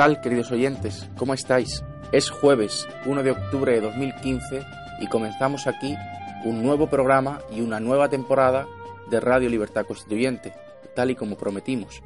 Tal, 0.00 0.22
queridos 0.22 0.50
oyentes? 0.50 1.06
¿Cómo 1.18 1.34
estáis? 1.34 1.84
Es 2.10 2.30
jueves 2.30 2.88
1 3.04 3.22
de 3.22 3.32
octubre 3.32 3.70
de 3.70 3.82
2015 3.82 4.64
y 4.98 5.06
comenzamos 5.08 5.66
aquí 5.66 5.94
un 6.46 6.62
nuevo 6.62 6.88
programa 6.88 7.42
y 7.54 7.60
una 7.60 7.80
nueva 7.80 8.08
temporada 8.08 8.66
de 9.10 9.20
Radio 9.20 9.50
Libertad 9.50 9.84
Constituyente, 9.84 10.54
tal 10.96 11.10
y 11.10 11.16
como 11.16 11.36
prometimos. 11.36 12.00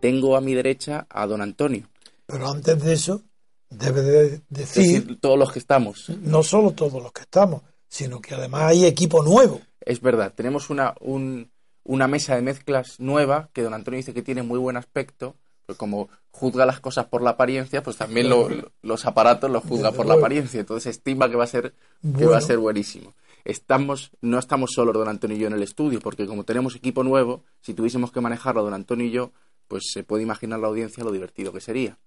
Tengo 0.00 0.36
a 0.36 0.40
mi 0.40 0.54
derecha 0.54 1.06
a 1.10 1.26
don 1.26 1.42
Antonio. 1.42 1.86
Pero 2.24 2.50
antes 2.50 2.82
de 2.82 2.94
eso, 2.94 3.20
debe 3.68 4.00
de 4.00 4.40
decir, 4.48 5.02
decir 5.02 5.20
todos 5.20 5.38
los 5.38 5.52
que 5.52 5.58
estamos. 5.58 6.08
No 6.22 6.42
solo 6.42 6.70
todos 6.70 7.02
los 7.02 7.12
que 7.12 7.20
estamos, 7.20 7.60
sino 7.90 8.22
que 8.22 8.36
además 8.36 8.62
hay 8.62 8.86
equipo 8.86 9.22
nuevo. 9.22 9.60
Es 9.82 10.00
verdad, 10.00 10.32
tenemos 10.34 10.70
una, 10.70 10.94
un, 11.00 11.50
una 11.84 12.08
mesa 12.08 12.36
de 12.36 12.40
mezclas 12.40 12.98
nueva 13.00 13.50
que 13.52 13.60
don 13.60 13.74
Antonio 13.74 13.98
dice 13.98 14.14
que 14.14 14.22
tiene 14.22 14.42
muy 14.42 14.58
buen 14.58 14.78
aspecto 14.78 15.36
como 15.76 16.08
juzga 16.38 16.64
las 16.64 16.80
cosas 16.80 17.06
por 17.06 17.22
la 17.22 17.30
apariencia, 17.30 17.82
pues 17.82 17.96
también 17.96 18.28
lo, 18.28 18.48
los 18.82 19.06
aparatos 19.06 19.50
los 19.50 19.64
juzga 19.64 19.92
por 19.92 20.06
la 20.06 20.14
apariencia. 20.14 20.60
Entonces 20.60 20.96
estima 20.96 21.28
que 21.28 21.36
va 21.36 21.44
a 21.44 21.48
ser, 21.48 21.74
que 22.16 22.26
va 22.26 22.38
a 22.38 22.40
ser 22.40 22.58
buenísimo. 22.58 23.14
Estamos, 23.44 24.12
no 24.20 24.38
estamos 24.38 24.70
solos 24.72 24.94
don 24.94 25.08
Antonio 25.08 25.36
y 25.36 25.40
yo 25.40 25.48
en 25.48 25.54
el 25.54 25.62
estudio, 25.62 26.00
porque 26.00 26.26
como 26.26 26.44
tenemos 26.44 26.76
equipo 26.76 27.02
nuevo, 27.02 27.42
si 27.60 27.74
tuviésemos 27.74 28.12
que 28.12 28.20
manejarlo 28.20 28.62
don 28.62 28.74
Antonio 28.74 29.06
y 29.06 29.10
yo, 29.10 29.32
pues 29.66 29.84
se 29.92 30.04
puede 30.04 30.22
imaginar 30.22 30.60
la 30.60 30.68
audiencia 30.68 31.04
lo 31.04 31.12
divertido 31.12 31.52
que 31.52 31.60
sería. 31.60 31.98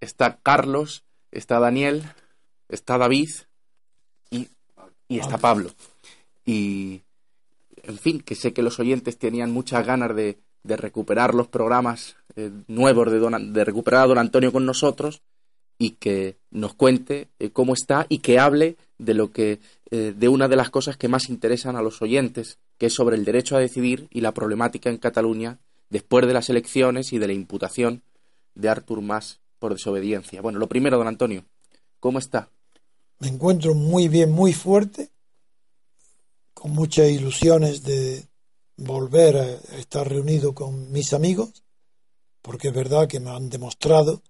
está 0.00 0.38
Carlos, 0.42 1.04
está 1.30 1.60
Daniel, 1.60 2.02
está 2.68 2.98
David 2.98 3.28
y, 4.30 4.48
y 5.06 5.18
está 5.20 5.38
Pablo. 5.38 5.70
Y, 6.44 7.02
en 7.82 7.98
fin, 7.98 8.20
que 8.20 8.34
sé 8.34 8.52
que 8.52 8.62
los 8.62 8.80
oyentes 8.80 9.18
tenían 9.18 9.50
muchas 9.52 9.86
ganas 9.86 10.14
de, 10.16 10.38
de 10.62 10.76
recuperar 10.76 11.34
los 11.34 11.48
programas 11.48 12.16
eh, 12.36 12.50
nuevos, 12.66 13.10
de, 13.10 13.50
de 13.52 13.64
recuperar 13.64 14.04
a 14.04 14.06
don 14.06 14.18
Antonio 14.18 14.52
con 14.52 14.66
nosotros 14.66 15.22
y 15.78 15.92
que 15.92 16.36
nos 16.50 16.74
cuente 16.74 17.28
eh, 17.38 17.50
cómo 17.50 17.74
está 17.74 18.06
y 18.08 18.18
que 18.18 18.38
hable 18.38 18.76
de 18.98 19.14
lo 19.14 19.30
que 19.30 19.60
eh, 19.90 20.12
de 20.16 20.28
una 20.28 20.48
de 20.48 20.56
las 20.56 20.70
cosas 20.70 20.96
que 20.96 21.08
más 21.08 21.28
interesan 21.30 21.76
a 21.76 21.82
los 21.82 22.02
oyentes, 22.02 22.58
que 22.76 22.86
es 22.86 22.94
sobre 22.94 23.16
el 23.16 23.24
derecho 23.24 23.56
a 23.56 23.60
decidir 23.60 24.08
y 24.10 24.20
la 24.20 24.32
problemática 24.32 24.90
en 24.90 24.98
Cataluña 24.98 25.58
después 25.88 26.26
de 26.26 26.34
las 26.34 26.50
elecciones 26.50 27.12
y 27.12 27.18
de 27.18 27.26
la 27.26 27.32
imputación 27.32 28.02
de 28.54 28.68
Artur 28.68 29.00
Mas 29.00 29.40
por 29.58 29.72
desobediencia. 29.72 30.42
Bueno, 30.42 30.58
lo 30.58 30.68
primero, 30.68 30.98
don 30.98 31.08
Antonio, 31.08 31.44
¿cómo 32.00 32.18
está? 32.18 32.50
Me 33.20 33.28
encuentro 33.28 33.74
muy 33.74 34.08
bien, 34.08 34.30
muy 34.30 34.52
fuerte, 34.52 35.10
con 36.54 36.72
muchas 36.72 37.08
ilusiones 37.08 37.82
de 37.82 38.27
volver 38.78 39.36
a 39.36 39.76
estar 39.76 40.08
reunido 40.08 40.54
con 40.54 40.90
mis 40.92 41.12
amigos, 41.12 41.64
porque 42.40 42.68
es 42.68 42.74
verdad 42.74 43.08
que 43.08 43.20
me 43.20 43.30
han 43.30 43.50
demostrado, 43.50 44.22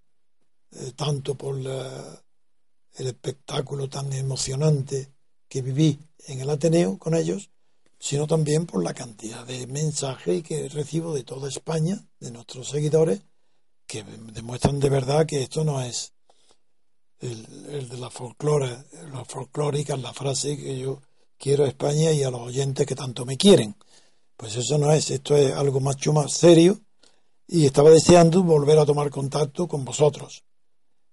eh, 0.72 0.92
tanto 0.96 1.34
por 1.36 1.56
el 1.56 3.06
espectáculo 3.06 3.88
tan 3.88 4.12
emocionante 4.12 5.12
que 5.48 5.62
viví 5.62 5.98
en 6.26 6.40
el 6.40 6.50
Ateneo 6.50 6.98
con 6.98 7.14
ellos, 7.14 7.50
sino 8.00 8.26
también 8.26 8.66
por 8.66 8.82
la 8.82 8.94
cantidad 8.94 9.46
de 9.46 9.66
mensajes 9.66 10.42
que 10.42 10.68
recibo 10.68 11.14
de 11.14 11.24
toda 11.24 11.48
España, 11.48 12.06
de 12.18 12.30
nuestros 12.30 12.68
seguidores, 12.68 13.20
que 13.86 14.02
demuestran 14.32 14.80
de 14.80 14.88
verdad 14.88 15.26
que 15.26 15.42
esto 15.42 15.64
no 15.64 15.82
es 15.82 16.12
el, 17.20 17.88
de 17.88 17.98
la 17.98 18.10
folclore, 18.10 18.84
la 19.12 19.24
folclórica, 19.24 19.96
la 19.96 20.12
frase 20.12 20.56
que 20.56 20.78
yo 20.78 21.02
quiero 21.36 21.64
a 21.64 21.68
España 21.68 22.12
y 22.12 22.22
a 22.22 22.30
los 22.30 22.40
oyentes 22.40 22.86
que 22.86 22.94
tanto 22.94 23.26
me 23.26 23.36
quieren 23.36 23.74
pues 24.38 24.54
eso 24.56 24.78
no 24.78 24.92
es, 24.92 25.10
esto 25.10 25.36
es 25.36 25.52
algo 25.52 25.80
mucho 25.80 26.12
más 26.12 26.32
serio 26.32 26.80
y 27.48 27.66
estaba 27.66 27.90
deseando 27.90 28.44
volver 28.44 28.78
a 28.78 28.86
tomar 28.86 29.10
contacto 29.10 29.66
con 29.66 29.84
vosotros. 29.84 30.44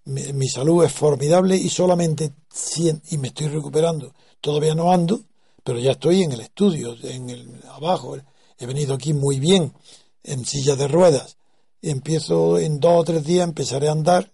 Mi, 0.04 0.48
salud 0.48 0.84
es 0.86 0.92
formidable 0.94 1.58
y 1.58 1.70
solamente 1.70 2.34
100, 2.54 3.02
y 3.10 3.18
me 3.18 3.30
estoy 3.30 3.48
recuperando. 3.48 4.14
Todavía 4.40 4.76
no 4.76 4.92
ando, 4.92 5.22
pero 5.64 5.80
ya 5.80 5.94
estoy 5.94 6.22
en 6.22 6.34
el 6.34 6.42
estudio, 6.42 6.96
en 7.02 7.32
el 7.32 7.64
abajo. 7.72 8.16
He 8.60 8.66
venido 8.68 8.94
aquí 8.94 9.14
muy 9.14 9.40
bien, 9.40 9.74
en 10.22 10.46
silla 10.46 10.76
de 10.76 10.88
ruedas. 10.88 11.38
Empiezo 11.82 12.60
en 12.60 12.80
dos 12.80 13.02
o 13.02 13.04
tres 13.06 13.24
días, 13.24 13.48
empezaré 13.48 13.88
a 13.90 13.94
andar 13.94 14.32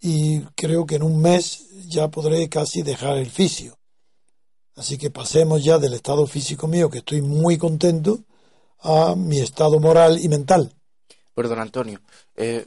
y 0.00 0.40
creo 0.54 0.86
que 0.86 0.94
en 0.94 1.02
un 1.02 1.20
mes 1.20 1.66
ya 1.88 2.08
podré 2.08 2.48
casi 2.48 2.80
dejar 2.80 3.18
el 3.18 3.28
fisio. 3.28 3.79
Así 4.80 4.96
que 4.96 5.10
pasemos 5.10 5.62
ya 5.62 5.78
del 5.78 5.92
estado 5.92 6.26
físico 6.26 6.66
mío, 6.66 6.88
que 6.88 7.00
estoy 7.00 7.20
muy 7.20 7.58
contento, 7.58 8.20
a 8.80 9.14
mi 9.14 9.38
estado 9.38 9.78
moral 9.78 10.18
y 10.18 10.26
mental. 10.30 10.72
Perdón, 11.34 11.58
Antonio. 11.58 12.00
Eh, 12.34 12.66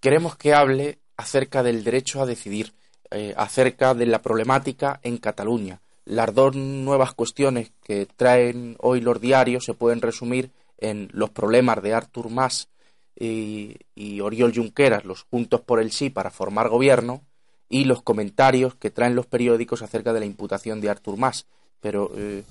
queremos 0.00 0.36
que 0.36 0.54
hable 0.54 0.98
acerca 1.16 1.62
del 1.62 1.84
derecho 1.84 2.20
a 2.20 2.26
decidir, 2.26 2.72
eh, 3.12 3.32
acerca 3.36 3.94
de 3.94 4.06
la 4.06 4.22
problemática 4.22 4.98
en 5.04 5.18
Cataluña. 5.18 5.80
Las 6.04 6.34
dos 6.34 6.56
nuevas 6.56 7.14
cuestiones 7.14 7.70
que 7.84 8.08
traen 8.16 8.76
hoy 8.80 9.00
los 9.00 9.20
diarios 9.20 9.66
se 9.66 9.74
pueden 9.74 10.02
resumir 10.02 10.50
en 10.78 11.08
los 11.12 11.30
problemas 11.30 11.80
de 11.80 11.94
Artur 11.94 12.28
Mas 12.28 12.70
y, 13.14 13.76
y 13.94 14.20
Oriol 14.20 14.52
Junqueras, 14.52 15.04
los 15.04 15.22
Juntos 15.30 15.60
por 15.60 15.80
el 15.80 15.92
Sí 15.92 16.10
para 16.10 16.32
formar 16.32 16.68
gobierno, 16.70 17.22
y 17.68 17.84
los 17.84 18.02
comentarios 18.02 18.74
que 18.74 18.90
traen 18.90 19.14
los 19.14 19.26
periódicos 19.26 19.82
acerca 19.82 20.12
de 20.12 20.20
la 20.20 20.26
imputación 20.26 20.80
de 20.80 20.90
Artur 20.90 21.16
Mas. 21.16 21.46
Pero 21.80 22.10
eh, 22.16 22.42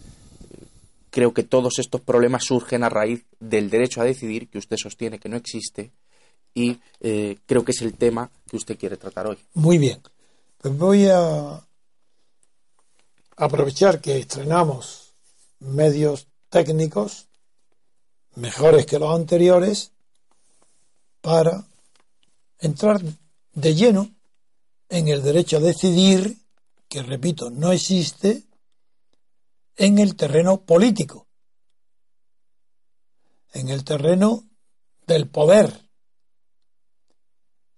creo 1.09 1.33
que 1.33 1.43
todos 1.43 1.79
estos 1.79 2.01
problemas 2.01 2.43
surgen 2.43 2.83
a 2.83 2.89
raíz 2.89 3.25
del 3.39 3.69
derecho 3.69 4.01
a 4.01 4.05
decidir 4.05 4.49
que 4.49 4.57
usted 4.57 4.77
sostiene 4.77 5.19
que 5.19 5.29
no 5.29 5.37
existe 5.37 5.91
y 6.53 6.79
eh, 7.01 7.37
creo 7.45 7.65
que 7.65 7.71
es 7.71 7.81
el 7.81 7.93
tema 7.93 8.31
que 8.49 8.57
usted 8.57 8.77
quiere 8.77 8.97
tratar 8.97 9.27
hoy. 9.27 9.37
Muy 9.53 9.77
bien. 9.77 10.01
Pues 10.57 10.77
voy 10.77 11.07
a 11.07 11.61
aprovechar 13.37 13.99
que 13.99 14.17
estrenamos 14.17 15.13
medios 15.59 16.27
técnicos 16.49 17.27
mejores 18.35 18.85
que 18.85 18.99
los 18.99 19.13
anteriores 19.13 19.91
para 21.21 21.65
entrar 22.59 23.01
de 23.53 23.75
lleno 23.75 24.14
en 24.89 25.07
el 25.07 25.23
derecho 25.23 25.57
a 25.57 25.61
decidir 25.61 26.37
que 26.87 27.03
repito, 27.03 27.49
no 27.49 27.71
existe 27.71 28.43
en 29.75 29.99
el 29.99 30.15
terreno 30.15 30.61
político, 30.61 31.27
en 33.53 33.69
el 33.69 33.83
terreno 33.83 34.47
del 35.07 35.27
poder, 35.27 35.89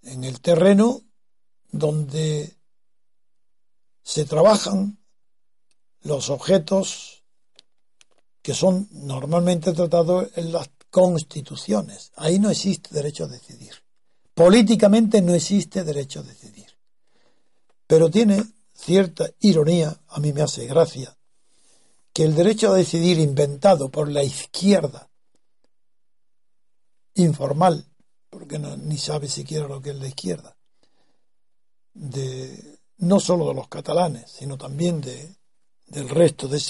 en 0.04 0.24
el 0.24 0.40
terreno 0.42 1.02
donde 1.72 2.56
se 4.04 4.26
trabajan 4.26 5.00
los 6.02 6.30
objetos 6.30 7.24
que 8.42 8.54
son 8.54 8.88
normalmente 8.92 9.74
tratados 9.74 10.30
en 10.36 10.54
las 10.54 10.70
constituciones. 10.90 12.12
Ahí 12.16 12.40
no 12.40 12.50
existe 12.50 12.94
derecho 12.94 13.26
a 13.26 13.28
decidir. 13.28 13.74
Políticamente 14.34 15.22
no 15.22 15.34
existe 15.34 15.84
derecho 15.84 16.22
a 16.22 16.24
decidir. 16.24 16.67
Pero 17.88 18.10
tiene 18.12 18.44
cierta 18.74 19.30
ironía, 19.40 19.98
a 20.10 20.20
mí 20.20 20.34
me 20.34 20.42
hace 20.42 20.68
gracia, 20.68 21.18
que 22.14 22.24
el 22.24 22.36
derecho 22.36 22.72
a 22.72 22.76
decidir 22.76 23.20
inventado 23.20 23.90
por 23.90 24.10
la 24.10 24.24
izquierda 24.24 25.10
informal, 27.16 27.86
porque 28.30 28.60
ni 28.60 28.98
sabe 28.98 29.28
siquiera 29.28 29.68
lo 29.68 29.82
que 29.82 29.92
es 29.92 29.96
la 29.98 30.08
izquierda, 30.08 30.56
no 32.98 33.20
solo 33.20 33.48
de 33.48 33.54
los 33.56 33.68
catalanes, 33.68 34.30
sino 34.32 34.58
también 34.58 35.02
de, 35.02 35.36
del 35.88 36.10
resto, 36.10 36.48
de, 36.48 36.62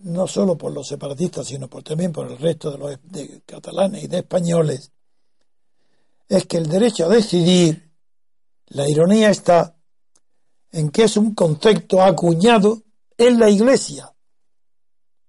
no 0.00 0.26
solo 0.26 0.56
por 0.56 0.72
los 0.72 0.86
separatistas, 0.88 1.46
sino 1.46 1.68
también 1.68 2.12
por 2.12 2.30
el 2.30 2.38
resto 2.38 2.70
de 2.70 2.78
los 2.78 2.98
de 3.02 3.42
catalanes 3.44 4.04
y 4.04 4.06
de 4.06 4.18
españoles, 4.18 4.92
es 6.28 6.46
que 6.46 6.56
el 6.56 6.68
derecho 6.68 7.06
a 7.06 7.08
decidir, 7.08 7.85
la 8.68 8.88
ironía 8.88 9.30
está 9.30 9.76
en 10.72 10.90
que 10.90 11.04
es 11.04 11.16
un 11.16 11.34
concepto 11.34 12.02
acuñado 12.02 12.82
en 13.16 13.38
la 13.38 13.48
Iglesia, 13.48 14.12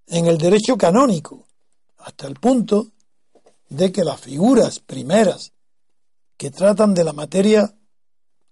en 0.08 0.26
el 0.26 0.38
derecho 0.38 0.78
canónico, 0.78 1.48
hasta 2.00 2.28
el 2.28 2.36
punto 2.36 2.92
de 3.70 3.92
que 3.92 4.04
las 4.04 4.20
figuras 4.20 4.80
primeras 4.80 5.54
que 6.38 6.52
tratan 6.52 6.94
de 6.94 7.04
la 7.04 7.14
materia 7.14 7.76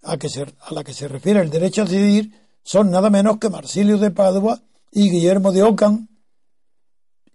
a, 0.03 0.17
que 0.17 0.27
a 0.59 0.73
la 0.73 0.83
que 0.83 0.93
se 0.93 1.07
refiere 1.07 1.41
el 1.41 1.49
derecho 1.49 1.81
a 1.81 1.85
decidir 1.85 2.31
son 2.63 2.91
nada 2.91 3.09
menos 3.09 3.37
que 3.37 3.49
Marsilio 3.49 3.97
de 3.97 4.11
Padua 4.11 4.61
y 4.91 5.09
Guillermo 5.09 5.51
de 5.51 5.63
Ockham 5.63 6.07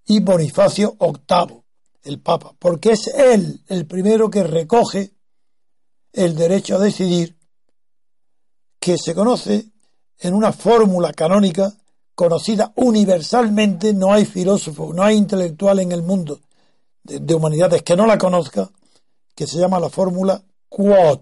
y 0.07 0.21
Bonifacio 0.21 0.97
VIII, 0.99 1.63
el 2.03 2.21
Papa, 2.21 2.55
porque 2.59 2.93
es 2.93 3.07
él 3.09 3.63
el 3.69 3.87
primero 3.87 4.31
que 4.31 4.43
recoge 4.43 5.13
el 6.13 6.35
derecho 6.35 6.77
a 6.77 6.81
decidir 6.81 7.40
que 8.81 8.97
se 8.99 9.15
conoce 9.15 9.67
en 10.19 10.35
una 10.35 10.53
fórmula 10.53 11.13
canónica 11.13 11.73
conocida 12.15 12.73
universalmente, 12.77 13.95
no 13.95 14.13
hay 14.13 14.25
filósofo, 14.25 14.93
no 14.93 15.03
hay 15.03 15.17
intelectual 15.17 15.79
en 15.81 15.93
el 15.93 16.03
mundo 16.03 16.41
de, 17.03 17.35
humanidades 17.35 17.83
que 17.83 17.97
no 17.97 18.07
la 18.07 18.19
conozca, 18.19 18.71
que 19.35 19.47
se 19.47 19.59
llama 19.59 19.81
la 19.81 19.91
fórmula 19.91 20.43
quod. 20.69 21.21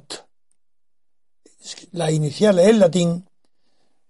La 1.93 2.11
inicial 2.11 2.59
es 2.59 2.69
en 2.69 2.79
latín 2.79 3.29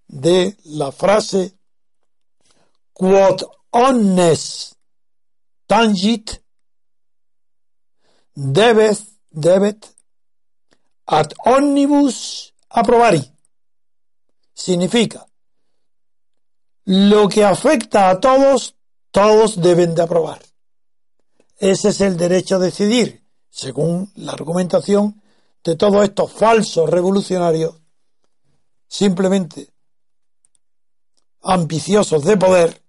de 0.06 0.56
la 0.64 0.92
frase 0.92 1.54
quod 2.92 3.42
omnes 3.70 4.74
tangit 5.66 6.40
debet, 8.34 8.98
debet 9.30 9.86
ad 11.06 11.32
omnibus 11.44 12.54
approvari. 12.68 13.37
Significa, 14.58 15.24
lo 16.84 17.28
que 17.28 17.44
afecta 17.44 18.10
a 18.10 18.18
todos, 18.18 18.74
todos 19.12 19.62
deben 19.62 19.94
de 19.94 20.02
aprobar. 20.02 20.42
Ese 21.58 21.90
es 21.90 22.00
el 22.00 22.16
derecho 22.16 22.56
a 22.56 22.58
decidir, 22.58 23.24
según 23.48 24.10
la 24.16 24.32
argumentación 24.32 25.22
de 25.62 25.76
todos 25.76 26.02
estos 26.02 26.32
falsos 26.32 26.90
revolucionarios, 26.90 27.76
simplemente 28.88 29.68
ambiciosos 31.40 32.24
de 32.24 32.36
poder, 32.36 32.82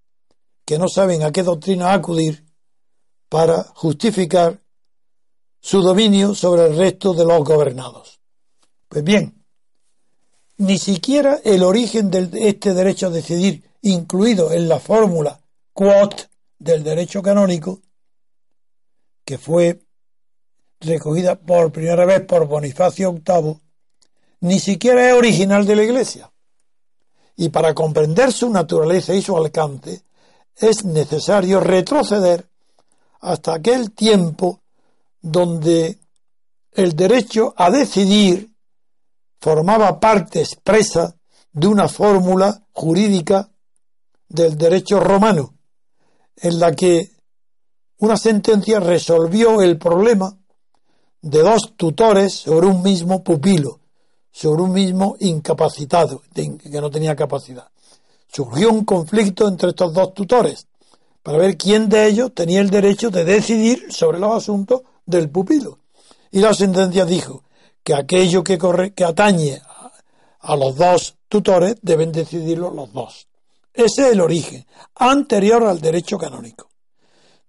que 0.65 0.79
no 0.79 0.87
saben 0.87 1.21
a 1.21 1.31
qué 1.31 1.43
doctrina 1.43 1.93
acudir 1.93 2.51
para 3.29 3.61
justificar 3.75 4.59
su 5.61 5.83
dominio 5.83 6.33
sobre 6.33 6.65
el 6.65 6.77
resto 6.77 7.13
de 7.13 7.25
los 7.25 7.43
gobernados. 7.43 8.19
Pues 8.87 9.03
bien, 9.03 9.38
ni 10.59 10.77
siquiera 10.77 11.39
el 11.43 11.63
origen 11.63 12.11
de 12.11 12.29
este 12.33 12.73
derecho 12.73 13.07
a 13.07 13.11
decidir, 13.11 13.63
incluido 13.81 14.51
en 14.51 14.67
la 14.67 14.79
fórmula 14.79 15.39
quod 15.73 16.13
del 16.57 16.83
derecho 16.83 17.21
canónico, 17.21 17.79
que 19.23 19.37
fue 19.37 19.79
recogida 20.81 21.35
por 21.35 21.71
primera 21.71 22.05
vez 22.05 22.21
por 22.25 22.45
Bonifacio 22.45 23.13
VIII, 23.13 23.57
ni 24.41 24.59
siquiera 24.59 25.07
es 25.07 25.13
original 25.13 25.65
de 25.65 25.75
la 25.77 25.83
Iglesia. 25.83 26.29
Y 27.37 27.49
para 27.49 27.73
comprender 27.73 28.33
su 28.33 28.49
naturaleza 28.49 29.13
y 29.13 29.21
su 29.21 29.37
alcance, 29.37 30.03
es 30.57 30.83
necesario 30.83 31.61
retroceder 31.61 32.49
hasta 33.21 33.53
aquel 33.53 33.91
tiempo 33.91 34.59
donde 35.21 35.99
el 36.73 36.97
derecho 36.97 37.53
a 37.55 37.71
decidir 37.71 38.49
formaba 39.39 39.99
parte 39.99 40.41
expresa 40.41 41.15
de 41.51 41.67
una 41.67 41.87
fórmula 41.87 42.65
jurídica 42.71 43.49
del 44.27 44.57
derecho 44.57 44.99
romano, 44.99 45.55
en 46.37 46.59
la 46.59 46.73
que 46.73 47.11
una 47.97 48.17
sentencia 48.17 48.79
resolvió 48.79 49.61
el 49.61 49.77
problema 49.77 50.37
de 51.21 51.39
dos 51.39 51.73
tutores 51.75 52.33
sobre 52.33 52.67
un 52.67 52.81
mismo 52.81 53.23
pupilo, 53.23 53.79
sobre 54.31 54.61
un 54.61 54.71
mismo 54.71 55.17
incapacitado, 55.19 56.21
que 56.33 56.81
no 56.81 56.89
tenía 56.89 57.15
capacidad. 57.15 57.69
Surgió 58.31 58.71
un 58.71 58.85
conflicto 58.85 59.47
entre 59.47 59.69
estos 59.69 59.93
dos 59.93 60.13
tutores 60.13 60.67
para 61.23 61.39
ver 61.39 61.57
quién 61.57 61.89
de 61.89 62.07
ellos 62.07 62.33
tenía 62.33 62.61
el 62.61 62.69
derecho 62.69 63.09
de 63.09 63.25
decidir 63.25 63.91
sobre 63.91 64.19
los 64.19 64.35
asuntos 64.35 64.81
del 65.05 65.29
pupilo. 65.29 65.79
Y 66.31 66.39
la 66.39 66.53
sentencia 66.53 67.05
dijo 67.05 67.43
que 67.83 67.93
aquello 67.93 68.43
que, 68.43 68.57
corre, 68.57 68.93
que 68.93 69.03
atañe 69.03 69.61
a, 70.41 70.55
los 70.55 70.75
dos 70.75 71.15
tutores 71.27 71.75
deben 71.81 72.11
decidirlo 72.11 72.71
los 72.71 72.91
dos. 72.93 73.27
Ese 73.73 74.07
es 74.07 74.13
el 74.13 74.21
origen, 74.21 74.65
anterior 74.95 75.63
al 75.63 75.79
derecho 75.79 76.17
canónico 76.17 76.69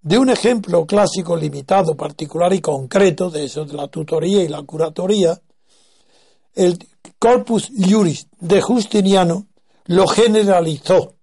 de 0.02 0.18
un 0.18 0.30
ejemplo 0.30 0.86
clásico 0.86 1.36
limitado, 1.36 1.94
particular 1.94 2.52
y 2.52 2.60
concreto 2.60 3.30
de 3.30 3.44
eso 3.44 3.64
de 3.64 3.74
la 3.74 3.88
tutoría 3.88 4.42
y 4.42 4.48
la 4.48 4.62
curatoría, 4.62 5.40
el 6.54 6.78
Corpus 7.18 7.70
Juris 7.76 8.26
de 8.38 8.60
Justiniano 8.60 9.46
lo 9.86 10.06
generalizó, 10.06 11.16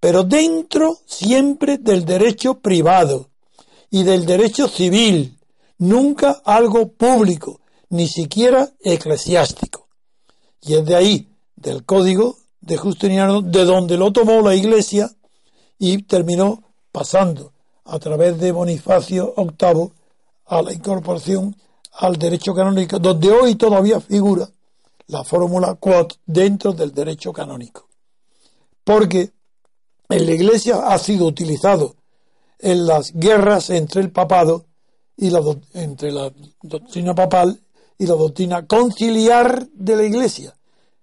pero 0.00 0.24
dentro 0.24 0.98
siempre 1.06 1.78
del 1.78 2.04
derecho 2.04 2.58
privado 2.58 3.30
y 3.90 4.02
del 4.02 4.26
derecho 4.26 4.66
civil, 4.66 5.38
nunca 5.78 6.42
algo 6.44 6.88
público, 6.92 7.60
ni 7.94 8.08
siquiera 8.08 8.72
eclesiástico. 8.80 9.86
Y 10.60 10.74
es 10.74 10.84
de 10.84 10.96
ahí, 10.96 11.28
del 11.54 11.84
código 11.84 12.36
de 12.60 12.76
Justiniano, 12.76 13.40
de 13.40 13.64
donde 13.64 13.96
lo 13.96 14.12
tomó 14.12 14.40
la 14.40 14.56
Iglesia 14.56 15.08
y 15.78 16.02
terminó 16.02 16.64
pasando 16.90 17.52
a 17.84 18.00
través 18.00 18.40
de 18.40 18.50
Bonifacio 18.50 19.32
VIII 19.36 19.92
a 20.46 20.62
la 20.62 20.72
incorporación 20.72 21.54
al 21.92 22.16
derecho 22.16 22.52
canónico, 22.52 22.98
donde 22.98 23.30
hoy 23.30 23.54
todavía 23.54 24.00
figura 24.00 24.50
la 25.06 25.22
fórmula 25.22 25.74
quod 25.74 26.08
dentro 26.26 26.72
del 26.72 26.92
derecho 26.92 27.32
canónico. 27.32 27.88
Porque 28.82 29.30
en 30.08 30.26
la 30.26 30.32
Iglesia 30.32 30.88
ha 30.88 30.98
sido 30.98 31.26
utilizado 31.26 31.94
en 32.58 32.88
las 32.88 33.12
guerras 33.12 33.70
entre 33.70 34.00
el 34.00 34.10
papado 34.10 34.66
y 35.16 35.32
entre 35.74 36.10
la 36.10 36.32
doctrina 36.60 37.14
papal 37.14 37.60
y 37.98 38.06
la 38.06 38.14
doctrina 38.14 38.66
conciliar 38.66 39.68
de 39.72 39.96
la 39.96 40.04
Iglesia, 40.04 40.56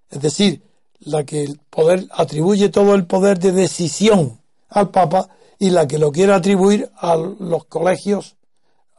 es 0.10 0.22
decir, 0.22 0.62
la 1.00 1.24
que 1.24 1.44
el 1.44 1.60
poder 1.70 2.08
atribuye 2.12 2.70
todo 2.70 2.94
el 2.94 3.06
poder 3.08 3.40
de 3.40 3.52
decisión 3.52 4.42
al 4.70 4.92
Papa 4.92 5.30
y 5.58 5.70
la 5.70 5.88
que 5.88 6.00
lo 6.00 6.12
quiere 6.12 6.34
atribuir 6.34 6.92
a 6.98 7.16
los 7.16 7.66
colegios 7.66 8.36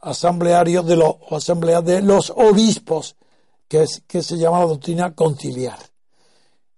asamblearios 0.01 0.85
de 0.85 0.97
los, 0.97 1.15
o 1.29 1.35
asambleas 1.35 1.83
de 1.83 2.01
los 2.01 2.31
obispos, 2.35 3.15
que, 3.67 3.83
es, 3.83 4.03
que 4.07 4.21
se 4.21 4.37
llama 4.37 4.59
la 4.59 4.65
doctrina 4.65 5.15
conciliar. 5.15 5.79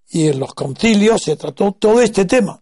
Y 0.07 0.27
en 0.27 0.39
los 0.39 0.53
concilios 0.53 1.23
se 1.23 1.35
trató 1.35 1.71
todo 1.73 2.01
este 2.01 2.25
tema 2.25 2.61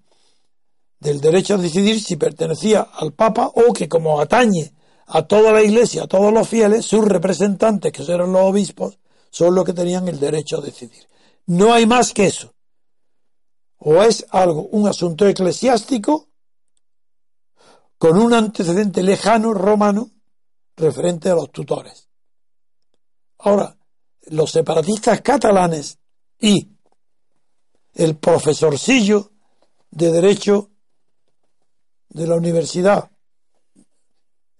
del 0.99 1.19
derecho 1.19 1.55
a 1.55 1.57
decidir 1.57 2.01
si 2.01 2.15
pertenecía 2.15 2.81
al 2.81 3.11
Papa 3.13 3.51
o 3.53 3.73
que 3.73 3.89
como 3.89 4.19
atañe 4.21 4.72
a 5.07 5.23
toda 5.23 5.51
la 5.51 5.61
Iglesia, 5.61 6.03
a 6.03 6.07
todos 6.07 6.33
los 6.33 6.47
fieles, 6.47 6.85
sus 6.85 7.05
representantes, 7.05 7.91
que 7.91 8.03
eran 8.03 8.31
los 8.31 8.43
obispos, 8.43 8.99
son 9.29 9.55
los 9.55 9.65
que 9.65 9.73
tenían 9.73 10.07
el 10.07 10.19
derecho 10.19 10.57
a 10.57 10.61
decidir. 10.61 11.07
No 11.45 11.73
hay 11.73 11.85
más 11.85 12.13
que 12.13 12.27
eso. 12.27 12.53
o 13.85 14.01
es 14.01 14.25
algo, 14.29 14.67
un 14.71 14.87
asunto 14.87 15.27
eclesiástico 15.27 16.29
con 17.97 18.17
un 18.17 18.33
antecedente 18.33 19.03
lejano 19.03 19.53
romano 19.53 20.11
referente 20.77 21.29
a 21.29 21.35
los 21.35 21.51
tutores. 21.51 22.07
Ahora, 23.39 23.77
los 24.27 24.51
separatistas 24.51 25.21
catalanes 25.21 25.97
y 26.39 26.69
el 27.93 28.17
profesorcillo 28.17 29.31
de 29.91 30.11
Derecho 30.11 30.71
de 32.09 32.27
la 32.27 32.35
universidad, 32.35 33.11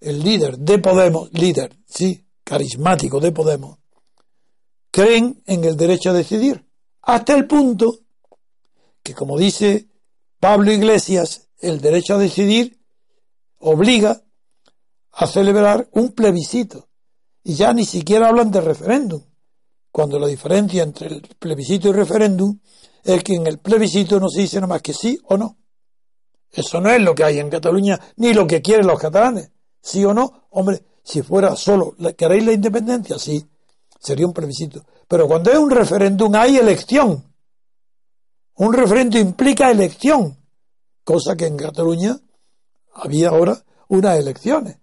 el 0.04 0.22
líder 0.22 0.58
de 0.58 0.78
Podemos, 0.78 1.32
líder, 1.32 1.78
sí, 1.86 2.26
carismático 2.44 3.20
de 3.20 3.32
Podemos, 3.32 3.78
creen 4.90 5.42
en 5.46 5.64
el 5.64 5.76
derecho 5.76 6.10
a 6.10 6.12
decidir, 6.12 6.64
hasta 7.02 7.34
el 7.34 7.46
punto 7.46 8.00
que, 9.02 9.14
como 9.14 9.38
dice 9.38 9.88
Pablo 10.38 10.72
Iglesias, 10.72 11.48
el 11.58 11.80
derecho 11.80 12.14
a 12.14 12.18
decidir 12.18 12.78
obliga 13.58 14.22
a 15.12 15.26
celebrar 15.26 15.88
un 15.92 16.12
plebiscito. 16.12 16.88
Y 17.42 17.54
ya 17.54 17.72
ni 17.72 17.84
siquiera 17.84 18.28
hablan 18.28 18.50
de 18.50 18.60
referéndum, 18.60 19.22
cuando 19.90 20.18
la 20.18 20.26
diferencia 20.26 20.82
entre 20.82 21.08
el 21.08 21.22
plebiscito 21.38 21.88
y 21.88 21.92
referéndum 21.92 22.58
es 23.02 23.22
que 23.22 23.34
en 23.34 23.46
el 23.46 23.58
plebiscito 23.58 24.18
no 24.18 24.28
se 24.28 24.42
dice 24.42 24.56
nada 24.56 24.66
más 24.66 24.82
que 24.82 24.94
sí 24.94 25.18
o 25.24 25.36
no. 25.36 25.58
Eso 26.50 26.80
no 26.80 26.90
es 26.90 27.02
lo 27.02 27.14
que 27.14 27.24
hay 27.24 27.38
en 27.38 27.50
Cataluña, 27.50 28.00
ni 28.16 28.32
lo 28.32 28.46
que 28.46 28.62
quieren 28.62 28.86
los 28.86 28.98
catalanes. 28.98 29.50
¿Sí 29.84 30.02
o 30.02 30.14
no? 30.14 30.46
Hombre, 30.52 30.82
si 31.02 31.20
fuera 31.20 31.54
solo, 31.56 31.94
¿queréis 32.16 32.42
la 32.46 32.52
independencia? 32.52 33.18
Sí, 33.18 33.46
sería 34.00 34.26
un 34.26 34.32
plebiscito. 34.32 34.82
Pero 35.06 35.28
cuando 35.28 35.50
es 35.50 35.58
un 35.58 35.70
referéndum 35.70 36.34
hay 36.34 36.56
elección. 36.56 37.22
Un 38.54 38.72
referéndum 38.72 39.20
implica 39.20 39.70
elección, 39.70 40.38
cosa 41.04 41.36
que 41.36 41.46
en 41.46 41.58
Cataluña 41.58 42.18
había 42.94 43.28
ahora 43.28 43.62
unas 43.88 44.18
elecciones. 44.18 44.78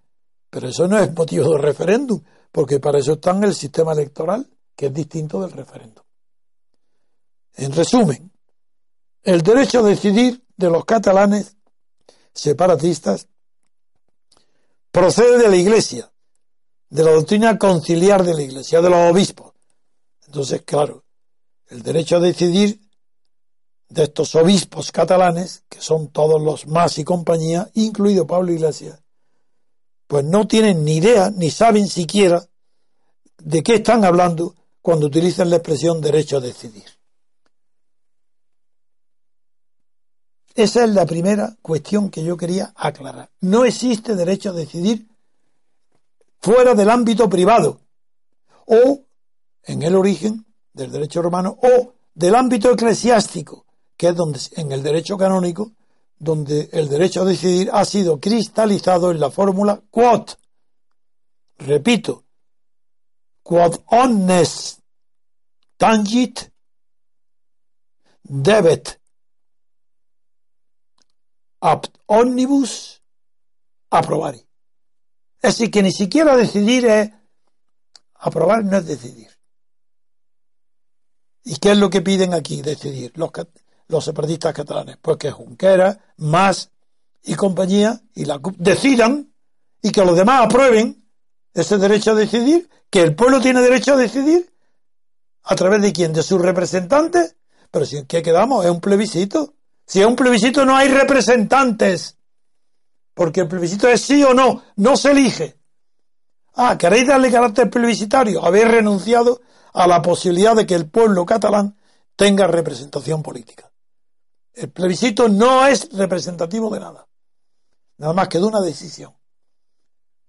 Pero 0.51 0.69
eso 0.69 0.87
no 0.87 0.99
es 0.99 1.11
motivo 1.15 1.49
de 1.49 1.57
referéndum, 1.57 2.21
porque 2.51 2.79
para 2.79 2.99
eso 2.99 3.13
está 3.13 3.31
el 3.31 3.55
sistema 3.55 3.93
electoral, 3.93 4.47
que 4.75 4.85
es 4.85 4.93
distinto 4.93 5.41
del 5.41 5.51
referéndum. 5.51 6.03
En 7.55 7.71
resumen, 7.71 8.31
el 9.23 9.41
derecho 9.41 9.79
a 9.79 9.89
decidir 9.89 10.45
de 10.55 10.69
los 10.69 10.85
catalanes 10.85 11.57
separatistas 12.33 13.27
procede 14.91 15.37
de 15.37 15.49
la 15.49 15.55
Iglesia, 15.55 16.11
de 16.89 17.03
la 17.03 17.11
doctrina 17.11 17.57
conciliar 17.57 18.23
de 18.23 18.33
la 18.33 18.41
Iglesia, 18.41 18.81
de 18.81 18.89
los 18.89 19.11
obispos. 19.11 19.53
Entonces, 20.25 20.61
claro, 20.63 21.03
el 21.69 21.81
derecho 21.81 22.17
a 22.17 22.19
decidir 22.19 22.79
de 23.89 24.03
estos 24.03 24.35
obispos 24.35 24.91
catalanes, 24.91 25.63
que 25.69 25.81
son 25.81 26.09
todos 26.09 26.41
los 26.41 26.67
más 26.67 26.97
y 26.97 27.03
compañía, 27.03 27.69
incluido 27.73 28.27
Pablo 28.27 28.51
Iglesias, 28.51 28.99
pues 30.07 30.25
no 30.25 30.47
tienen 30.47 30.83
ni 30.83 30.97
idea, 30.97 31.31
ni 31.31 31.49
saben 31.49 31.87
siquiera 31.87 32.45
de 33.37 33.63
qué 33.63 33.75
están 33.75 34.05
hablando 34.05 34.55
cuando 34.81 35.07
utilizan 35.07 35.49
la 35.49 35.57
expresión 35.57 36.01
derecho 36.01 36.37
a 36.37 36.41
decidir. 36.41 37.00
Esa 40.55 40.83
es 40.83 40.89
la 40.91 41.05
primera 41.05 41.55
cuestión 41.61 42.09
que 42.09 42.23
yo 42.23 42.35
quería 42.37 42.73
aclarar. 42.75 43.29
No 43.39 43.65
existe 43.65 44.15
derecho 44.15 44.49
a 44.49 44.53
decidir 44.53 45.07
fuera 46.39 46.73
del 46.73 46.89
ámbito 46.89 47.29
privado 47.29 47.79
o 48.65 49.01
en 49.63 49.81
el 49.83 49.95
origen 49.95 50.45
del 50.73 50.91
derecho 50.91 51.21
romano 51.21 51.57
o 51.61 51.93
del 52.13 52.35
ámbito 52.35 52.71
eclesiástico, 52.71 53.65
que 53.95 54.09
es 54.09 54.15
donde 54.15 54.39
en 54.55 54.71
el 54.71 54.83
derecho 54.83 55.17
canónico 55.17 55.71
donde 56.21 56.69
el 56.71 56.87
derecho 56.87 57.23
a 57.23 57.25
decidir 57.25 57.71
ha 57.73 57.83
sido 57.83 58.19
cristalizado 58.19 59.09
en 59.09 59.19
la 59.19 59.31
fórmula 59.31 59.81
quod. 59.89 60.29
Repito, 61.57 62.25
quod 63.41 63.79
omnes 63.87 64.77
tangit 65.77 66.51
debet 68.21 69.00
apt 71.61 71.97
omnibus 72.07 73.01
aprobari. 73.89 74.45
Es 75.41 75.55
decir, 75.55 75.71
que 75.71 75.83
ni 75.83 75.91
siquiera 75.91 76.35
decidir 76.35 76.85
es 76.85 77.11
aprobar, 78.15 78.63
no 78.63 78.77
es 78.77 78.85
decidir. 78.85 79.29
¿Y 81.43 81.55
qué 81.57 81.71
es 81.71 81.77
lo 81.77 81.89
que 81.89 82.01
piden 82.01 82.33
aquí? 82.33 82.61
Decidir. 82.61 83.11
Los, 83.15 83.31
los 83.87 84.05
separatistas 84.05 84.53
catalanes? 84.53 84.97
Pues 85.01 85.17
que 85.17 85.31
Junquera, 85.31 86.13
Más 86.17 86.71
y 87.23 87.35
compañía 87.35 88.01
y 88.13 88.25
la 88.25 88.39
decidan 88.57 89.33
y 89.81 89.91
que 89.91 90.05
los 90.05 90.15
demás 90.15 90.45
aprueben 90.45 91.07
ese 91.53 91.77
derecho 91.77 92.11
a 92.11 92.15
decidir, 92.15 92.69
que 92.89 93.01
el 93.01 93.15
pueblo 93.15 93.41
tiene 93.41 93.61
derecho 93.61 93.93
a 93.93 93.97
decidir 93.97 94.53
a 95.43 95.55
través 95.55 95.81
de 95.81 95.91
quién, 95.91 96.13
de 96.13 96.23
sus 96.23 96.41
representantes. 96.41 97.35
Pero 97.71 97.85
si 97.85 97.97
en 97.97 98.05
qué 98.05 98.21
quedamos, 98.21 98.65
es 98.65 98.71
un 98.71 98.81
plebiscito. 98.81 99.55
Si 99.85 99.99
es 99.99 100.05
un 100.05 100.15
plebiscito 100.15 100.65
no 100.65 100.75
hay 100.75 100.87
representantes, 100.87 102.17
porque 103.13 103.41
el 103.41 103.47
plebiscito 103.47 103.87
es 103.87 104.01
sí 104.01 104.23
o 104.23 104.33
no, 104.33 104.63
no 104.77 104.95
se 104.95 105.11
elige. 105.11 105.57
Ah, 106.55 106.77
¿queréis 106.77 107.07
darle 107.07 107.31
carácter 107.31 107.69
plebiscitario? 107.69 108.43
Habéis 108.43 108.67
renunciado 108.67 109.41
a 109.73 109.87
la 109.87 110.01
posibilidad 110.01 110.55
de 110.55 110.65
que 110.65 110.75
el 110.75 110.89
pueblo 110.89 111.25
catalán 111.25 111.77
tenga 112.15 112.47
representación 112.47 113.23
política. 113.23 113.71
El 114.53 114.69
plebiscito 114.69 115.29
no 115.29 115.65
es 115.65 115.89
representativo 115.93 116.69
de 116.69 116.79
nada, 116.79 117.07
nada 117.97 118.13
más 118.13 118.27
que 118.27 118.37
de 118.37 118.45
una 118.45 118.59
decisión, 118.59 119.15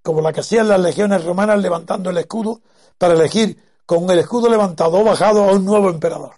como 0.02 0.21
la 0.21 0.32
que 0.32 0.40
hacían 0.40 0.68
las 0.68 0.80
legiones 0.80 1.25
romanas 1.25 1.61
levantando 1.61 2.11
el 2.11 2.18
escudo 2.18 2.62
para 2.99 3.14
elegir 3.14 3.61
con 3.85 4.09
el 4.11 4.21
escudo 4.21 4.49
levantado 4.49 5.00
o 5.00 5.04
bajado 5.04 5.44
a 5.44 5.52
un 5.52 5.64
nuevo 5.64 5.90
emperador. 5.90 6.37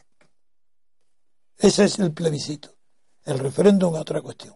Ese 1.59 1.85
es 1.85 1.99
el 1.99 2.13
plebiscito. 2.13 2.74
El 3.25 3.39
referéndum 3.39 3.95
es 3.95 4.01
otra 4.01 4.21
cuestión. 4.21 4.55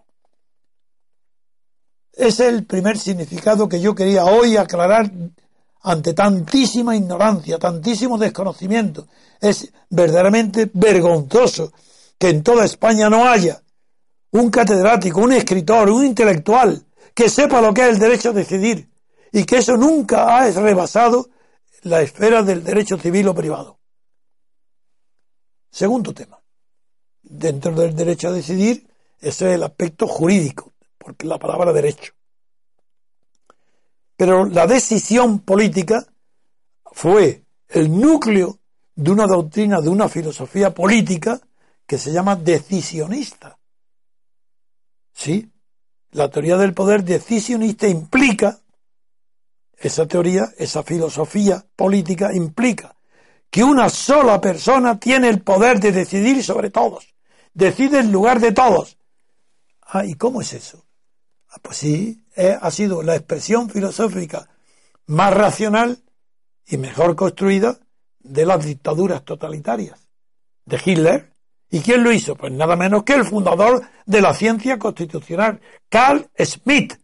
Ese 2.12 2.48
es 2.48 2.52
el 2.52 2.66
primer 2.66 2.98
significado 2.98 3.68
que 3.68 3.80
yo 3.80 3.94
quería 3.94 4.24
hoy 4.24 4.56
aclarar 4.56 5.10
ante 5.82 6.14
tantísima 6.14 6.96
ignorancia, 6.96 7.58
tantísimo 7.58 8.18
desconocimiento. 8.18 9.06
Es 9.40 9.72
verdaderamente 9.88 10.70
vergonzoso 10.72 11.72
que 12.18 12.30
en 12.30 12.42
toda 12.42 12.64
España 12.64 13.08
no 13.08 13.28
haya 13.28 13.62
un 14.32 14.50
catedrático, 14.50 15.20
un 15.20 15.32
escritor, 15.32 15.90
un 15.90 16.04
intelectual 16.04 16.84
que 17.14 17.30
sepa 17.30 17.60
lo 17.60 17.72
que 17.72 17.82
es 17.82 17.88
el 17.88 17.98
derecho 17.98 18.30
a 18.30 18.32
decidir 18.32 18.90
y 19.32 19.44
que 19.44 19.58
eso 19.58 19.76
nunca 19.76 20.36
ha 20.36 20.50
rebasado 20.50 21.30
la 21.82 22.02
esfera 22.02 22.42
del 22.42 22.64
derecho 22.64 22.98
civil 22.98 23.28
o 23.28 23.34
privado. 23.34 23.78
Segundo 25.70 26.12
tema. 26.12 26.37
Dentro 27.30 27.72
del 27.72 27.94
derecho 27.94 28.28
a 28.28 28.32
decidir, 28.32 28.88
ese 29.20 29.48
es 29.48 29.54
el 29.56 29.62
aspecto 29.62 30.06
jurídico, 30.06 30.72
porque 30.96 31.26
la 31.26 31.38
palabra 31.38 31.72
derecho. 31.72 32.14
Pero 34.16 34.46
la 34.46 34.66
decisión 34.66 35.40
política 35.40 36.06
fue 36.92 37.44
el 37.68 38.00
núcleo 38.00 38.58
de 38.94 39.10
una 39.10 39.26
doctrina, 39.26 39.80
de 39.80 39.90
una 39.90 40.08
filosofía 40.08 40.72
política 40.72 41.40
que 41.86 41.98
se 41.98 42.12
llama 42.12 42.34
decisionista. 42.34 43.58
¿Sí? 45.12 45.50
La 46.12 46.30
teoría 46.30 46.56
del 46.56 46.74
poder 46.74 47.04
decisionista 47.04 47.86
implica, 47.86 48.58
esa 49.76 50.06
teoría, 50.06 50.48
esa 50.56 50.82
filosofía 50.82 51.64
política 51.76 52.34
implica 52.34 52.96
que 53.50 53.62
una 53.62 53.88
sola 53.88 54.40
persona 54.40 54.98
tiene 54.98 55.28
el 55.28 55.42
poder 55.42 55.78
de 55.78 55.92
decidir 55.92 56.42
sobre 56.42 56.70
todos. 56.70 57.17
Decide 57.58 57.98
en 57.98 58.12
lugar 58.12 58.38
de 58.38 58.52
todos. 58.52 58.98
Ah, 59.82 60.04
¿y 60.04 60.14
cómo 60.14 60.40
es 60.40 60.52
eso? 60.52 60.86
Ah, 61.48 61.56
pues 61.60 61.78
sí, 61.78 62.24
ha 62.36 62.70
sido 62.70 63.02
la 63.02 63.16
expresión 63.16 63.68
filosófica 63.68 64.48
más 65.06 65.34
racional 65.34 66.04
y 66.68 66.76
mejor 66.76 67.16
construida 67.16 67.80
de 68.20 68.46
las 68.46 68.64
dictaduras 68.64 69.24
totalitarias. 69.24 70.08
De 70.66 70.80
Hitler, 70.84 71.32
¿Y 71.68 71.80
quién 71.80 72.04
lo 72.04 72.12
hizo? 72.12 72.36
Pues 72.36 72.52
nada 72.52 72.76
menos 72.76 73.02
que 73.02 73.14
el 73.14 73.24
fundador 73.24 73.82
de 74.06 74.20
la 74.22 74.32
ciencia 74.32 74.78
constitucional, 74.78 75.60
Carl 75.88 76.30
Smith. 76.38 76.94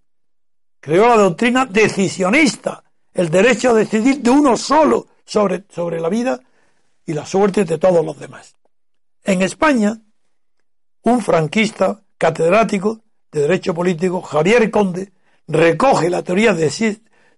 Creó 0.81 1.09
la 1.09 1.17
doctrina 1.17 1.67
decisionista, 1.67 2.83
el 3.13 3.29
derecho 3.29 3.71
a 3.71 3.75
decidir 3.75 4.21
de 4.21 4.31
uno 4.31 4.57
solo 4.57 5.09
sobre, 5.27 5.65
sobre 5.69 6.01
la 6.01 6.09
vida 6.09 6.41
y 7.05 7.13
la 7.13 7.27
suerte 7.27 7.65
de 7.65 7.77
todos 7.77 8.07
los 8.07 8.19
demás. 8.19 8.55
En 9.23 9.43
España, 9.43 10.01
un 11.05 11.21
franquista 11.21 12.03
catedrático 12.19 13.01
de 13.31 13.43
Derecho 13.43 13.75
Político, 13.75 14.23
Javier 14.23 14.71
Conde, 14.71 15.13
recoge 15.47 16.09
la 16.09 16.23
teoría 16.23 16.55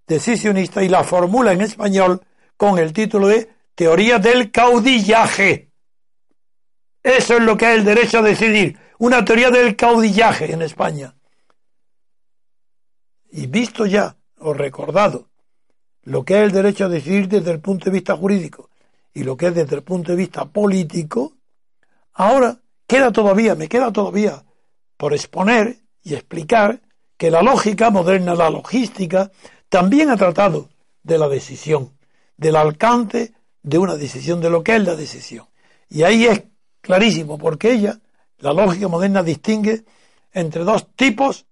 decisionista 0.06 0.82
y 0.82 0.88
la 0.88 1.02
formula 1.02 1.52
en 1.52 1.62
español 1.62 2.20
con 2.56 2.78
el 2.78 2.92
título 2.92 3.28
de 3.28 3.50
Teoría 3.74 4.18
del 4.18 4.50
caudillaje. 4.50 5.70
Eso 7.02 7.34
es 7.34 7.42
lo 7.42 7.56
que 7.56 7.72
es 7.72 7.78
el 7.78 7.84
derecho 7.84 8.18
a 8.18 8.22
decidir. 8.22 8.78
Una 8.98 9.24
teoría 9.24 9.50
del 9.50 9.76
caudillaje 9.76 10.52
en 10.52 10.62
España. 10.62 11.14
Y 13.30 13.46
visto 13.48 13.84
ya, 13.84 14.16
o 14.38 14.54
recordado, 14.54 15.28
lo 16.02 16.24
que 16.24 16.38
es 16.38 16.44
el 16.44 16.52
derecho 16.52 16.86
a 16.86 16.88
decidir 16.88 17.28
desde 17.28 17.50
el 17.50 17.60
punto 17.60 17.86
de 17.86 17.90
vista 17.90 18.16
jurídico 18.16 18.70
y 19.12 19.24
lo 19.24 19.36
que 19.36 19.48
es 19.48 19.54
desde 19.54 19.76
el 19.76 19.82
punto 19.82 20.12
de 20.12 20.16
vista 20.16 20.46
político, 20.46 21.34
ahora 22.14 22.58
queda 22.86 23.12
todavía, 23.12 23.54
me 23.54 23.68
queda 23.68 23.92
todavía 23.92 24.44
por 24.96 25.12
exponer 25.12 25.78
y 26.02 26.14
explicar 26.14 26.80
que 27.16 27.30
la 27.30 27.42
lógica 27.42 27.90
moderna, 27.90 28.34
la 28.34 28.50
logística, 28.50 29.30
también 29.68 30.10
ha 30.10 30.16
tratado 30.16 30.68
de 31.02 31.18
la 31.18 31.28
decisión, 31.28 31.96
del 32.36 32.56
alcance 32.56 33.32
de 33.62 33.78
una 33.78 33.96
decisión, 33.96 34.40
de 34.40 34.50
lo 34.50 34.62
que 34.62 34.76
es 34.76 34.84
la 34.84 34.96
decisión. 34.96 35.46
Y 35.88 36.02
ahí 36.02 36.26
es 36.26 36.44
clarísimo, 36.80 37.38
porque 37.38 37.72
ella, 37.72 38.00
la 38.38 38.52
lógica 38.52 38.88
moderna, 38.88 39.22
distingue 39.22 39.84
entre 40.32 40.64
dos 40.64 40.94
tipos 40.94 41.46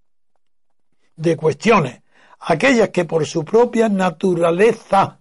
de 1.16 1.36
cuestiones. 1.36 2.02
Aquellas 2.40 2.90
que 2.90 3.04
por 3.04 3.24
su 3.26 3.44
propia 3.44 3.88
naturaleza 3.88 5.20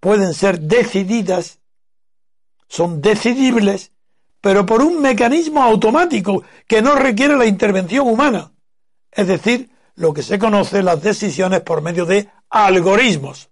pueden 0.00 0.34
ser 0.34 0.60
decididas, 0.60 1.60
son 2.68 3.00
decidibles, 3.00 3.92
pero 4.40 4.64
por 4.64 4.82
un 4.82 5.00
mecanismo 5.00 5.62
automático 5.62 6.44
que 6.66 6.82
no 6.82 6.94
requiere 6.94 7.36
la 7.36 7.46
intervención 7.46 8.06
humana. 8.08 8.52
Es 9.10 9.26
decir, 9.26 9.70
lo 9.96 10.12
que 10.12 10.22
se 10.22 10.38
conoce 10.38 10.82
las 10.82 11.02
decisiones 11.02 11.60
por 11.60 11.82
medio 11.82 12.06
de 12.06 12.28
algoritmos. 12.50 13.50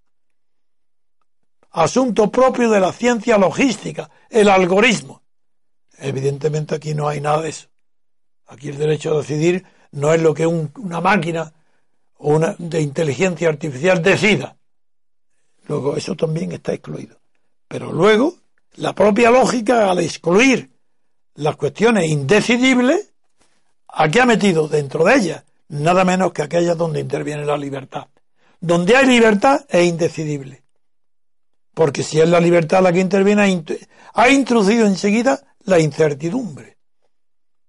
Asunto 1.72 2.30
propio 2.30 2.70
de 2.70 2.80
la 2.80 2.92
ciencia 2.92 3.36
logística, 3.36 4.08
el 4.30 4.48
algoritmo. 4.48 5.22
Evidentemente 5.98 6.74
aquí 6.74 6.94
no 6.94 7.08
hay 7.08 7.20
nada 7.20 7.42
de 7.42 7.48
eso. 7.50 7.68
Aquí 8.46 8.68
el 8.68 8.78
derecho 8.78 9.12
a 9.12 9.18
decidir 9.18 9.64
no 9.90 10.12
es 10.12 10.22
lo 10.22 10.34
que 10.34 10.46
una 10.46 11.00
máquina 11.00 11.52
o 12.18 12.36
una 12.36 12.54
de 12.58 12.80
inteligencia 12.80 13.48
artificial 13.48 14.02
decida. 14.02 14.56
Luego 15.66 15.96
eso 15.96 16.14
también 16.14 16.52
está 16.52 16.72
excluido. 16.72 17.18
Pero 17.66 17.92
luego 17.92 18.36
la 18.76 18.94
propia 18.94 19.30
lógica 19.30 19.90
al 19.90 19.98
excluir 19.98 20.75
las 21.36 21.56
cuestiones 21.56 22.06
indecidibles, 22.06 23.12
aquí 23.88 24.18
ha 24.18 24.26
metido 24.26 24.68
dentro 24.68 25.04
de 25.04 25.14
ellas 25.14 25.44
nada 25.68 26.04
menos 26.04 26.32
que 26.32 26.42
aquellas 26.42 26.76
donde 26.76 27.00
interviene 27.00 27.44
la 27.44 27.56
libertad. 27.56 28.08
Donde 28.60 28.96
hay 28.96 29.06
libertad 29.06 29.64
es 29.68 29.86
indecidible. 29.86 30.62
Porque 31.74 32.02
si 32.02 32.20
es 32.20 32.28
la 32.28 32.40
libertad 32.40 32.82
la 32.82 32.92
que 32.92 33.00
interviene, 33.00 33.64
ha 34.14 34.28
introducido 34.30 34.86
enseguida 34.86 35.42
la 35.64 35.78
incertidumbre. 35.78 36.78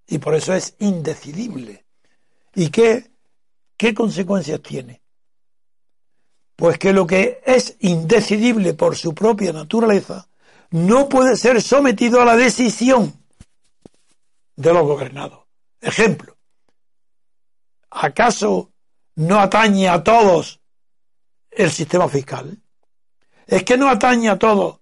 Y 0.06 0.18
por 0.18 0.34
eso 0.34 0.54
es 0.54 0.74
indecidible. 0.78 1.84
¿Y 2.54 2.70
qué, 2.70 3.10
qué 3.76 3.92
consecuencias 3.92 4.62
tiene? 4.62 5.02
Pues 6.56 6.78
que 6.78 6.92
lo 6.92 7.06
que 7.06 7.42
es 7.44 7.76
indecidible 7.80 8.72
por 8.72 8.96
su 8.96 9.14
propia 9.14 9.52
naturaleza 9.52 10.28
no 10.70 11.08
puede 11.08 11.36
ser 11.36 11.60
sometido 11.60 12.20
a 12.20 12.24
la 12.24 12.36
decisión 12.36 13.17
de 14.58 14.72
los 14.72 14.82
gobernados. 14.82 15.46
Ejemplo, 15.80 16.36
¿acaso 17.90 18.72
no 19.14 19.38
atañe 19.38 19.88
a 19.88 20.02
todos 20.02 20.60
el 21.50 21.70
sistema 21.70 22.08
fiscal? 22.08 22.60
Es 23.46 23.62
que 23.62 23.78
no 23.78 23.88
atañe 23.88 24.28
a 24.28 24.38
todos. 24.38 24.80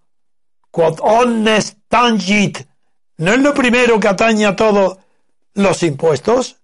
Quod 0.70 0.98
honest 1.02 1.78
tangit. 1.88 2.66
¿No 3.18 3.32
es 3.32 3.38
lo 3.40 3.52
primero 3.52 4.00
que 4.00 4.08
atañe 4.08 4.46
a 4.46 4.56
todos 4.56 4.98
los 5.52 5.82
impuestos? 5.82 6.56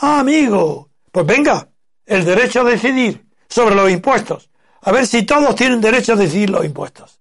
Ah, 0.00 0.20
amigo. 0.20 0.88
Pues 1.12 1.26
venga, 1.26 1.68
el 2.06 2.24
derecho 2.24 2.62
a 2.62 2.64
decidir 2.64 3.26
sobre 3.46 3.74
los 3.74 3.90
impuestos. 3.90 4.48
A 4.80 4.90
ver 4.90 5.06
si 5.06 5.24
todos 5.24 5.54
tienen 5.54 5.82
derecho 5.82 6.14
a 6.14 6.16
decidir 6.16 6.48
los 6.48 6.64
impuestos. 6.64 7.20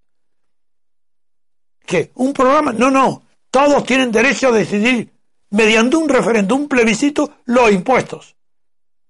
¿Qué? 1.85 2.11
¿Un 2.15 2.31
programa? 2.31 2.71
No, 2.71 2.89
no. 2.89 3.23
Todos 3.51 3.83
tienen 3.83 4.11
derecho 4.11 4.47
a 4.47 4.51
decidir 4.53 5.12
mediante 5.53 5.95
un 5.97 6.09
referéndum, 6.09 6.61
un 6.61 6.67
plebiscito, 6.67 7.37
los 7.45 7.71
impuestos. 7.71 8.35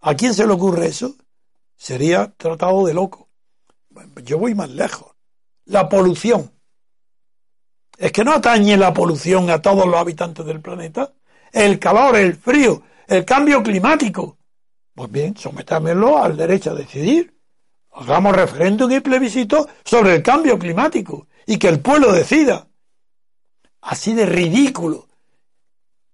¿A 0.02 0.14
quién 0.14 0.34
se 0.34 0.46
le 0.46 0.52
ocurre 0.52 0.88
eso? 0.88 1.16
Sería 1.76 2.34
tratado 2.36 2.86
de 2.86 2.94
loco. 2.94 3.30
Yo 4.24 4.38
voy 4.38 4.54
más 4.54 4.70
lejos. 4.70 5.16
La 5.66 5.88
polución. 5.88 6.52
¿Es 7.98 8.12
que 8.12 8.26
no 8.26 8.34
atañe 8.34 8.76
la 8.76 8.94
polución 8.94 9.50
a 9.50 9.62
todos 9.62 9.86
los 9.86 9.96
habitantes 9.96 10.46
del 10.46 10.60
planeta? 10.60 11.14
El 11.52 11.80
calor, 11.80 12.18
el 12.18 12.36
frío, 12.36 12.84
el 13.08 13.24
cambio 13.24 13.64
climático. 13.64 14.38
Pues 14.94 15.10
bien, 15.10 15.38
sometámelo 15.38 16.22
al 16.22 16.36
derecho 16.36 16.72
a 16.72 16.76
decidir. 16.76 17.40
Hagamos 17.94 18.36
referéndum 18.36 18.92
y 18.92 19.00
plebiscito 19.00 19.70
sobre 19.86 20.16
el 20.16 20.24
cambio 20.24 20.60
climático 20.60 21.28
y 21.46 21.58
que 21.58 21.70
el 21.70 21.80
pueblo 21.80 22.12
decida. 22.12 22.68
Así 23.80 24.14
de 24.14 24.26
ridículo, 24.26 25.08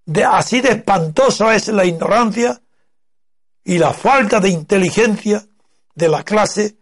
de, 0.10 0.24
así 0.24 0.60
de 0.60 0.70
espantoso 0.70 1.52
es 1.52 1.68
la 1.68 1.86
ignorancia 1.86 2.60
y 3.64 3.78
la 3.78 3.94
falta 3.94 4.40
de 4.40 4.50
inteligencia 4.50 5.46
de 5.94 6.10
la 6.10 6.24
clase 6.24 6.78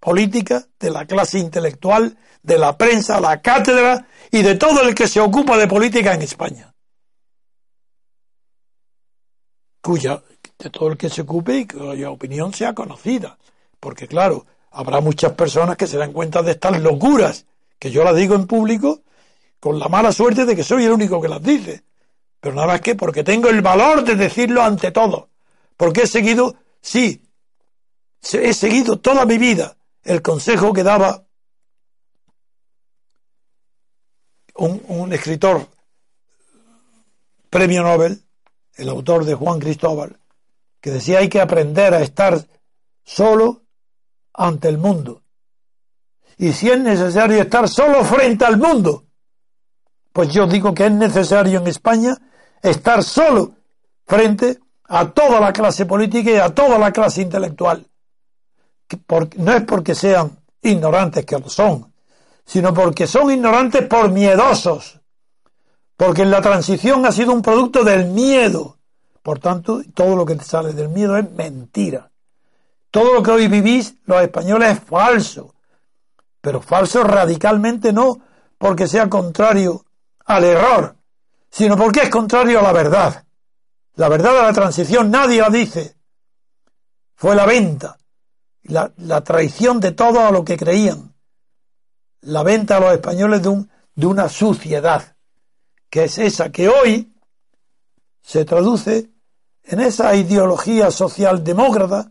política, 0.00 0.66
de 0.80 0.90
la 0.90 1.06
clase 1.06 1.38
intelectual, 1.38 2.18
de 2.42 2.58
la 2.58 2.76
prensa, 2.76 3.20
la 3.20 3.40
cátedra 3.40 4.08
y 4.28 4.42
de 4.42 4.56
todo 4.56 4.82
el 4.82 4.92
que 4.92 5.06
se 5.06 5.20
ocupa 5.20 5.56
de 5.56 5.68
política 5.68 6.14
en 6.14 6.22
España. 6.22 6.74
Cuya, 9.80 10.20
de 10.58 10.70
todo 10.70 10.88
el 10.88 10.96
que 10.96 11.10
se 11.10 11.22
ocupe 11.22 11.56
y 11.56 11.66
cuya 11.68 12.10
opinión 12.10 12.52
sea 12.52 12.74
conocida. 12.74 13.38
Porque 13.78 14.08
claro, 14.08 14.46
habrá 14.72 15.00
muchas 15.00 15.32
personas 15.34 15.76
que 15.76 15.86
se 15.86 15.96
dan 15.96 16.12
cuenta 16.12 16.42
de 16.42 16.50
estas 16.50 16.80
locuras 16.80 17.46
que 17.78 17.92
yo 17.92 18.02
las 18.02 18.16
digo 18.16 18.34
en 18.34 18.48
público 18.48 19.02
con 19.60 19.78
la 19.78 19.88
mala 19.88 20.10
suerte 20.10 20.44
de 20.44 20.56
que 20.56 20.64
soy 20.64 20.86
el 20.86 20.90
único 20.90 21.20
que 21.20 21.28
las 21.28 21.40
dice. 21.40 21.84
Pero 22.44 22.56
nada 22.56 22.68
más 22.68 22.82
que 22.82 22.94
porque 22.94 23.24
tengo 23.24 23.48
el 23.48 23.62
valor 23.62 24.04
de 24.04 24.16
decirlo 24.16 24.62
ante 24.62 24.90
todo. 24.90 25.30
Porque 25.78 26.02
he 26.02 26.06
seguido, 26.06 26.56
sí, 26.78 27.26
he 28.34 28.52
seguido 28.52 28.98
toda 28.98 29.24
mi 29.24 29.38
vida 29.38 29.78
el 30.02 30.20
consejo 30.20 30.70
que 30.74 30.82
daba 30.82 31.24
un, 34.56 35.10
escritor 35.14 35.66
premio 37.48 37.82
Nobel, 37.82 38.22
el 38.74 38.90
autor 38.90 39.24
de 39.24 39.32
Juan 39.32 39.58
Cristóbal, 39.58 40.20
que 40.82 40.90
decía 40.90 41.20
hay 41.20 41.30
que 41.30 41.40
aprender 41.40 41.94
a 41.94 42.02
estar 42.02 42.46
solo 43.04 43.62
ante 44.34 44.68
el 44.68 44.76
mundo. 44.76 45.22
Y 46.36 46.52
si 46.52 46.68
es 46.68 46.78
necesario 46.78 47.40
estar 47.40 47.70
solo 47.70 48.04
frente 48.04 48.44
al 48.44 48.58
mundo, 48.58 49.04
pues 50.12 50.28
yo 50.28 50.46
digo 50.46 50.74
que 50.74 50.84
es 50.84 50.92
necesario 50.92 51.58
en 51.58 51.68
España 51.68 52.18
estar 52.64 53.02
solo 53.04 53.54
frente 54.06 54.58
a 54.84 55.10
toda 55.10 55.40
la 55.40 55.52
clase 55.52 55.86
política 55.86 56.30
y 56.30 56.36
a 56.36 56.54
toda 56.54 56.78
la 56.78 56.92
clase 56.92 57.22
intelectual 57.22 57.86
no 59.36 59.52
es 59.52 59.62
porque 59.62 59.94
sean 59.94 60.38
ignorantes, 60.62 61.24
que 61.24 61.38
lo 61.38 61.48
son, 61.48 61.92
sino 62.44 62.72
porque 62.72 63.06
son 63.06 63.30
ignorantes 63.30 63.86
por 63.86 64.10
miedosos, 64.10 65.00
porque 65.96 66.24
la 66.24 66.40
transición 66.40 67.06
ha 67.06 67.12
sido 67.12 67.32
un 67.32 67.42
producto 67.42 67.84
del 67.84 68.06
miedo. 68.06 68.78
Por 69.22 69.38
tanto, 69.38 69.82
todo 69.94 70.16
lo 70.16 70.26
que 70.26 70.38
sale 70.40 70.72
del 70.72 70.90
miedo 70.90 71.16
es 71.16 71.30
mentira. 71.30 72.10
Todo 72.90 73.14
lo 73.14 73.22
que 73.22 73.30
hoy 73.30 73.48
vivís, 73.48 73.96
los 74.04 74.20
españoles, 74.20 74.72
es 74.72 74.80
falso. 74.80 75.54
Pero 76.40 76.60
falso 76.60 77.02
radicalmente 77.02 77.92
no 77.92 78.18
porque 78.58 78.86
sea 78.86 79.08
contrario 79.08 79.84
al 80.26 80.44
error, 80.44 80.96
sino 81.54 81.76
porque 81.76 82.00
es 82.00 82.10
contrario 82.10 82.58
a 82.58 82.62
la 82.62 82.72
verdad. 82.72 83.24
La 83.94 84.08
verdad 84.08 84.34
de 84.34 84.42
la 84.42 84.52
transición 84.52 85.08
nadie 85.08 85.40
la 85.40 85.50
dice. 85.50 85.94
Fue 87.14 87.36
la 87.36 87.46
venta 87.46 87.96
la, 88.64 88.92
la 88.96 89.22
traición 89.22 89.78
de 89.78 89.92
todo 89.92 90.26
a 90.26 90.32
lo 90.32 90.44
que 90.44 90.56
creían, 90.56 91.14
la 92.22 92.42
venta 92.42 92.78
a 92.78 92.80
los 92.80 92.92
españoles 92.92 93.42
de, 93.42 93.50
un, 93.50 93.70
de 93.94 94.06
una 94.06 94.28
suciedad, 94.28 95.16
que 95.88 96.04
es 96.04 96.18
esa 96.18 96.50
que 96.50 96.68
hoy 96.68 97.14
se 98.20 98.44
traduce 98.44 99.12
en 99.62 99.80
esa 99.80 100.12
ideología 100.16 100.90
socialdemócrata 100.90 102.10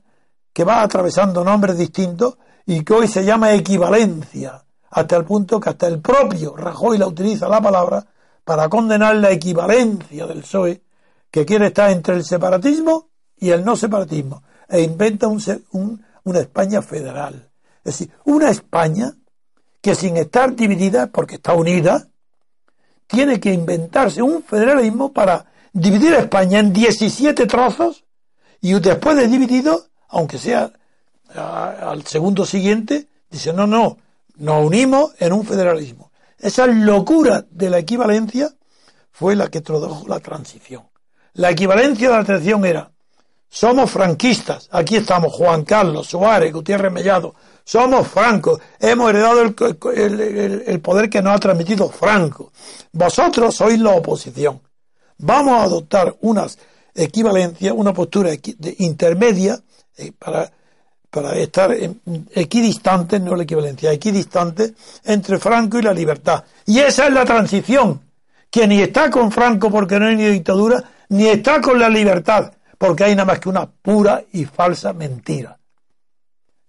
que 0.54 0.64
va 0.64 0.84
atravesando 0.84 1.44
nombres 1.44 1.78
distintos 1.78 2.38
y 2.66 2.86
que 2.86 2.94
hoy 2.94 3.08
se 3.10 3.26
llama 3.26 3.54
equivalencia, 3.54 4.64
hasta 4.90 5.18
el 5.18 5.26
punto 5.26 5.60
que 5.60 5.70
hasta 5.70 5.88
el 5.88 6.00
propio 6.00 6.56
Rajoy 6.56 6.98
la 6.98 7.08
utiliza 7.08 7.50
la 7.50 7.60
palabra 7.60 8.06
para 8.44 8.70
condenar 8.70 9.16
la 9.16 9.32
equivalencia 9.32 10.26
del 10.26 10.42
PSOE, 10.42 10.82
que 11.32 11.46
quiere 11.46 11.68
estar 11.68 11.90
entre 11.90 12.16
el 12.16 12.24
separatismo 12.24 13.10
y 13.38 13.50
el 13.52 13.66
no 13.66 13.76
separatismo, 13.76 14.44
e 14.70 14.82
inventa 14.82 15.28
un, 15.28 15.42
un, 15.72 16.06
una 16.24 16.40
España 16.40 16.82
federal. 16.82 17.50
Es 17.84 18.00
decir, 18.00 18.12
una 18.26 18.50
España 18.50 19.14
que 19.82 19.96
sin 19.96 20.16
estar 20.18 20.56
dividida, 20.56 21.08
porque 21.08 21.36
está 21.36 21.54
unida, 21.54 22.08
tiene 23.08 23.40
que 23.40 23.52
inventarse 23.52 24.22
un 24.22 24.44
federalismo 24.44 25.12
para 25.12 25.46
dividir 25.74 26.14
España 26.14 26.60
en 26.60 26.72
17 26.72 27.46
trozos 27.48 28.06
y 28.62 28.80
después 28.80 29.18
de 29.18 29.28
dividido, 29.28 29.88
aunque 30.08 30.38
sea 30.38 30.72
al 31.36 32.06
segundo 32.06 32.46
siguiente, 32.46 33.10
dice, 33.30 33.52
no, 33.52 33.68
no, 33.68 33.98
nos 34.38 34.66
unimos 34.66 35.14
en 35.20 35.34
un 35.34 35.46
federalismo. 35.46 36.13
Esa 36.44 36.68
locura 36.68 37.46
de 37.50 37.70
la 37.70 37.78
equivalencia 37.80 38.54
fue 39.14 39.34
la 39.34 39.48
que 39.50 39.60
introdujo 39.60 40.06
la 40.10 40.20
transición. 40.20 40.84
La 41.36 41.52
equivalencia 41.52 42.10
de 42.10 42.18
la 42.18 42.26
transición 42.26 42.66
era, 42.66 42.92
somos 43.48 43.90
franquistas, 43.90 44.68
aquí 44.70 44.98
estamos 44.98 45.32
Juan 45.32 45.64
Carlos, 45.64 46.08
Suárez, 46.08 46.52
Gutiérrez 46.52 46.92
Mellado, 46.92 47.34
somos 47.64 48.10
francos, 48.10 48.60
hemos 48.78 49.10
heredado 49.10 49.42
el, 49.42 50.82
poder 50.82 51.10
que 51.10 51.22
nos 51.22 51.34
ha 51.34 51.40
transmitido 51.40 51.88
Franco. 51.88 52.52
Vosotros 52.92 53.56
sois 53.56 53.80
la 53.80 53.92
oposición. 53.92 54.62
Vamos 55.20 55.54
a 55.54 55.64
adoptar 55.64 56.14
unas 56.20 56.60
equivalencias, 56.94 57.74
una 57.74 57.94
postura 57.94 58.32
intermedia 58.80 59.64
eh, 59.96 60.12
para, 60.12 60.52
para 61.14 61.36
estar 61.36 61.72
equidistantes, 62.32 63.22
no 63.22 63.36
la 63.36 63.44
equivalencia, 63.44 63.92
equidistantes 63.92 64.74
entre 65.04 65.38
Franco 65.38 65.78
y 65.78 65.84
la 65.84 65.94
libertad. 65.94 66.44
Y 66.66 66.80
esa 66.80 67.06
es 67.06 67.14
la 67.14 67.24
transición, 67.24 68.02
que 68.50 68.66
ni 68.68 68.82
está 68.82 69.12
con 69.12 69.32
Franco 69.32 69.70
porque 69.70 70.00
no 70.00 70.08
hay 70.08 70.16
ni 70.16 70.26
dictadura, 70.26 70.84
ni 71.10 71.28
está 71.28 71.62
con 71.62 71.78
la 71.78 71.88
libertad, 71.88 72.52
porque 72.80 73.04
hay 73.04 73.12
nada 73.14 73.26
más 73.26 73.40
que 73.40 73.48
una 73.48 73.70
pura 73.70 74.24
y 74.32 74.46
falsa 74.46 74.92
mentira. 74.92 75.60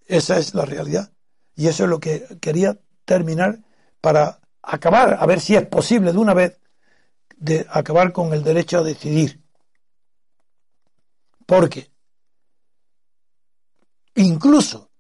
Esa 0.07 0.37
es 0.37 0.53
la 0.53 0.67
realidad. 0.67 1.11
Y 1.57 1.69
eso 1.69 1.85
es 1.85 1.89
lo 1.89 1.99
que 1.99 2.27
quería 2.39 2.77
terminar 3.07 3.61
para 4.03 4.41
acabar, 4.61 5.17
a 5.19 5.25
ver 5.25 5.41
si 5.41 5.57
es 5.57 5.67
posible 5.67 6.13
de 6.13 6.19
una 6.19 6.35
vez, 6.35 6.59
de 7.39 7.65
acabar 7.71 8.13
con 8.13 8.35
el 8.35 8.45
derecho 8.45 8.81
a 8.81 8.83
decidir. 8.83 9.41
Porque 11.47 11.94
incluso 14.15 14.91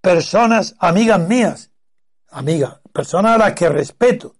personas, 0.00 0.74
amigas 0.78 1.20
mías, 1.20 1.70
amigas, 2.28 2.80
personas 2.92 3.34
a 3.34 3.38
las 3.38 3.52
que 3.54 3.68
respeto, 3.68 4.34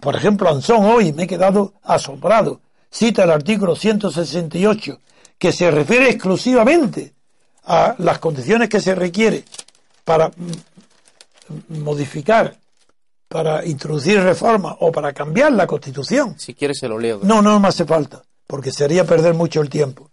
por 0.00 0.14
ejemplo, 0.14 0.50
Anson 0.50 0.84
hoy 0.84 1.12
me 1.12 1.24
he 1.24 1.26
quedado 1.26 1.74
asombrado, 1.82 2.60
cita 2.90 3.24
el 3.24 3.30
artículo 3.30 3.74
168, 3.74 5.00
que 5.38 5.52
se 5.52 5.70
refiere 5.70 6.10
exclusivamente 6.10 7.14
a 7.64 7.94
las 7.98 8.18
condiciones 8.18 8.68
que 8.68 8.80
se 8.80 8.94
requiere 8.94 9.44
para 10.04 10.30
modificar, 11.68 12.56
para 13.28 13.64
introducir 13.66 14.20
reformas 14.20 14.76
o 14.80 14.92
para 14.92 15.12
cambiar 15.12 15.52
la 15.52 15.66
Constitución. 15.66 16.38
Si 16.38 16.54
quieres 16.54 16.78
se 16.78 16.88
lo 16.88 16.98
leo. 16.98 17.20
No, 17.22 17.42
no 17.42 17.58
me 17.58 17.68
hace 17.68 17.84
falta, 17.84 18.22
porque 18.46 18.70
sería 18.70 19.04
perder 19.04 19.34
mucho 19.34 19.60
el 19.60 19.68
tiempo. 19.68 20.10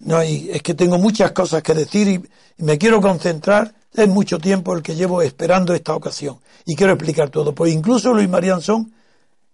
No, 0.00 0.22
y 0.22 0.50
es 0.52 0.62
que 0.62 0.74
tengo 0.74 0.98
muchas 0.98 1.32
cosas 1.32 1.62
que 1.62 1.74
decir 1.74 2.08
y, 2.08 2.22
me 2.62 2.78
quiero 2.78 3.00
concentrar. 3.00 3.74
Es 3.92 4.08
mucho 4.08 4.38
tiempo 4.38 4.74
el 4.74 4.82
que 4.82 4.94
llevo 4.94 5.22
esperando 5.22 5.74
esta 5.74 5.94
ocasión 5.94 6.38
y 6.66 6.76
quiero 6.76 6.92
explicar 6.92 7.30
todo. 7.30 7.54
Pues 7.54 7.72
incluso 7.72 8.12
Luis 8.12 8.28
Marianzón 8.28 8.92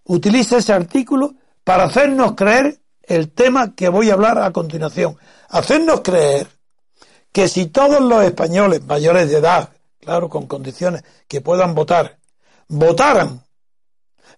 utiliza 0.04 0.58
ese 0.58 0.72
artículo 0.72 1.34
para 1.62 1.84
hacernos 1.84 2.34
creer 2.34 2.80
el 3.02 3.30
tema 3.30 3.74
que 3.74 3.88
voy 3.88 4.10
a 4.10 4.14
hablar 4.14 4.38
a 4.38 4.50
continuación. 4.50 5.16
Hacernos 5.48 6.00
creer 6.00 6.48
que 7.32 7.48
si 7.48 7.66
todos 7.66 8.00
los 8.00 8.24
españoles 8.24 8.84
mayores 8.84 9.30
de 9.30 9.38
edad, 9.38 9.70
claro, 10.00 10.28
con 10.28 10.46
condiciones 10.46 11.04
que 11.28 11.40
puedan 11.40 11.74
votar, 11.74 12.18
votaran 12.68 13.43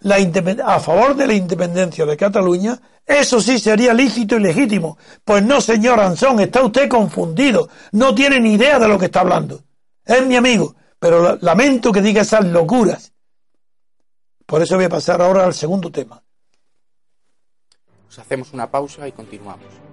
la 0.00 0.16
a 0.64 0.80
favor 0.80 1.14
de 1.14 1.26
la 1.26 1.34
independencia 1.34 2.04
de 2.04 2.16
Cataluña, 2.16 2.80
eso 3.04 3.40
sí 3.40 3.58
sería 3.58 3.94
lícito 3.94 4.36
y 4.36 4.40
legítimo. 4.40 4.98
Pues 5.24 5.44
no, 5.44 5.60
señor 5.60 6.00
Anson, 6.00 6.40
está 6.40 6.62
usted 6.62 6.88
confundido, 6.88 7.68
no 7.92 8.14
tiene 8.14 8.40
ni 8.40 8.54
idea 8.54 8.78
de 8.78 8.88
lo 8.88 8.98
que 8.98 9.06
está 9.06 9.20
hablando. 9.20 9.62
Es 10.04 10.26
mi 10.26 10.36
amigo, 10.36 10.74
pero 10.98 11.38
lamento 11.40 11.92
que 11.92 12.02
diga 12.02 12.22
esas 12.22 12.44
locuras. 12.44 13.12
Por 14.44 14.62
eso 14.62 14.76
voy 14.76 14.84
a 14.84 14.88
pasar 14.88 15.20
ahora 15.22 15.44
al 15.44 15.54
segundo 15.54 15.90
tema. 15.90 16.22
Pues 18.04 18.18
hacemos 18.18 18.52
una 18.52 18.70
pausa 18.70 19.06
y 19.08 19.12
continuamos. 19.12 19.85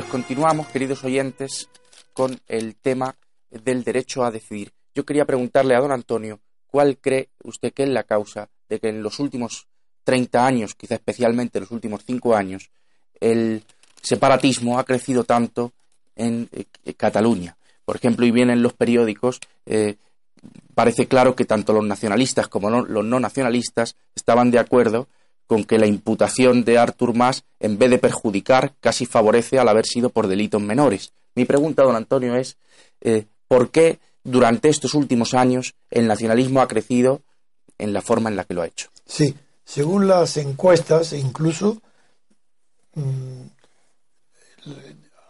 Pues 0.00 0.12
continuamos, 0.12 0.68
queridos 0.68 1.04
oyentes, 1.04 1.68
con 2.14 2.40
el 2.48 2.74
tema 2.74 3.14
del 3.50 3.84
derecho 3.84 4.24
a 4.24 4.30
decidir. 4.30 4.72
Yo 4.94 5.04
quería 5.04 5.26
preguntarle 5.26 5.74
a 5.74 5.80
don 5.80 5.92
Antonio, 5.92 6.40
¿cuál 6.66 6.96
cree 6.96 7.28
usted 7.44 7.74
que 7.74 7.82
es 7.82 7.90
la 7.90 8.04
causa 8.04 8.48
de 8.70 8.80
que 8.80 8.88
en 8.88 9.02
los 9.02 9.18
últimos 9.18 9.66
30 10.04 10.46
años, 10.46 10.74
quizá 10.74 10.94
especialmente 10.94 11.58
en 11.58 11.64
los 11.64 11.70
últimos 11.70 12.02
5 12.06 12.34
años, 12.34 12.70
el 13.20 13.62
separatismo 14.00 14.78
ha 14.78 14.84
crecido 14.84 15.24
tanto 15.24 15.74
en 16.16 16.48
eh, 16.52 16.94
Cataluña? 16.94 17.58
Por 17.84 17.96
ejemplo, 17.96 18.24
y 18.24 18.30
bien 18.30 18.48
en 18.48 18.62
los 18.62 18.72
periódicos, 18.72 19.38
eh, 19.66 19.96
parece 20.74 21.08
claro 21.08 21.36
que 21.36 21.44
tanto 21.44 21.74
los 21.74 21.84
nacionalistas 21.84 22.48
como 22.48 22.70
los 22.70 23.04
no 23.04 23.20
nacionalistas 23.20 23.96
estaban 24.14 24.50
de 24.50 24.60
acuerdo 24.60 25.08
con 25.50 25.64
que 25.64 25.78
la 25.78 25.88
imputación 25.88 26.62
de 26.62 26.78
Artur 26.78 27.12
Mas, 27.12 27.42
en 27.58 27.76
vez 27.76 27.90
de 27.90 27.98
perjudicar, 27.98 28.72
casi 28.78 29.04
favorece 29.04 29.58
al 29.58 29.68
haber 29.68 29.84
sido 29.84 30.10
por 30.10 30.28
delitos 30.28 30.62
menores. 30.62 31.12
Mi 31.34 31.44
pregunta, 31.44 31.82
don 31.82 31.96
Antonio, 31.96 32.36
es 32.36 32.56
eh, 33.00 33.24
¿por 33.48 33.72
qué 33.72 33.98
durante 34.22 34.68
estos 34.68 34.94
últimos 34.94 35.34
años 35.34 35.74
el 35.90 36.06
nacionalismo 36.06 36.60
ha 36.60 36.68
crecido 36.68 37.22
en 37.78 37.92
la 37.92 38.00
forma 38.00 38.30
en 38.30 38.36
la 38.36 38.44
que 38.44 38.54
lo 38.54 38.62
ha 38.62 38.68
hecho? 38.68 38.90
Sí, 39.04 39.34
según 39.64 40.06
las 40.06 40.36
encuestas, 40.36 41.14
incluso 41.14 41.82
mm, 42.94 43.42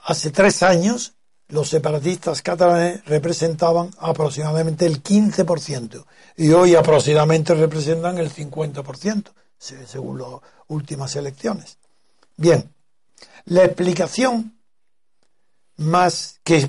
hace 0.05 0.31
tres 0.33 0.63
años 0.63 1.15
los 1.49 1.71
separatistas 1.71 2.43
catalanes 2.43 3.03
representaban 3.07 3.89
aproximadamente 3.99 4.85
el 4.85 5.03
15% 5.03 6.05
y 6.37 6.51
hoy 6.51 6.75
aproximadamente 6.75 7.55
representan 7.55 8.19
el 8.19 8.31
50% 8.31 9.33
según 9.61 10.19
las 10.19 10.41
últimas 10.69 11.15
elecciones. 11.17 11.79
Bien, 12.37 12.75
la 13.45 13.65
explicación 13.65 14.59
más 15.77 16.41
que, 16.43 16.69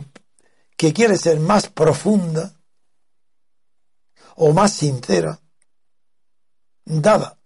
que 0.75 0.93
quiere 0.93 1.17
ser 1.17 1.39
más 1.39 1.69
profunda 1.69 2.53
o 4.35 4.53
más 4.53 4.73
sincera, 4.73 5.39
dada 6.85 7.37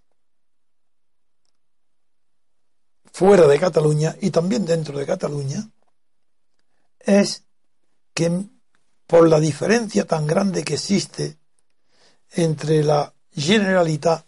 fuera 3.11 3.47
de 3.47 3.59
Cataluña 3.59 4.17
y 4.19 4.29
también 4.29 4.65
dentro 4.65 4.97
de 4.97 5.05
Cataluña, 5.05 5.69
es 6.99 7.45
que 8.13 8.43
por 9.07 9.29
la 9.29 9.39
diferencia 9.39 10.05
tan 10.05 10.27
grande 10.27 10.63
que 10.63 10.73
existe 10.73 11.37
entre 12.31 12.83
la 12.83 13.13
Generalitat 13.31 14.25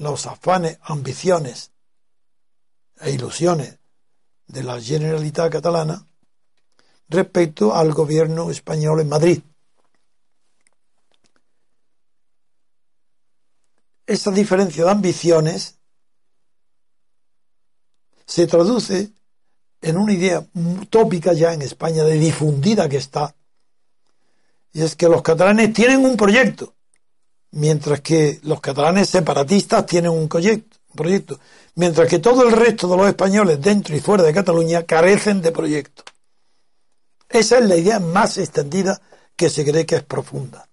los 0.00 0.26
afanes, 0.26 0.78
ambiciones 0.82 1.72
e 3.00 3.10
ilusiones 3.10 3.78
de 4.46 4.62
la 4.62 4.80
Generalitat 4.80 5.52
catalana 5.52 6.06
respecto 7.08 7.74
al 7.74 7.92
gobierno 7.92 8.50
español 8.50 9.00
en 9.00 9.08
Madrid. 9.10 9.42
Esa 14.06 14.30
diferencia 14.30 14.84
de 14.84 14.90
ambiciones 14.90 15.78
se 18.24 18.46
traduce 18.46 19.12
en 19.82 19.96
una 19.98 20.14
idea 20.14 20.46
utópica 20.54 21.34
ya 21.34 21.52
en 21.52 21.62
España, 21.62 22.04
de 22.04 22.18
difundida 22.18 22.88
que 22.88 22.96
está, 22.96 23.34
y 24.72 24.82
es 24.82 24.96
que 24.96 25.08
los 25.08 25.20
catalanes 25.22 25.74
tienen 25.74 26.04
un 26.04 26.16
proyecto, 26.16 26.74
mientras 27.52 28.00
que 28.00 28.40
los 28.42 28.60
catalanes 28.60 29.08
separatistas 29.08 29.86
tienen 29.86 30.12
un 30.12 30.28
proyecto, 30.28 31.38
mientras 31.74 32.08
que 32.08 32.18
todo 32.18 32.46
el 32.46 32.52
resto 32.52 32.88
de 32.88 32.96
los 32.96 33.08
españoles 33.08 33.60
dentro 33.60 33.94
y 33.94 34.00
fuera 34.00 34.24
de 34.24 34.32
Cataluña 34.32 34.84
carecen 34.84 35.40
de 35.40 35.52
proyecto. 35.52 36.04
Esa 37.28 37.58
es 37.58 37.64
la 37.66 37.76
idea 37.76 38.00
más 38.00 38.38
extendida 38.38 39.00
que 39.36 39.50
se 39.50 39.64
cree 39.64 39.86
que 39.86 39.96
es 39.96 40.02
profunda, 40.02 40.68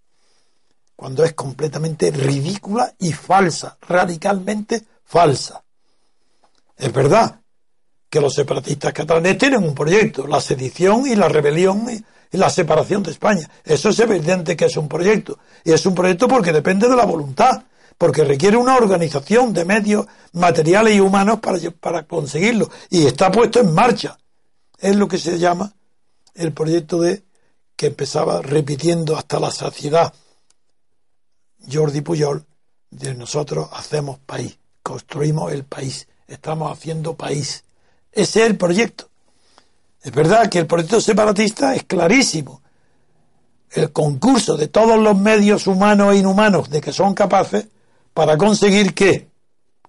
cuando 0.96 1.24
es 1.24 1.34
completamente 1.34 2.12
ridícula 2.12 2.94
y 3.00 3.14
falsa, 3.14 3.78
radicalmente 3.82 4.84
falsa. 5.06 5.64
Es 6.76 6.92
verdad 6.92 7.40
que 8.10 8.22
los 8.22 8.34
separatistas 8.34 8.94
catalanes 8.94 9.38
tienen 9.38 9.64
un 9.64 9.76
proyecto, 9.76 10.28
la 10.28 10.42
sedición 10.42 11.08
y 11.08 11.16
la 11.16 11.30
rebelión 11.30 11.88
la 12.32 12.50
separación 12.50 13.04
de 13.04 13.12
España. 13.12 13.50
Eso 13.64 13.90
es 13.90 14.00
evidente 14.00 14.56
que 14.56 14.66
es 14.66 14.78
un 14.78 14.88
proyecto. 14.88 15.40
Y 15.64 15.72
es 15.72 15.86
un 15.86 15.96
proyecto 15.96 16.28
porque 16.28 16.52
depende 16.52 16.88
de 16.88 16.96
la 16.96 17.06
voluntad, 17.06 17.64
porque 17.98 18.24
requiere 18.24 18.58
una 18.58 18.76
organización 18.76 19.54
de 19.54 19.66
medios 19.66 20.06
materiales 20.34 20.96
y 20.96 21.00
humanos 21.00 21.40
para, 21.40 21.60
para 21.80 22.04
conseguirlo. 22.04 22.70
Y 22.90 23.06
está 23.06 23.32
puesto 23.32 23.60
en 23.60 23.74
marcha. 23.74 24.18
Es 24.80 24.96
lo 24.96 25.08
que 25.08 25.18
se 25.18 25.40
llama 25.40 25.74
el 26.36 26.54
proyecto 26.54 27.02
de 27.02 27.24
que 27.76 27.88
empezaba 27.88 28.42
repitiendo 28.42 29.18
hasta 29.18 29.40
la 29.40 29.52
saciedad 29.52 30.14
Jordi 31.72 32.02
Puyol, 32.02 32.46
de 32.90 33.14
nosotros 33.14 33.68
hacemos 33.74 34.20
país, 34.20 34.58
construimos 34.82 35.52
el 35.52 35.66
país, 35.66 36.08
estamos 36.28 36.72
haciendo 36.72 37.16
país. 37.16 37.66
Ese 38.12 38.42
es 38.42 38.48
el 38.48 38.58
proyecto. 38.58 39.10
Es 40.08 40.14
verdad 40.14 40.48
que 40.48 40.60
el 40.60 40.68
proyecto 40.68 41.02
separatista 41.02 41.76
es 41.76 41.84
clarísimo. 41.84 42.62
El 43.70 43.92
concurso 43.92 44.56
de 44.56 44.70
todos 44.70 44.98
los 44.98 45.18
medios 45.18 45.68
humanos 45.68 46.14
e 46.14 46.20
inhumanos 46.20 46.70
de 46.70 46.80
que 46.80 46.94
son 46.94 47.14
capaces 47.14 47.68
para 48.14 48.38
conseguir 48.38 48.94
qué? 48.94 49.30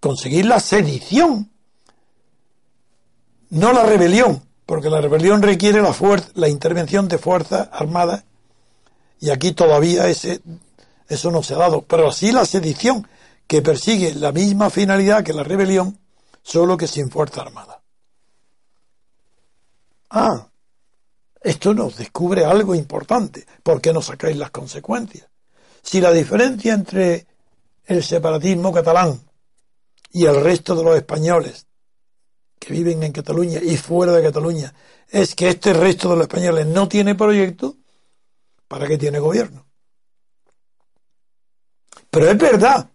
Conseguir 0.01 0.47
la 0.47 0.59
sedición. 0.59 1.53
No 3.51 3.73
la 3.73 3.85
rebelión, 3.85 4.43
porque 4.67 4.91
la 4.91 5.01
rebelión 5.01 5.41
requiere 5.41 5.81
la, 5.81 5.95
la 6.35 6.49
intervención 6.49 7.07
de 7.07 7.19
fuerzas 7.19 7.69
armadas 7.71 8.25
y 9.21 9.31
aquí 9.31 9.53
todavía 9.53 10.09
ese, 10.09 10.41
eso 11.09 11.31
no 11.31 11.45
se 11.45 11.55
ha 11.55 11.59
dado. 11.59 11.83
Pero 11.83 12.11
sí 12.11 12.33
la 12.33 12.45
sedición, 12.45 13.07
que 13.47 13.63
persigue 13.63 14.13
la 14.17 14.33
misma 14.33 14.69
finalidad 14.69 15.23
que 15.23 15.33
la 15.33 15.45
rebelión, 15.45 15.97
solo 16.43 16.77
que 16.77 16.89
sin 16.89 17.09
fuerza 17.09 17.43
armada. 17.43 17.79
Ah, 20.11 20.49
esto 21.43 21.75
nos 21.75 21.97
descubre 21.97 22.45
algo 22.45 22.75
importante. 22.75 23.47
¿Por 23.63 23.81
qué 23.81 23.93
no 23.93 24.03
sacáis 24.03 24.37
las 24.37 24.51
consecuencias? 24.51 25.29
Si 25.83 26.01
la 26.01 26.13
diferencia 26.13 26.75
entre 26.75 27.27
el 27.85 28.03
separatismo 28.03 28.73
catalán 28.73 29.21
y 30.11 30.27
el 30.27 30.43
resto 30.43 30.75
de 30.75 30.85
los 30.85 30.97
españoles 30.97 31.67
que 32.59 32.73
viven 32.73 33.03
en 33.03 33.13
Cataluña 33.13 33.61
y 33.63 33.77
fuera 33.77 34.13
de 34.13 34.23
Cataluña 34.23 34.75
es 35.09 35.35
que 35.35 35.49
este 35.49 35.73
resto 35.73 36.11
de 36.11 36.17
los 36.17 36.25
españoles 36.25 36.67
no 36.67 36.89
tiene 36.89 37.15
proyecto, 37.15 37.77
¿para 38.67 38.87
qué 38.87 38.99
tiene 38.99 39.19
gobierno? 39.19 39.67
Pero 42.11 42.31
es 42.31 42.39
verdad 42.39 42.91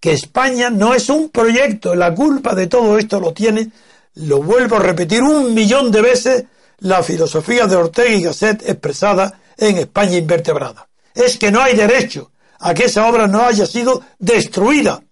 que 0.00 0.12
España 0.12 0.70
no 0.70 0.94
es 0.94 1.08
un 1.08 1.30
proyecto, 1.30 1.94
la 1.94 2.14
culpa 2.14 2.54
de 2.54 2.66
todo 2.66 2.98
esto 2.98 3.20
lo 3.20 3.32
tiene 3.32 3.70
lo 4.16 4.42
vuelvo 4.42 4.76
a 4.76 4.80
repetir 4.80 5.22
un 5.22 5.54
millón 5.54 5.90
de 5.90 6.00
veces, 6.00 6.44
la 6.78 7.02
filosofía 7.02 7.66
de 7.66 7.76
Ortega 7.76 8.10
y 8.10 8.22
Gasset 8.22 8.62
expresada 8.68 9.40
en 9.56 9.78
España 9.78 10.16
invertebrada. 10.16 10.88
Es 11.14 11.38
que 11.38 11.50
no 11.50 11.60
hay 11.60 11.76
derecho 11.76 12.32
a 12.58 12.74
que 12.74 12.84
esa 12.84 13.08
obra 13.08 13.26
no 13.26 13.42
haya 13.42 13.66
sido 13.66 14.02
destruida. 14.18 15.02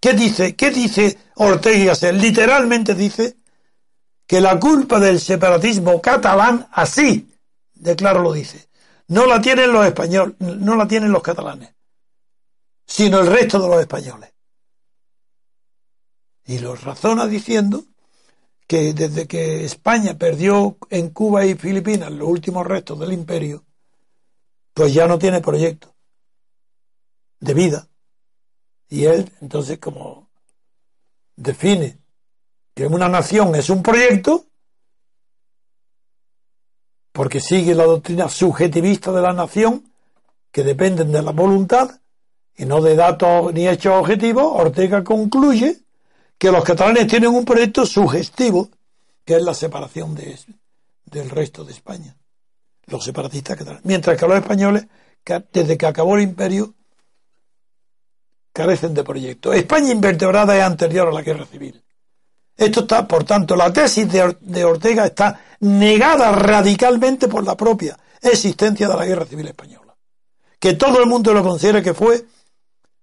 ¿Qué 0.00 0.12
dice? 0.12 0.54
¿Qué 0.54 0.70
dice 0.70 1.18
Ortega 1.36 1.76
y 1.76 1.84
Gasset? 1.86 2.14
Literalmente 2.14 2.94
dice 2.94 3.36
que 4.26 4.40
la 4.40 4.58
culpa 4.58 5.00
del 5.00 5.20
separatismo 5.20 6.00
catalán, 6.00 6.68
así, 6.72 7.28
de 7.74 7.96
claro 7.96 8.22
lo 8.22 8.32
dice, 8.32 8.68
no 9.08 9.26
la 9.26 9.40
tienen 9.40 9.72
los 9.72 9.86
españoles, 9.86 10.36
no 10.38 10.76
la 10.76 10.86
tienen 10.86 11.12
los 11.12 11.22
catalanes, 11.22 11.74
sino 12.86 13.20
el 13.20 13.26
resto 13.26 13.60
de 13.60 13.68
los 13.68 13.80
españoles. 13.80 14.32
Y 16.44 16.58
lo 16.60 16.76
razona 16.76 17.26
diciendo 17.26 17.84
que 18.66 18.92
desde 18.92 19.26
que 19.26 19.64
España 19.64 20.18
perdió 20.18 20.76
en 20.90 21.10
Cuba 21.10 21.46
y 21.46 21.54
Filipinas 21.54 22.10
los 22.10 22.28
últimos 22.28 22.66
restos 22.66 22.98
del 22.98 23.12
imperio, 23.12 23.64
pues 24.74 24.92
ya 24.92 25.06
no 25.06 25.18
tiene 25.18 25.40
proyecto 25.40 25.94
de 27.40 27.54
vida. 27.54 27.88
Y 28.88 29.04
él, 29.04 29.32
entonces, 29.40 29.78
como 29.78 30.28
define 31.36 31.98
que 32.74 32.86
una 32.86 33.08
nación 33.08 33.54
es 33.54 33.70
un 33.70 33.82
proyecto, 33.82 34.46
porque 37.12 37.40
sigue 37.40 37.74
la 37.74 37.84
doctrina 37.84 38.28
subjetivista 38.28 39.12
de 39.12 39.22
la 39.22 39.32
nación, 39.32 39.90
que 40.50 40.62
dependen 40.62 41.12
de 41.12 41.22
la 41.22 41.32
voluntad 41.32 42.00
y 42.56 42.64
no 42.64 42.80
de 42.80 42.96
datos 42.96 43.52
ni 43.52 43.68
hechos 43.68 43.94
objetivos, 43.94 44.44
Ortega 44.54 45.04
concluye 45.04 45.85
que 46.38 46.50
los 46.50 46.64
catalanes 46.64 47.06
tienen 47.06 47.30
un 47.30 47.44
proyecto 47.44 47.86
sugestivo, 47.86 48.70
que 49.24 49.36
es 49.36 49.42
la 49.42 49.54
separación 49.54 50.14
de, 50.14 50.38
del 51.04 51.30
resto 51.30 51.64
de 51.64 51.72
España. 51.72 52.16
Los 52.86 53.04
separatistas 53.04 53.56
catalanes. 53.56 53.84
Mientras 53.84 54.18
que 54.18 54.26
los 54.26 54.38
españoles, 54.38 54.86
desde 55.52 55.76
que 55.76 55.86
acabó 55.86 56.16
el 56.16 56.22
imperio, 56.22 56.74
carecen 58.52 58.94
de 58.94 59.04
proyecto. 59.04 59.52
España 59.52 59.92
invertebrada 59.92 60.56
es 60.56 60.62
anterior 60.62 61.08
a 61.08 61.12
la 61.12 61.22
guerra 61.22 61.46
civil. 61.46 61.82
Esto 62.56 62.80
está, 62.80 63.06
por 63.06 63.24
tanto, 63.24 63.54
la 63.54 63.70
tesis 63.72 64.08
de 64.10 64.64
Ortega 64.64 65.04
está 65.04 65.40
negada 65.60 66.32
radicalmente 66.32 67.28
por 67.28 67.44
la 67.44 67.54
propia 67.54 67.98
existencia 68.22 68.88
de 68.88 68.96
la 68.96 69.04
guerra 69.04 69.26
civil 69.26 69.48
española. 69.48 69.94
Que 70.58 70.74
todo 70.74 71.00
el 71.00 71.06
mundo 71.06 71.34
lo 71.34 71.42
considera 71.42 71.82
que 71.82 71.92
fue 71.92 72.24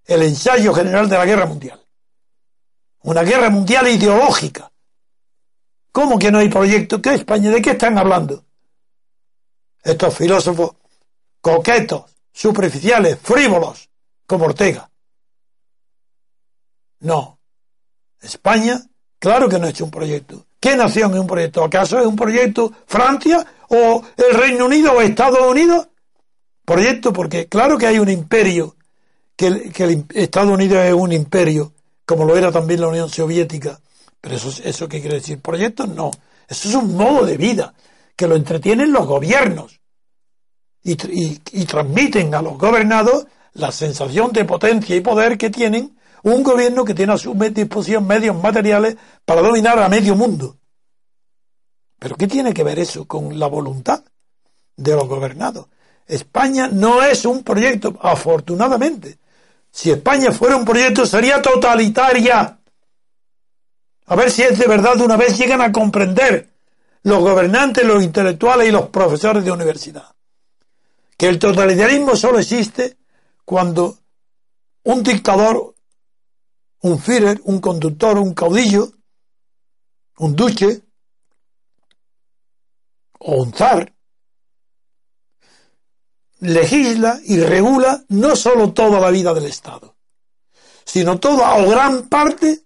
el 0.06 0.24
ensayo 0.24 0.74
general 0.74 1.08
de 1.08 1.18
la 1.18 1.26
guerra 1.26 1.46
mundial. 1.46 1.83
Una 3.04 3.24
guerra 3.24 3.50
mundial 3.50 3.88
ideológica. 3.88 4.72
¿Cómo 5.92 6.18
que 6.18 6.32
no 6.32 6.40
hay 6.40 6.50
proyecto? 6.50 7.02
¿Qué 7.02 7.14
España? 7.14 7.52
¿De 7.52 7.62
qué 7.62 7.72
están 7.72 7.98
hablando? 7.98 8.44
Estos 9.84 10.18
filósofos 10.18 10.72
coquetos, 11.44 12.06
superficiales, 12.32 13.20
frívolos, 13.22 13.90
como 14.26 14.46
Ortega. 14.46 14.90
No. 17.02 17.38
España, 18.22 18.82
claro 19.20 19.50
que 19.50 19.60
no 19.60 19.68
ha 19.68 19.70
hecho 19.70 19.84
un 19.84 19.92
proyecto. 19.92 20.46
¿Qué 20.58 20.78
nación 20.78 21.14
es 21.14 21.20
un 21.20 21.28
proyecto? 21.28 21.62
¿Acaso 21.62 22.00
es 22.00 22.06
un 22.06 22.16
proyecto 22.16 22.72
Francia 22.88 23.46
o 23.68 24.02
el 24.16 24.34
Reino 24.34 24.66
Unido 24.66 24.94
o 24.94 25.02
Estados 25.02 25.46
Unidos? 25.46 25.90
Proyecto 26.64 27.12
porque 27.12 27.48
claro 27.48 27.78
que 27.78 27.88
hay 27.88 28.00
un 28.00 28.10
imperio, 28.10 28.78
que, 29.36 29.70
que 29.72 29.84
el 29.84 30.06
Estados 30.14 30.52
Unidos 30.52 30.78
es 30.86 30.94
un 30.94 31.12
imperio 31.12 31.74
como 32.06 32.26
lo 32.26 32.38
era 32.38 32.52
también 32.52 32.82
la 32.82 32.88
Unión 32.88 33.10
Soviética. 33.10 33.80
Pero 34.22 34.36
eso, 34.36 34.62
eso 34.64 34.88
qué 34.88 35.02
quiere 35.02 35.18
decir? 35.18 35.42
Proyectos 35.42 35.90
no. 35.90 36.12
Eso 36.48 36.70
es 36.70 36.76
un 36.76 36.96
modo 36.96 37.26
de 37.26 37.38
vida 37.38 37.74
que 38.16 38.28
lo 38.28 38.36
entretienen 38.36 38.92
los 38.92 39.06
gobiernos 39.06 39.80
y, 40.84 40.94
y 41.52 41.66
transmiten 41.66 42.34
a 42.36 42.42
los 42.42 42.58
gobernados 42.58 43.26
la 43.54 43.72
sensación 43.72 44.32
de 44.32 44.46
potencia 44.46 44.96
y 44.96 45.02
poder 45.02 45.38
que 45.38 45.50
tienen 45.50 45.98
un 46.24 46.42
gobierno 46.42 46.86
que 46.86 46.94
tiene 46.94 47.14
a 47.14 47.18
su 47.18 47.34
disposición 47.34 48.08
medios 48.08 48.36
materiales 48.36 48.96
para 49.26 49.42
dominar 49.42 49.78
a 49.80 49.90
medio 49.90 50.16
mundo. 50.16 50.58
Pero 52.00 52.16
¿qué 52.16 52.28
tiene 52.28 52.54
que 52.54 52.64
ver 52.64 52.80
eso 52.80 53.06
con 53.06 53.38
la 53.38 53.48
voluntad 53.48 54.04
de 54.76 54.96
los 54.96 55.08
gobernados? 55.08 55.68
España 56.06 56.68
no 56.68 57.02
es 57.04 57.26
un 57.26 57.44
proyecto, 57.44 57.98
afortunadamente, 58.02 59.20
si 59.74 59.90
España 59.90 60.32
fuera 60.32 60.56
un 60.56 60.66
proyecto 60.66 61.04
sería 61.06 61.42
totalitaria. 61.42 62.60
A 64.06 64.16
ver 64.16 64.30
si 64.30 64.44
es 64.44 64.60
de 64.60 64.68
verdad 64.68 64.96
de 64.96 65.04
una 65.04 65.18
vez 65.18 65.36
llegan 65.36 65.62
a 65.62 65.72
comprender 65.72 66.54
los 67.02 67.20
gobernantes, 67.20 67.84
los 67.84 68.04
intelectuales 68.04 68.68
y 68.68 68.72
los 68.72 68.90
profesores 68.90 69.44
de 69.44 69.52
universidad. 69.52 70.14
Que 71.18 71.28
el 71.28 71.40
totalitarismo 71.40 72.16
solo 72.16 72.38
existe 72.38 72.98
cuando 73.46 73.98
un 74.84 75.02
dictador, 75.02 75.74
un 76.82 77.00
Führer, 77.00 77.42
un 77.46 77.60
conductor, 77.60 78.20
un 78.20 78.36
caudillo, 78.36 78.92
un 80.20 80.36
duque 80.36 80.82
o 83.20 83.42
un 83.42 83.54
zar 83.54 83.93
legisla 86.44 87.20
y 87.24 87.40
regula 87.40 88.04
no 88.10 88.36
sólo 88.36 88.74
toda 88.74 89.00
la 89.00 89.10
vida 89.10 89.34
del 89.34 89.46
Estado, 89.46 89.96
sino 90.84 91.20
toda 91.20 91.56
o 91.56 91.70
gran 91.70 92.10
parte 92.10 92.64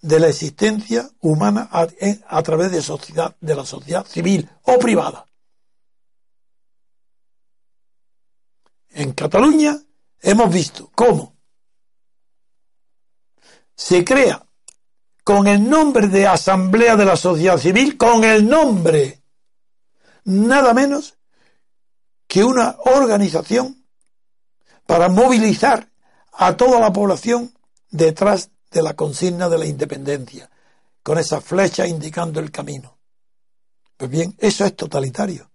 de 0.00 0.20
la 0.20 0.28
existencia 0.28 1.08
humana 1.20 1.68
a, 1.70 2.42
través 2.42 2.72
de, 2.72 2.82
sociedad, 2.82 3.36
de 3.40 3.54
la 3.54 3.64
sociedad 3.64 4.04
civil 4.04 4.50
o 4.62 4.78
privada. 4.78 5.24
En 8.90 9.12
Cataluña 9.12 9.78
hemos 10.20 10.52
visto 10.52 10.90
cómo 10.94 11.36
se 13.76 14.04
crea 14.04 14.44
con 15.22 15.46
el 15.46 15.68
nombre 15.68 16.08
de 16.08 16.26
Asamblea 16.26 16.96
de 16.96 17.04
la 17.04 17.16
Sociedad 17.16 17.56
Civil, 17.56 17.96
con 17.96 18.24
el 18.24 18.48
nombre, 18.48 19.22
nada 20.24 20.74
menos 20.74 21.16
que 22.32 22.42
una 22.42 22.76
organización 22.86 23.84
para 24.86 25.10
movilizar 25.10 25.90
a 26.32 26.56
toda 26.56 26.80
la 26.80 26.90
población 26.90 27.52
detrás 27.90 28.48
de 28.70 28.80
la 28.80 28.94
consigna 28.94 29.50
de 29.50 29.58
la 29.58 29.66
independencia, 29.66 30.48
con 31.02 31.18
esa 31.18 31.42
flecha 31.42 31.86
indicando 31.86 32.40
el 32.40 32.50
camino. 32.50 32.96
Pues 33.98 34.10
bien, 34.10 34.34
eso 34.38 34.64
es 34.64 34.74
totalitario. 34.74 35.50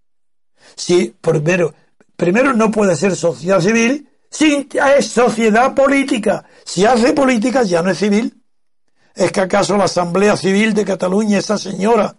Si 0.76 1.08
primero, 1.20 1.74
primero 2.14 2.52
no 2.52 2.70
puede 2.70 2.94
ser 2.94 3.16
sociedad 3.16 3.60
civil, 3.60 4.08
si 4.30 4.68
es 4.96 5.08
sociedad 5.08 5.74
política. 5.74 6.44
Si 6.64 6.86
hace 6.86 7.12
política 7.12 7.64
ya 7.64 7.82
no 7.82 7.90
es 7.90 7.98
civil. 7.98 8.40
¿Es 9.16 9.32
que 9.32 9.40
acaso 9.40 9.76
la 9.76 9.86
Asamblea 9.86 10.36
Civil 10.36 10.74
de 10.74 10.84
Cataluña, 10.84 11.38
esa 11.38 11.58
señora, 11.58 12.14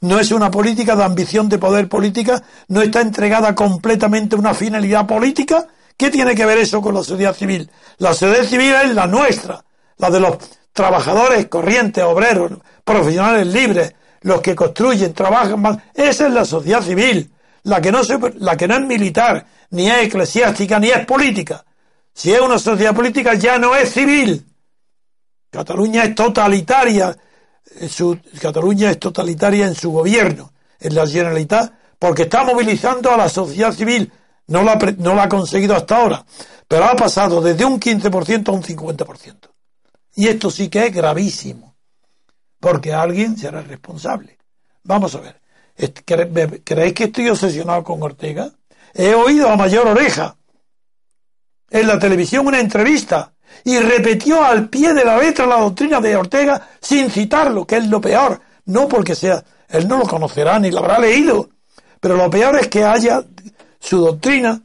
no 0.00 0.18
es 0.18 0.30
una 0.32 0.50
política 0.50 0.96
de 0.96 1.04
ambición 1.04 1.48
de 1.48 1.58
poder 1.58 1.88
política? 1.88 2.42
¿No 2.68 2.80
está 2.80 3.00
entregada 3.00 3.54
completamente 3.54 4.36
a 4.36 4.38
una 4.38 4.54
finalidad 4.54 5.06
política? 5.06 5.66
¿Qué 5.96 6.10
tiene 6.10 6.34
que 6.34 6.46
ver 6.46 6.58
eso 6.58 6.80
con 6.80 6.94
la 6.94 7.02
sociedad 7.02 7.34
civil? 7.34 7.70
La 7.98 8.14
sociedad 8.14 8.44
civil 8.44 8.74
es 8.84 8.94
la 8.94 9.06
nuestra, 9.06 9.62
la 9.98 10.10
de 10.10 10.20
los 10.20 10.38
trabajadores 10.72 11.46
corrientes, 11.48 12.02
obreros, 12.02 12.52
profesionales 12.84 13.46
libres, 13.46 13.94
los 14.22 14.40
que 14.40 14.54
construyen, 14.54 15.12
trabajan. 15.12 15.82
Esa 15.94 16.26
es 16.28 16.32
la 16.32 16.44
sociedad 16.44 16.82
civil, 16.82 17.30
la 17.64 17.80
que 17.80 17.92
no, 17.92 18.00
la 18.38 18.56
que 18.56 18.66
no 18.66 18.76
es 18.76 18.86
militar, 18.86 19.46
ni 19.70 19.90
es 19.90 20.04
eclesiástica, 20.04 20.78
ni 20.78 20.88
es 20.88 21.04
política. 21.04 21.64
Si 22.14 22.32
es 22.32 22.40
una 22.40 22.58
sociedad 22.58 22.94
política 22.94 23.34
ya 23.34 23.58
no 23.58 23.76
es 23.76 23.92
civil. 23.92 24.46
Cataluña 25.50 26.04
es 26.04 26.14
totalitaria, 26.14 27.16
su, 27.88 28.18
Cataluña 28.40 28.90
es 28.90 28.98
totalitaria 28.98 29.66
en 29.66 29.74
su 29.74 29.90
gobierno, 29.90 30.52
en 30.78 30.94
la 30.94 31.06
Generalitat, 31.06 31.72
porque 31.98 32.22
está 32.22 32.44
movilizando 32.44 33.10
a 33.10 33.16
la 33.16 33.28
sociedad 33.28 33.72
civil. 33.72 34.12
No 34.46 34.62
la, 34.62 34.76
no 34.98 35.14
la 35.14 35.24
ha 35.24 35.28
conseguido 35.28 35.76
hasta 35.76 35.96
ahora, 35.96 36.24
pero 36.66 36.84
ha 36.84 36.96
pasado 36.96 37.40
desde 37.40 37.64
un 37.64 37.78
15% 37.78 38.48
a 38.48 38.52
un 38.52 38.62
50%. 38.62 39.50
Y 40.16 40.26
esto 40.28 40.50
sí 40.50 40.68
que 40.68 40.86
es 40.86 40.92
gravísimo, 40.92 41.76
porque 42.58 42.92
alguien 42.92 43.36
será 43.36 43.62
responsable. 43.62 44.38
Vamos 44.82 45.14
a 45.14 45.20
ver, 45.20 45.40
¿creéis 46.64 46.94
que 46.94 47.04
estoy 47.04 47.28
obsesionado 47.28 47.84
con 47.84 48.02
Ortega? 48.02 48.50
He 48.92 49.14
oído 49.14 49.48
a 49.48 49.56
mayor 49.56 49.86
oreja 49.86 50.36
en 51.70 51.86
la 51.86 51.98
televisión 51.98 52.46
una 52.46 52.58
entrevista 52.58 53.32
y 53.64 53.78
repitió 53.78 54.42
al 54.44 54.68
pie 54.68 54.94
de 54.94 55.04
la 55.04 55.18
letra 55.18 55.46
la 55.46 55.60
doctrina 55.60 56.00
de 56.00 56.16
Ortega 56.16 56.68
sin 56.80 57.10
citarlo, 57.10 57.66
que 57.66 57.76
es 57.76 57.86
lo 57.86 58.00
peor. 58.00 58.40
No 58.66 58.88
porque 58.88 59.14
sea, 59.14 59.44
él 59.68 59.86
no 59.88 59.98
lo 59.98 60.04
conocerá 60.04 60.58
ni 60.58 60.70
lo 60.70 60.78
habrá 60.78 60.98
leído, 60.98 61.50
pero 62.00 62.16
lo 62.16 62.30
peor 62.30 62.56
es 62.56 62.68
que 62.68 62.84
haya 62.84 63.22
su 63.78 63.98
doctrina 63.98 64.60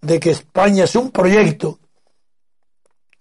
de 0.00 0.20
que 0.20 0.30
España 0.30 0.84
es 0.84 0.94
un 0.96 1.10
proyecto 1.10 1.78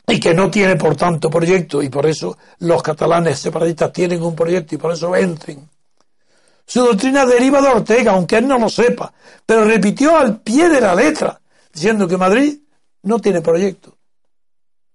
y 0.07 0.19
que 0.19 0.33
no 0.33 0.51
tiene 0.51 0.75
por 0.75 0.95
tanto 0.95 1.29
proyecto 1.29 1.81
y 1.81 1.89
por 1.89 2.05
eso 2.05 2.37
los 2.59 2.83
catalanes 2.83 3.39
separatistas 3.39 3.93
tienen 3.93 4.21
un 4.21 4.35
proyecto 4.35 4.75
y 4.75 4.77
por 4.77 4.91
eso 4.91 5.11
vencen. 5.11 5.69
Su 6.65 6.81
doctrina 6.81 7.25
deriva 7.25 7.61
de 7.61 7.67
Ortega, 7.67 8.13
aunque 8.13 8.37
él 8.37 8.47
no 8.47 8.57
lo 8.57 8.69
sepa, 8.69 9.13
pero 9.45 9.65
repitió 9.65 10.17
al 10.17 10.41
pie 10.41 10.69
de 10.69 10.81
la 10.81 10.95
letra, 10.95 11.39
diciendo 11.73 12.07
que 12.07 12.17
Madrid 12.17 12.57
no 13.03 13.19
tiene 13.19 13.41
proyecto. 13.41 13.97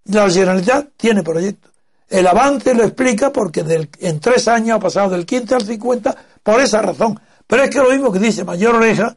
La 0.05 0.31
Generalitat 0.31 0.89
tiene 0.97 1.23
proyecto. 1.23 1.69
El 2.09 2.27
avance 2.27 2.75
lo 2.75 2.85
explica 2.85 3.31
porque 3.31 3.89
en 4.01 4.21
tres 4.21 4.49
años 4.49 4.77
ha 4.77 4.81
pasado 4.81 5.11
del 5.11 5.27
15 5.27 5.55
al 5.55 5.63
50 5.63 6.17
por 6.43 6.61
esa 6.61 6.81
razón. 6.81 7.21
Pero 7.47 7.63
es 7.65 7.71
que 7.71 7.79
lo 7.79 7.91
mismo 7.91 8.11
que 8.11 8.19
dice 8.19 8.45
Mayor 8.45 8.77
Oreja 8.77 9.17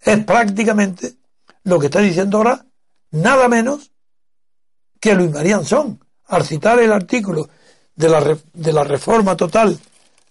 es 0.00 0.24
prácticamente 0.24 1.14
lo 1.64 1.78
que 1.78 1.86
está 1.86 2.00
diciendo 2.00 2.38
ahora, 2.38 2.64
nada 3.10 3.48
menos 3.48 3.90
que 5.00 5.14
Luis 5.14 5.30
María 5.30 5.62
Son, 5.64 5.98
al 6.26 6.44
citar 6.44 6.78
el 6.80 6.92
artículo 6.92 7.48
de 7.94 8.08
la, 8.08 8.36
de 8.52 8.72
la 8.72 8.84
reforma 8.84 9.36
total, 9.36 9.78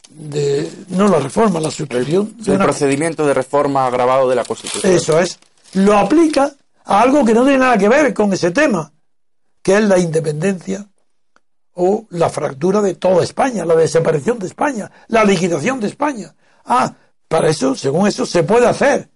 de, 0.09 0.69
no 0.89 1.07
la 1.07 1.19
reforma, 1.19 1.59
la 1.59 1.71
sustitución. 1.71 2.35
El, 2.45 2.57
procedimiento 2.57 3.25
de 3.25 3.33
reforma 3.33 3.85
agravado 3.85 4.29
de 4.29 4.35
la 4.35 4.43
Constitución. 4.43 4.93
Eso 4.93 5.19
es. 5.19 5.39
Lo 5.73 5.97
aplica 5.97 6.51
a 6.85 7.01
algo 7.01 7.23
que 7.23 7.33
no 7.33 7.43
tiene 7.43 7.59
nada 7.59 7.77
que 7.77 7.87
ver 7.87 8.13
con 8.13 8.33
ese 8.33 8.51
tema, 8.51 8.91
que 9.61 9.77
es 9.77 9.83
la 9.83 9.99
independencia 9.99 10.87
o 11.73 12.05
la 12.09 12.29
fractura 12.29 12.81
de 12.81 12.95
toda 12.95 13.23
España, 13.23 13.65
la 13.65 13.75
desaparición 13.75 14.39
de 14.39 14.47
España, 14.47 14.91
la 15.07 15.23
liquidación 15.23 15.79
de 15.79 15.87
España. 15.87 16.35
Ah, 16.65 16.93
para 17.27 17.49
eso, 17.49 17.75
según 17.75 18.07
eso, 18.07 18.25
se 18.25 18.43
puede 18.43 18.67
hacer. 18.67 19.09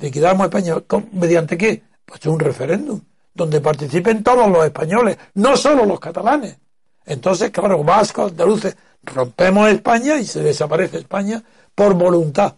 Liquidamos 0.00 0.46
España. 0.46 0.74
¿Mediante 1.12 1.56
qué? 1.56 1.82
Pues 2.04 2.24
un 2.26 2.38
referéndum, 2.38 3.00
donde 3.34 3.60
participen 3.60 4.22
todos 4.22 4.50
los 4.50 4.64
españoles, 4.64 5.16
no 5.34 5.56
solo 5.56 5.84
los 5.84 5.98
catalanes. 5.98 6.58
Entonces, 7.04 7.50
claro, 7.50 7.82
vascos, 7.82 8.32
andaluces, 8.32 8.76
rompemos 9.02 9.70
España 9.70 10.16
y 10.16 10.24
se 10.24 10.42
desaparece 10.42 10.98
España 10.98 11.42
por 11.74 11.94
voluntad. 11.94 12.54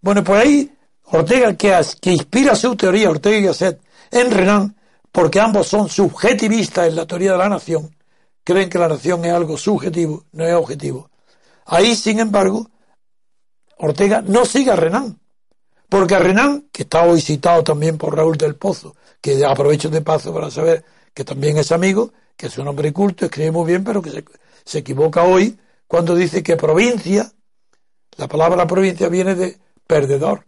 Bueno, 0.00 0.24
pues 0.24 0.42
ahí 0.42 0.76
Ortega, 1.08 1.54
que, 1.54 2.10
inspira 2.10 2.54
su 2.56 2.74
teoría, 2.76 3.10
Ortega 3.10 3.36
y 3.36 3.42
Gasset, 3.42 3.80
en 4.10 4.30
Renan, 4.30 4.76
porque 5.16 5.40
ambos 5.40 5.66
son 5.66 5.88
subjetivistas 5.88 6.88
en 6.88 6.94
la 6.94 7.06
teoría 7.06 7.32
de 7.32 7.38
la 7.38 7.48
nación, 7.48 7.96
creen 8.44 8.68
que 8.68 8.78
la 8.78 8.86
nación 8.86 9.24
es 9.24 9.32
algo 9.32 9.56
subjetivo, 9.56 10.24
no 10.32 10.44
es 10.44 10.52
objetivo. 10.52 11.08
Ahí, 11.64 11.96
sin 11.96 12.20
embargo, 12.20 12.68
Ortega 13.78 14.20
no 14.20 14.44
sigue 14.44 14.72
a 14.72 14.76
Renan, 14.76 15.18
porque 15.88 16.16
a 16.16 16.18
Renan, 16.18 16.68
que 16.70 16.82
está 16.82 17.04
hoy 17.04 17.22
citado 17.22 17.64
también 17.64 17.96
por 17.96 18.14
Raúl 18.14 18.36
del 18.36 18.56
Pozo, 18.56 18.94
que 19.18 19.42
aprovecho 19.42 19.88
de 19.88 20.02
paso 20.02 20.34
para 20.34 20.50
saber 20.50 20.84
que 21.14 21.24
también 21.24 21.56
es 21.56 21.72
amigo, 21.72 22.12
que 22.36 22.48
es 22.48 22.58
un 22.58 22.68
hombre 22.68 22.92
culto, 22.92 23.24
escribe 23.24 23.52
muy 23.52 23.64
bien, 23.64 23.84
pero 23.84 24.02
que 24.02 24.10
se, 24.10 24.22
se 24.66 24.78
equivoca 24.80 25.22
hoy 25.22 25.58
cuando 25.86 26.14
dice 26.14 26.42
que 26.42 26.58
provincia, 26.58 27.32
la 28.18 28.28
palabra 28.28 28.66
provincia 28.66 29.08
viene 29.08 29.34
de 29.34 29.56
perdedor 29.86 30.44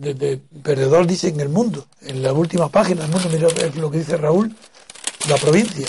de, 0.00 0.40
perdedor 0.62 1.06
dice 1.06 1.28
en 1.28 1.40
el 1.40 1.50
mundo, 1.50 1.86
en 2.00 2.22
la 2.22 2.32
última 2.32 2.68
página 2.70 3.02
del 3.02 3.10
mundo, 3.10 3.28
mira 3.30 3.48
lo 3.76 3.90
que 3.90 3.98
dice 3.98 4.16
Raúl, 4.16 4.54
la 5.28 5.36
provincia. 5.36 5.86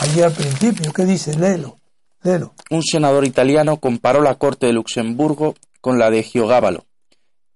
Allí 0.00 0.22
al 0.22 0.32
principio, 0.32 0.92
¿qué 0.92 1.04
dice? 1.04 1.36
Léelo, 1.36 1.76
léelo. 2.22 2.54
Un 2.70 2.82
senador 2.82 3.26
italiano 3.26 3.76
comparó 3.76 4.22
la 4.22 4.36
corte 4.36 4.66
de 4.66 4.72
Luxemburgo 4.72 5.54
con 5.80 5.98
la 5.98 6.10
de 6.10 6.22
Giogábalo, 6.22 6.86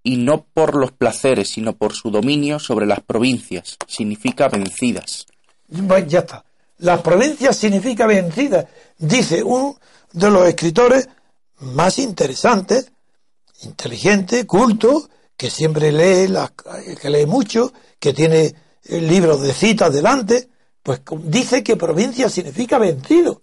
y 0.02 0.18
no 0.18 0.44
por 0.44 0.76
los 0.76 0.92
placeres, 0.92 1.48
sino 1.48 1.74
por 1.74 1.94
su 1.94 2.10
dominio 2.10 2.58
sobre 2.58 2.86
las 2.86 3.00
provincias, 3.00 3.78
significa 3.86 4.48
vencidas. 4.48 5.26
Ya 6.06 6.20
está. 6.20 6.44
Las 6.78 7.00
provincias 7.00 7.56
significa 7.56 8.06
vencidas, 8.06 8.66
dice 8.98 9.42
uno 9.42 9.78
de 10.12 10.30
los 10.30 10.46
escritores 10.46 11.08
más 11.60 11.98
interesantes, 11.98 12.92
inteligente, 13.62 14.46
culto, 14.46 15.08
que 15.36 15.50
siempre 15.50 15.92
lee, 15.92 16.32
que 17.00 17.10
lee 17.10 17.26
mucho, 17.26 17.72
que 17.98 18.12
tiene 18.12 18.54
libros 18.88 19.42
de 19.42 19.52
citas 19.52 19.92
delante, 19.92 20.48
pues 20.82 21.00
dice 21.24 21.62
que 21.62 21.76
provincia 21.76 22.28
significa 22.28 22.78
vencido. 22.78 23.42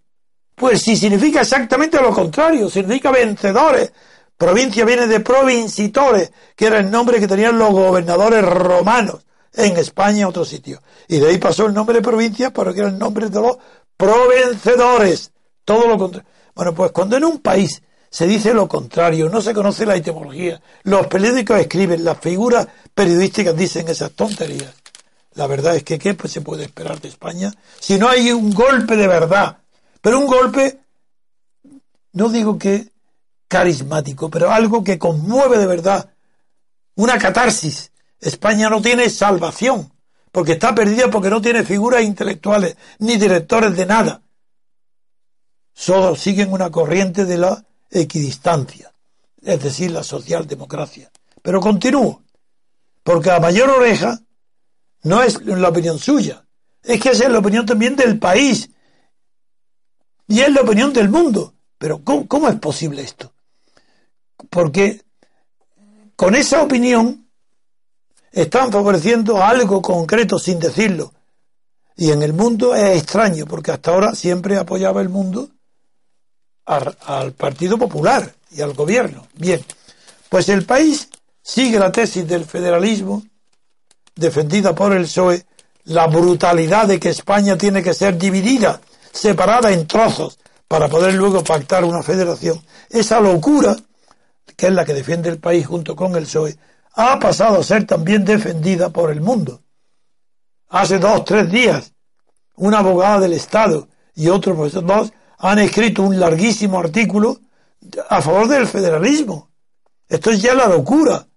Pues 0.56 0.82
si 0.82 0.95
significa 0.95 1.41
exactamente 1.41 2.01
lo 2.01 2.13
contrario, 2.13 2.69
significa 2.69 3.12
vencedores. 3.12 3.91
Provincia 4.38 4.86
viene 4.86 5.08
de 5.08 5.19
provincitores, 5.19 6.32
que 6.56 6.65
era 6.67 6.79
el 6.79 6.89
nombre 6.89 7.19
que 7.19 7.27
tenían 7.27 7.58
los 7.58 7.71
gobernadores 7.71 8.44
romanos 8.44 9.25
en 9.54 9.77
España 9.77 10.21
y 10.21 10.23
otros 10.23 10.50
sitios. 10.50 10.81
Y 11.08 11.19
de 11.19 11.29
ahí 11.29 11.37
pasó 11.37 11.65
el 11.65 11.73
nombre 11.73 11.96
de 11.96 12.02
provincia, 12.02 12.52
pero 12.52 12.73
que 12.73 12.79
era 12.79 12.89
el 12.89 12.98
nombre 12.98 13.29
de 13.29 13.41
los 13.41 13.58
provencedores. 13.98 15.31
Todo 15.65 15.87
lo 15.87 15.98
contrario. 15.98 16.29
Bueno, 16.56 16.73
pues 16.73 16.91
cuando 16.91 17.17
en 17.17 17.25
un 17.25 17.39
país 17.39 17.81
se 18.13 18.27
dice 18.27 18.53
lo 18.53 18.67
contrario, 18.67 19.27
no 19.27 19.41
se 19.41 19.55
conoce 19.55 19.87
la 19.87 19.95
etimología. 19.95 20.61
Los 20.83 21.07
periódicos 21.07 21.59
escriben, 21.59 22.05
las 22.05 22.19
figuras 22.19 22.67
periodísticas 22.93 23.57
dicen 23.57 23.87
esas 23.87 24.11
tonterías. 24.11 24.71
La 25.33 25.47
verdad 25.47 25.75
es 25.75 25.83
que 25.83 25.97
¿qué 25.97 26.13
pues, 26.13 26.31
se 26.31 26.41
puede 26.41 26.65
esperar 26.65 27.01
de 27.01 27.07
España 27.07 27.51
si 27.79 27.97
no 27.97 28.07
hay 28.07 28.31
un 28.31 28.53
golpe 28.53 28.95
de 28.95 29.07
verdad? 29.07 29.57
Pero 29.99 30.19
un 30.19 30.27
golpe, 30.27 30.79
no 32.11 32.29
digo 32.29 32.59
que 32.59 32.87
carismático, 33.47 34.29
pero 34.29 34.51
algo 34.51 34.83
que 34.83 34.99
conmueve 34.99 35.57
de 35.57 35.65
verdad. 35.65 36.11
Una 36.93 37.17
catarsis. 37.17 37.91
España 38.19 38.69
no 38.69 38.79
tiene 38.79 39.09
salvación, 39.09 39.91
porque 40.31 40.51
está 40.51 40.75
perdida 40.75 41.09
porque 41.09 41.31
no 41.31 41.41
tiene 41.41 41.63
figuras 41.63 42.03
intelectuales 42.03 42.77
ni 42.99 43.17
directores 43.17 43.75
de 43.75 43.87
nada. 43.87 44.21
Solo 45.73 46.15
siguen 46.15 46.53
una 46.53 46.69
corriente 46.69 47.25
de 47.25 47.39
la 47.39 47.65
equidistancia, 47.94 48.91
es 49.41 49.62
decir, 49.62 49.91
la 49.91 50.04
socialdemocracia. 50.04 51.12
Pero 51.41 51.60
continúo, 51.60 52.23
porque 53.04 53.31
a 53.31 53.39
mayor 53.39 53.69
oreja 53.69 54.19
no 55.04 55.21
es 55.21 55.41
la 55.46 55.69
opinión 55.69 56.00
suya, 56.00 56.46
Es 56.81 57.00
que 57.00 57.10
es 57.10 57.19
la 57.29 57.39
opinión 57.39 57.65
también 57.65 57.96
del 57.96 58.19
país. 58.19 58.69
Y 60.27 60.39
es 60.41 60.52
la 60.52 60.62
opinión 60.62 60.91
del 60.91 61.10
mundo. 61.10 61.54
Pero 61.77 62.04
¿cómo, 62.04 62.27
cómo 62.27 62.50
es 62.50 62.56
posible 62.60 63.02
esto? 63.02 63.33
Porque 64.50 65.02
con 66.15 66.35
esa 66.35 66.62
opinión 66.62 67.29
están 68.31 68.71
favoreciendo 68.71 69.44
algo 69.44 69.81
concreto 69.81 70.39
sin 70.39 70.60
decirlo. 70.60 71.13
Y 71.96 72.12
en 72.12 72.23
el 72.23 72.33
mundo 72.33 72.75
es 72.75 72.98
extraño, 72.98 73.46
porque 73.46 73.71
hasta 73.71 73.91
ahora 73.91 74.15
siempre 74.15 74.58
apoyaba 74.58 75.02
el 75.02 75.10
mundo 75.10 75.50
al, 76.65 77.33
Partido 77.33 77.77
Popular 77.77 78.33
y 78.51 78.61
al 78.61 78.73
gobierno. 78.73 79.27
Bien, 79.35 79.63
pues 80.29 80.49
el 80.49 80.65
país 80.65 81.09
sigue 81.41 81.79
la 81.79 81.91
tesis 81.91 82.27
del 82.27 82.45
federalismo 82.45 83.23
defendida 84.15 84.73
por 84.75 84.93
el 84.93 85.03
PSOE, 85.03 85.45
la 85.85 86.07
brutalidad 86.07 86.87
de 86.87 86.99
que 86.99 87.09
España 87.09 87.57
tiene 87.57 87.81
que 87.81 87.93
ser 87.93 88.17
dividida, 88.17 88.79
separada 89.11 89.71
en 89.71 89.87
trozos, 89.87 90.39
para 90.67 90.87
poder 90.87 91.13
luego 91.13 91.43
pactar 91.43 91.83
una 91.83 92.01
federación. 92.01 92.61
Esa 92.89 93.19
locura, 93.19 93.75
que 94.55 94.67
es 94.67 94.73
la 94.73 94.85
que 94.85 94.93
defiende 94.93 95.29
el 95.29 95.39
país 95.39 95.67
junto 95.67 95.95
con 95.95 96.15
el 96.15 96.23
PSOE, 96.23 96.57
ha 96.95 97.19
pasado 97.19 97.59
a 97.59 97.63
ser 97.63 97.85
también 97.85 98.23
defendida 98.23 98.89
por 98.89 99.11
el 99.11 99.21
mundo. 99.21 99.61
Hace 100.69 100.99
dos, 100.99 101.25
tres 101.25 101.49
días, 101.51 101.93
una 102.55 102.79
abogada 102.79 103.19
del 103.19 103.33
Estado 103.33 103.87
y 104.15 104.29
otro 104.29 104.55
profesor 104.55 104.85
dos 104.85 105.11
han 105.44 105.60
escrito 105.60 106.04
un 106.04 106.17
larguísimo 106.17 106.79
artículo 106.79 107.41
a 108.10 108.21
favor 108.21 108.48
del 108.48 108.65
federalismo. 108.65 109.52
Esto 110.08 110.31
es 110.31 110.41
ya 110.41 110.54
la 110.54 110.69
locura. 110.69 111.27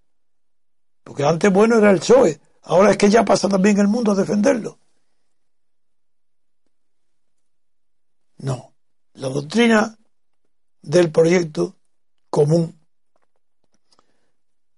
Porque 1.03 1.25
antes 1.25 1.53
bueno 1.53 1.77
era 1.77 1.91
el 1.91 1.99
PSOE, 1.99 2.41
ahora 2.63 2.93
es 2.93 2.97
que 2.97 3.11
ya 3.11 3.25
pasa 3.25 3.49
también 3.49 3.79
el 3.79 3.89
mundo 3.89 4.13
a 4.13 4.15
defenderlo. 4.15 4.79
No, 8.39 8.75
la 9.15 9.29
doctrina 9.29 9.99
del 10.83 11.11
proyecto 11.11 11.75
común. 12.31 12.79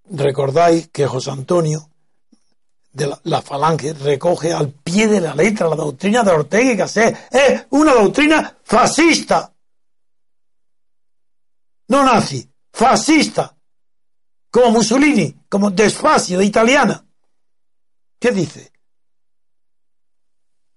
Recordáis 0.07 0.89
que 0.89 1.07
José 1.07 1.33
Antonio 1.33 1.88
de 2.99 3.17
la, 3.25 3.41
Falange 3.41 3.95
recoge 3.95 4.53
al 4.53 4.71
pie 4.71 5.07
de 5.07 5.21
la 5.21 5.35
letra 5.35 5.69
la 5.69 5.77
doctrina 5.77 6.23
de 6.23 6.33
Ortega 6.33 6.73
y 6.73 6.77
Gasset. 6.77 7.17
Es 7.31 7.67
una 7.71 7.95
doctrina 7.95 8.59
fascista. 8.65 9.55
No 11.89 12.05
nazi, 12.05 12.47
fascista. 12.73 13.57
Como 14.51 14.73
Mussolini, 14.73 15.45
como 15.49 15.71
Desfacio 15.71 16.39
de 16.39 16.45
italiana. 16.45 17.07
¿Qué 18.19 18.33
dice? 18.33 18.73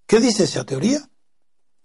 ¿Qué 0.06 0.20
dice 0.20 0.44
esa 0.44 0.64
teoría? 0.64 1.00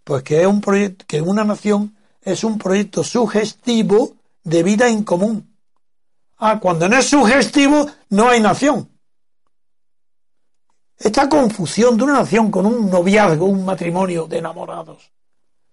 Pues 0.04 0.22
que 0.22 0.42
es 0.42 0.46
un 0.46 0.60
proyecto, 0.60 1.04
que 1.08 1.20
una 1.20 1.44
nación 1.44 1.96
es 2.20 2.44
un 2.44 2.58
proyecto 2.58 3.02
sugestivo 3.02 4.16
de 4.44 4.62
vida 4.62 4.88
en 4.88 5.02
común. 5.02 5.56
Ah, 6.36 6.60
cuando 6.60 6.88
no 6.88 6.98
es 6.98 7.06
sugestivo, 7.06 7.86
no 8.10 8.28
hay 8.28 8.40
nación. 8.40 8.95
Esta 10.98 11.28
confusión 11.28 11.96
de 11.96 12.04
una 12.04 12.14
nación 12.14 12.50
con 12.50 12.64
un 12.64 12.90
noviazgo, 12.90 13.46
un 13.46 13.64
matrimonio 13.64 14.26
de 14.26 14.38
enamorados. 14.38 15.12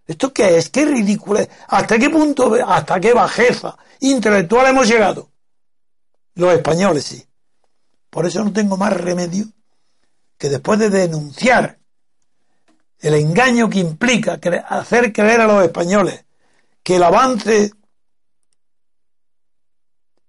¿Esto 0.06 0.34
qué 0.34 0.58
es? 0.58 0.70
¿Qué 0.70 0.86
ridículo 0.86 1.40
¿Hasta 1.70 1.98
qué 1.98 2.10
punto, 2.10 2.56
hasta 2.68 3.00
qué 3.00 3.14
bajeza 3.14 3.78
intelectual 4.02 4.68
hemos 4.68 4.88
llegado? 4.88 5.30
Los 6.36 6.54
españoles 6.54 7.06
sí. 7.06 7.26
Por 8.10 8.26
eso 8.26 8.44
no 8.44 8.52
tengo 8.52 8.76
más 8.76 8.94
remedio 8.94 9.46
que 10.38 10.50
después 10.50 10.78
de 10.78 10.90
denunciar 10.90 11.80
el 13.00 13.14
engaño 13.14 13.70
que 13.70 13.80
implica 13.80 14.40
hacer 14.68 15.14
creer 15.14 15.42
a 15.42 15.48
los 15.48 15.64
españoles 15.64 16.26
que 16.84 16.98
el 16.98 17.04
avance 17.04 17.72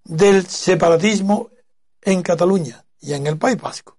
del 0.04 0.46
separatismo 0.46 1.50
en 2.00 2.22
Cataluña 2.22 2.84
y 3.00 3.12
en 3.14 3.26
el 3.26 3.38
País 3.38 3.60
Vasco 3.60 3.93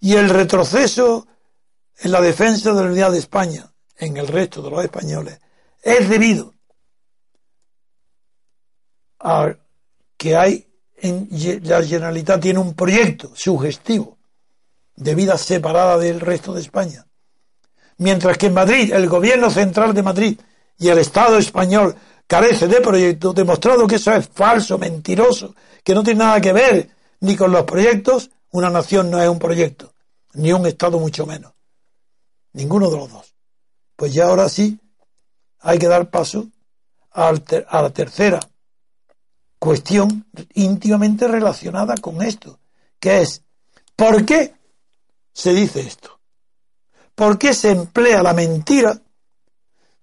y 0.00 0.14
el 0.14 0.28
retroceso 0.30 1.26
en 1.98 2.12
la 2.12 2.20
defensa 2.20 2.72
de 2.72 2.82
la 2.82 2.90
unidad 2.90 3.12
de 3.12 3.18
España 3.18 3.70
en 3.96 4.16
el 4.16 4.26
resto 4.26 4.62
de 4.62 4.70
los 4.70 4.82
españoles 4.82 5.38
es 5.82 6.08
debido 6.08 6.54
a 9.18 9.54
que 10.16 10.36
hay 10.36 10.66
en 10.96 11.28
la 11.62 11.82
Generalitat 11.82 12.40
tiene 12.40 12.58
un 12.58 12.74
proyecto 12.74 13.32
sugestivo 13.34 14.18
de 14.96 15.14
vida 15.14 15.38
separada 15.38 15.96
del 15.96 16.20
resto 16.20 16.52
de 16.52 16.60
España. 16.60 17.06
Mientras 17.98 18.36
que 18.36 18.46
en 18.46 18.54
Madrid, 18.54 18.92
el 18.92 19.08
gobierno 19.08 19.50
central 19.50 19.94
de 19.94 20.02
Madrid 20.02 20.40
y 20.78 20.88
el 20.88 20.98
Estado 20.98 21.38
español 21.38 21.94
carece 22.26 22.68
de 22.68 22.80
proyecto, 22.80 23.32
demostrado 23.32 23.86
que 23.86 23.96
eso 23.96 24.12
es 24.12 24.28
falso, 24.28 24.78
mentiroso, 24.78 25.54
que 25.82 25.94
no 25.94 26.02
tiene 26.02 26.20
nada 26.20 26.40
que 26.40 26.52
ver 26.52 26.90
ni 27.20 27.36
con 27.36 27.50
los 27.50 27.64
proyectos, 27.64 28.30
una 28.52 28.70
nación 28.70 29.10
no 29.10 29.22
es 29.22 29.28
un 29.28 29.38
proyecto, 29.38 29.94
ni 30.34 30.52
un 30.52 30.66
Estado 30.66 30.98
mucho 30.98 31.26
menos. 31.26 31.52
Ninguno 32.52 32.90
de 32.90 32.96
los 32.96 33.10
dos. 33.10 33.34
Pues 33.96 34.12
ya 34.12 34.26
ahora 34.26 34.48
sí 34.48 34.80
hay 35.60 35.78
que 35.78 35.88
dar 35.88 36.10
paso 36.10 36.48
a 37.12 37.32
la 37.32 37.90
tercera 37.90 38.40
cuestión 39.58 40.26
íntimamente 40.54 41.28
relacionada 41.28 41.94
con 41.96 42.22
esto, 42.22 42.58
que 42.98 43.20
es 43.20 43.44
¿por 43.94 44.24
qué 44.24 44.54
se 45.32 45.52
dice 45.52 45.80
esto? 45.80 46.18
¿Por 47.14 47.38
qué 47.38 47.52
se 47.52 47.70
emplea 47.70 48.22
la 48.22 48.32
mentira 48.32 49.00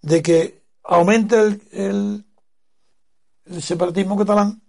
de 0.01 0.21
que 0.21 0.61
aumenta 0.83 1.41
el, 1.41 2.23
el 3.45 3.61
separatismo 3.63 4.15
catalán? 4.15 4.61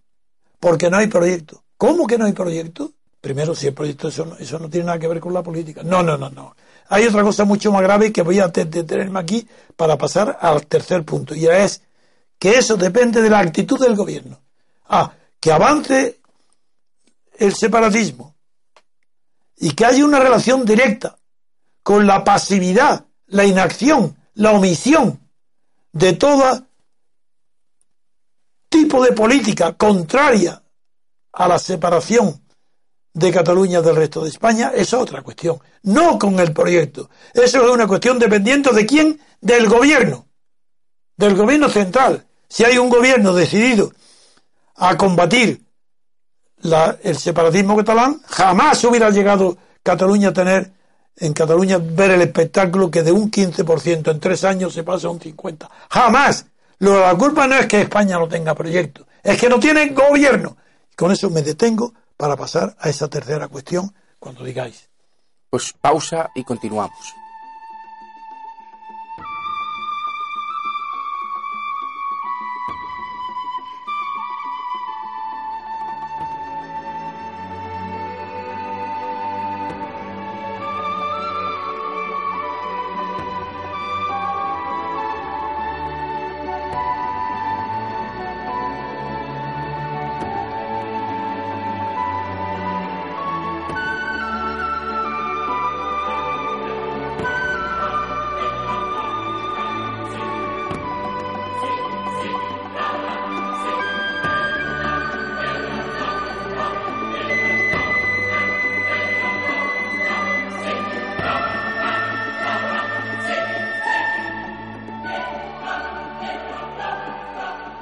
Porque 0.59 0.89
no 0.89 0.97
hay 0.97 1.09
proyecto. 1.09 1.63
¿Cómo 1.77 2.07
que 2.07 2.17
no 2.17 2.25
hay 2.25 2.33
proyecto? 2.33 2.95
Primero, 3.21 3.55
si 3.55 3.67
el 3.67 3.75
proyecto 3.75 4.09
eso 4.09 4.25
no, 4.25 4.37
eso 4.37 4.59
no 4.59 4.71
tiene 4.71 4.87
nada 4.87 4.99
que 4.99 5.09
ver 5.09 5.21
con 5.21 5.35
la 5.35 5.43
política. 5.43 5.83
No, 5.83 6.03
no, 6.03 6.17
no, 6.17 6.31
no. 6.31 6.55
Hay 6.89 7.05
otra 7.07 7.23
cosa 7.23 7.45
mucho 7.45 7.73
más 7.73 7.83
grave 7.83 8.13
que 8.13 8.23
voy 8.23 8.39
a 8.39 8.49
detenerme 8.49 9.21
aquí 9.21 9.47
para 9.77 9.99
pasar 9.99 10.39
al 10.41 10.67
tercer 10.67 11.05
punto. 11.05 11.35
Y 11.35 11.47
es 11.47 11.83
que 12.39 12.53
eso 12.53 12.77
depende 12.77 13.21
de 13.21 13.31
la 13.31 13.41
actitud 13.41 13.79
del 13.79 13.97
gobierno. 13.97 14.41
Ah, 14.89 15.13
que 15.41 15.53
avance 15.53 16.21
el 17.37 17.55
separatismo 17.55 18.35
y 19.57 19.73
que 19.73 19.85
haya 19.85 20.05
una 20.05 20.21
relación 20.21 20.65
directa 20.65 21.19
con 21.83 22.07
la 22.07 22.25
pasividad, 22.25 23.07
la 23.27 23.45
inacción, 23.45 24.17
la 24.35 24.53
omisión 24.53 25.21
de 25.93 26.13
todo 26.15 26.67
tipo 28.69 29.03
de 29.03 29.13
política 29.13 29.73
contraria 29.75 30.63
a 31.33 31.49
la 31.49 31.59
separación 31.59 32.48
de 33.13 33.33
Cataluña 33.33 33.83
del 33.83 33.97
resto 33.97 34.23
de 34.23 34.29
España, 34.29 34.73
es 34.75 34.93
otra 34.93 35.23
cuestión. 35.23 35.59
No 35.83 36.19
con 36.19 36.39
el 36.41 36.53
proyecto. 36.53 37.11
Eso 37.33 37.65
es 37.65 37.71
una 37.71 37.87
cuestión 37.87 38.19
dependiente 38.19 38.73
de 38.73 38.87
quién, 38.87 39.21
del 39.41 39.69
gobierno, 39.69 40.27
del 41.17 41.35
gobierno 41.35 41.69
central. 41.69 42.27
Si 42.49 42.65
hay 42.65 42.79
un 42.79 42.89
gobierno 42.89 43.35
decidido 43.35 43.93
a 44.77 44.97
combatir 44.97 45.65
el 47.03 47.17
separatismo 47.17 47.77
catalán, 47.77 48.21
jamás 48.27 48.83
hubiera 48.85 49.11
llegado 49.11 49.57
Cataluña 49.83 50.29
a 50.29 50.33
tener, 50.33 50.73
en 51.17 51.33
Cataluña, 51.33 51.79
ver 51.79 52.13
el 52.13 52.23
espectáculo 52.23 52.91
que 52.91 53.03
de 53.03 53.13
un 53.13 53.31
15% 53.31 54.11
en 54.11 54.21
tres 54.21 54.45
años 54.45 54.73
se 54.73 54.83
pasa 54.83 55.09
a 55.09 55.11
un 55.11 55.21
50%. 55.21 55.69
Jamás. 55.91 56.47
Lo, 56.81 57.01
la 57.01 57.15
culpa 57.17 57.49
no 57.49 57.57
es 57.57 57.67
que 57.67 57.81
España 57.81 58.19
no 58.19 58.29
tenga 58.29 58.55
proyecto, 58.55 59.07
es 59.23 59.37
que 59.37 59.49
no 59.49 59.59
tiene 59.59 59.89
gobierno. 59.89 60.57
Con 60.95 61.11
eso 61.11 61.29
me 61.29 61.43
detengo 61.43 61.93
para 62.19 62.37
pasar 62.37 62.77
a 62.79 62.91
esa 62.91 63.09
tercera 63.09 63.49
cuestión 63.49 63.95
cuando 64.19 64.45
digáis. 64.45 64.91
Pues 65.49 65.73
pausa 65.73 66.31
y 66.35 66.45
continuamos. 66.45 67.15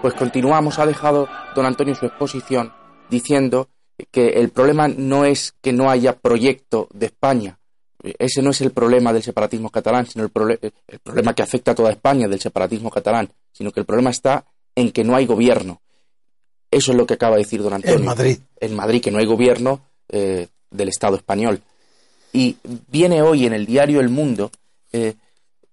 Pues 0.07 0.14
continuamos, 0.14 0.78
ha 0.78 0.86
dejado 0.86 1.28
don 1.57 1.66
Antonio 1.66 1.96
su 1.96 2.07
exposición 2.07 2.72
diciendo 3.11 3.70
que 4.12 4.34
el 4.34 4.50
problema 4.50 4.86
no 4.86 5.24
es 5.24 5.52
que 5.61 5.72
no 5.72 5.90
haya 5.90 6.16
proyecto 6.16 6.86
de 6.94 7.07
España, 7.07 7.59
ese 8.16 8.40
no 8.40 8.50
es 8.50 8.61
el 8.61 8.70
problema 8.70 9.12
del 9.12 9.24
separatismo 9.24 9.68
catalán, 9.68 10.07
sino 10.07 10.24
el, 10.24 10.59
el, 10.62 10.98
problema 11.00 11.34
que 11.34 11.42
afecta 11.42 11.72
a 11.72 11.74
toda 11.74 11.90
España 11.90 12.28
del 12.28 12.38
separatismo 12.38 12.88
catalán, 12.88 13.32
sino 13.50 13.72
que 13.72 13.80
el 13.80 13.86
problema 13.86 14.11
está 14.11 14.44
en 14.76 14.92
que 14.92 15.02
no 15.02 15.16
hay 15.16 15.26
gobierno. 15.26 15.80
Eso 16.70 16.92
es 16.92 16.98
lo 16.98 17.04
que 17.04 17.14
acaba 17.14 17.34
de 17.34 17.42
decir 17.42 17.61
don 17.61 17.72
Antonio. 17.72 17.98
En 17.98 18.04
Madrid. 18.04 18.38
En 18.61 18.76
Madrid, 18.76 19.02
que 19.02 19.11
no 19.11 19.18
hay 19.18 19.26
gobierno 19.26 19.80
eh, 20.09 20.46
del 20.70 20.88
Estado 20.88 21.16
español. 21.16 21.61
Y 22.32 22.59
viene 22.86 23.22
hoy 23.22 23.44
en 23.44 23.54
el 23.54 23.66
diario 23.66 23.98
El 23.98 24.11
Mundo 24.11 24.52
eh, 24.92 25.14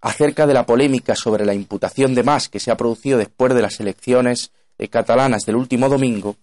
acerca 0.03 0.45
de 0.45 0.53
la 0.53 0.65
polémica 0.65 1.15
sobre 1.15 1.45
la 1.45 1.53
imputación 1.53 2.13
de 2.13 2.23
más 2.23 2.49
que 2.49 2.59
se 2.59 2.71
ha 2.71 2.77
producido 2.77 3.17
después 3.17 3.55
de 3.55 3.61
las 3.61 3.79
elecciones 3.79 4.51
eh, 4.77 4.89
catalanas 4.89 5.43
del 5.45 5.55
último 5.55 5.87
domingo, 5.87 6.35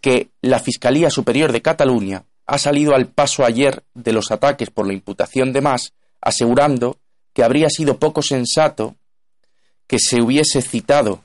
que 0.00 0.28
la 0.40 0.58
Fiscalía 0.58 1.10
Superior 1.10 1.52
de 1.52 1.62
Cataluña 1.62 2.24
ha 2.46 2.58
salido 2.58 2.94
al 2.94 3.06
paso 3.06 3.44
ayer 3.44 3.82
de 3.94 4.12
los 4.12 4.30
ataques 4.30 4.70
por 4.70 4.86
la 4.86 4.94
imputación 4.94 5.52
de 5.52 5.60
más, 5.60 5.92
asegurando 6.22 6.98
que 7.34 7.44
habría 7.44 7.68
sido 7.68 7.98
poco 7.98 8.22
sensato 8.22 8.96
que 9.86 9.98
se 9.98 10.22
hubiese 10.22 10.62
citado 10.62 11.20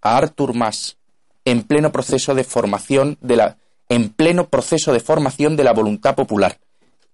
a 0.00 0.16
Artur 0.16 0.54
Mas 0.54 0.96
en 1.44 1.64
pleno 1.64 1.90
proceso 1.90 2.34
de 2.34 2.44
formación 2.44 3.18
de 3.20 3.36
la 3.36 3.56
en 3.88 4.10
pleno 4.10 4.48
proceso 4.48 4.92
de 4.92 5.00
formación 5.00 5.56
de 5.56 5.64
la 5.64 5.72
voluntad 5.72 6.14
popular. 6.14 6.58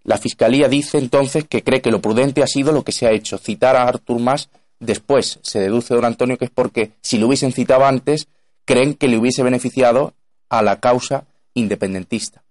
La 0.07 0.19
Fiscalía 0.19 0.69
dice 0.69 0.99
entonces 0.99 1.45
que 1.49 1.65
cree 1.65 1.83
que 1.83 1.91
lo 1.91 2.01
prudente 2.01 2.41
ha 2.45 2.47
sido 2.47 2.71
lo 2.71 2.85
que 2.85 2.93
se 2.93 3.09
ha 3.09 3.11
hecho, 3.11 3.39
citar 3.39 3.75
a 3.75 3.89
Artur 3.89 4.21
Mas 4.21 4.51
después. 4.79 5.41
Se 5.43 5.59
deduce 5.59 5.97
don 5.97 6.05
Antonio 6.05 6.39
que 6.39 6.45
es 6.45 6.51
porque 6.53 6.93
si 7.03 7.19
lo 7.19 7.27
hubiesen 7.27 7.53
citado 7.53 7.85
antes, 7.85 8.29
creen 8.65 8.95
que 8.95 9.09
le 9.09 9.19
hubiese 9.19 9.43
beneficiado 9.43 10.15
a 10.49 10.63
la 10.63 10.79
causa 10.79 11.27
independentista. 11.55 12.45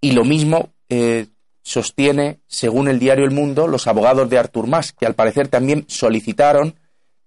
Y 0.00 0.12
lo 0.12 0.24
mismo 0.24 0.68
eh, 0.88 1.26
sostiene, 1.64 2.38
según 2.46 2.86
el 2.86 3.00
diario 3.00 3.24
El 3.24 3.32
Mundo, 3.32 3.66
los 3.66 3.88
abogados 3.88 4.30
de 4.30 4.38
Artur 4.38 4.68
Mas, 4.68 4.92
que 4.92 5.06
al 5.06 5.16
parecer 5.16 5.48
también 5.48 5.86
solicitaron 5.88 6.76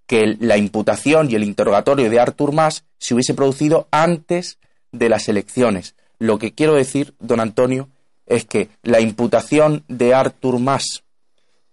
que 0.08 0.38
la 0.40 0.56
imputación 0.56 1.30
y 1.30 1.36
el 1.36 1.44
interrogatorio 1.44 2.10
de 2.10 2.20
Artur 2.22 2.54
Mas 2.54 2.86
se 2.98 3.14
hubiese 3.14 3.34
producido 3.34 3.90
antes 3.92 4.58
de 4.94 5.10
las 5.10 5.28
elecciones. 5.28 5.96
Lo 6.18 6.40
que 6.40 6.54
quiero 6.54 6.76
decir, 6.76 7.14
don 7.20 7.42
Antonio, 7.42 7.90
es 8.30 8.46
que 8.46 8.70
la 8.84 9.02
imputación 9.02 9.84
de 9.88 10.14
Artur 10.14 10.60
Mas 10.60 11.04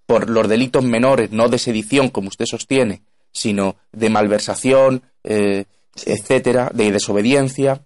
por 0.07 0.31
los 0.31 0.49
delitos 0.49 0.85
menores, 0.85 1.31
no 1.31 1.49
de 1.49 1.59
sedición, 1.59 2.09
como 2.09 2.29
usted 2.29 2.47
sostiene, 2.47 3.03
sino 3.33 3.77
de 3.93 4.09
malversación, 4.09 5.03
eh, 5.25 5.65
etcétera, 6.05 6.71
de 6.73 6.93
desobediencia, 6.93 7.83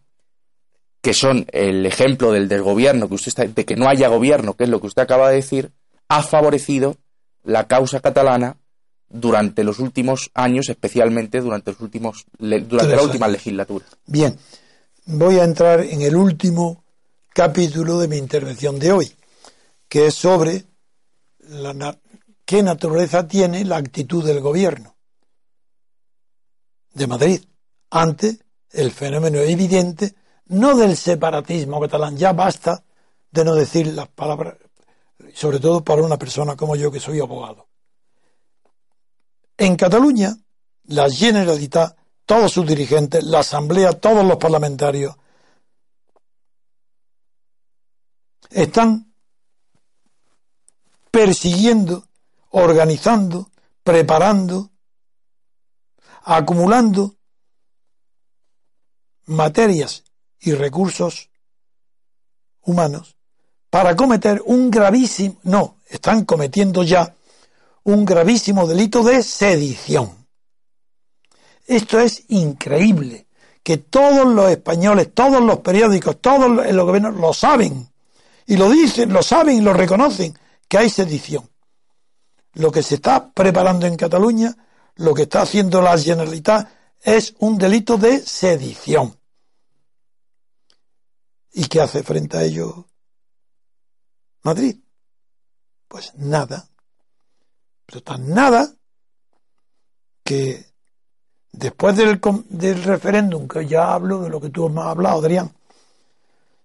que 1.01 1.15
son 1.15 1.47
el 1.53 1.87
ejemplo 1.87 2.31
del 2.31 2.49
desgobierno, 2.49 3.09
que 3.09 3.15
usted 3.15 3.29
está, 3.29 3.45
de 3.47 3.65
que 3.65 3.77
no 3.77 3.89
haya 3.89 4.09
gobierno, 4.09 4.55
que 4.55 4.65
es 4.65 4.71
lo 4.71 4.81
que 4.81 4.87
usted 4.87 5.03
acaba 5.03 5.31
de 5.31 5.37
decir, 5.37 5.73
ha 6.09 6.23
favorecido 6.23 6.97
la 7.43 7.67
causa 7.67 8.01
catalana 8.01 8.59
durante 9.09 9.65
los 9.65 9.79
últimos 9.79 10.31
años, 10.35 10.69
especialmente 10.69 11.41
durante 11.41 11.73
los 11.73 11.81
últimos 11.81 12.27
durante 12.39 12.97
la 12.97 13.03
última 13.03 13.29
legislatura. 13.29 13.87
Bien, 14.07 14.37
voy 15.07 15.39
a 15.39 15.45
entrar 15.45 15.81
en 15.81 16.03
el 16.03 16.15
último 16.17 16.85
capítulo 17.33 17.99
de 17.99 18.09
mi 18.09 18.17
intervención 18.17 18.79
de 18.79 18.93
hoy, 18.93 19.17
que 19.89 20.07
es 20.07 20.15
sobre 20.15 20.65
la, 21.39 21.99
qué 22.45 22.63
naturaleza 22.63 23.27
tiene 23.27 23.65
la 23.65 23.77
actitud 23.77 24.25
del 24.25 24.41
gobierno 24.41 24.97
de 26.93 27.07
Madrid 27.07 27.41
ante 27.91 28.39
el 28.71 28.91
fenómeno 28.91 29.39
evidente 29.39 30.15
no 30.47 30.77
del 30.77 30.97
separatismo 30.97 31.81
catalán, 31.81 32.17
ya 32.17 32.33
basta 32.33 32.83
de 33.31 33.45
no 33.45 33.55
decir 33.55 33.87
las 33.89 34.09
palabras, 34.09 34.57
sobre 35.33 35.61
todo 35.61 35.85
para 35.85 36.03
una 36.03 36.19
persona 36.19 36.57
como 36.57 36.75
yo 36.75 36.91
que 36.91 36.99
soy 36.99 37.21
abogado. 37.21 37.69
En 39.57 39.77
Cataluña, 39.77 40.35
la 40.85 41.09
Generalitat, 41.09 41.97
todos 42.27 42.53
sus 42.53 42.67
dirigentes, 42.67 43.23
la 43.25 43.41
Asamblea, 43.41 43.93
todos 43.93 44.25
los 44.25 44.39
parlamentarios, 44.39 45.15
están 48.51 49.13
persiguiendo, 51.11 52.07
organizando, 52.51 53.51
preparando, 53.83 54.71
acumulando 56.23 57.17
materias 59.27 60.05
y 60.41 60.53
recursos 60.53 61.31
humanos 62.63 63.17
para 63.71 63.95
cometer 63.95 64.43
un 64.45 64.71
gravísimo, 64.71 65.39
no, 65.45 65.77
están 65.89 66.25
cometiendo 66.25 66.83
ya 66.83 67.15
un 67.85 68.05
gravísimo 68.05 68.67
delito 68.67 69.03
de 69.03 69.23
sedición. 69.23 70.27
Esto 71.67 72.01
es 72.01 72.25
increíble, 72.29 73.29
que 73.63 73.77
todos 73.77 74.27
los 74.27 74.51
españoles, 74.51 75.15
todos 75.15 75.41
los 75.41 75.61
periódicos, 75.61 76.21
todos 76.21 76.51
los 76.51 76.87
gobiernos 76.87 77.15
lo 77.15 77.33
saben, 77.33 77.90
y 78.51 78.57
lo 78.57 78.69
dicen, 78.69 79.13
lo 79.13 79.23
saben 79.23 79.59
y 79.59 79.61
lo 79.61 79.73
reconocen, 79.73 80.37
que 80.67 80.77
hay 80.77 80.91
sedición. 80.91 81.49
Lo 82.55 82.73
que 82.73 82.83
se 82.83 82.97
está 82.97 83.31
preparando 83.31 83.87
en 83.87 83.97
Cataluña, 83.97 84.57
lo 84.97 85.15
que 85.15 85.23
está 85.23 85.43
haciendo 85.43 85.81
la 85.81 85.97
Generalitat, 85.97 86.69
es 87.01 87.37
un 87.39 87.59
delito 87.59 87.97
de 87.97 88.19
sedición. 88.19 89.17
¿Y 91.53 91.67
qué 91.67 91.81
hace 91.81 92.03
frente 92.03 92.39
a 92.39 92.43
ello 92.43 92.89
Madrid? 94.43 94.81
Pues 95.87 96.13
nada. 96.17 96.69
Pero 97.87 98.03
tan 98.03 98.31
nada 98.31 98.69
que 100.25 100.67
después 101.53 101.95
del, 101.97 102.83
referéndum, 102.83 103.47
que 103.47 103.65
ya 103.69 103.95
hablo 103.95 104.23
de 104.23 104.29
lo 104.29 104.41
que 104.41 104.51
tú 104.51 104.69
me 104.69 104.81
has 104.81 104.89
hablado, 104.89 105.21
Adrián, 105.21 105.55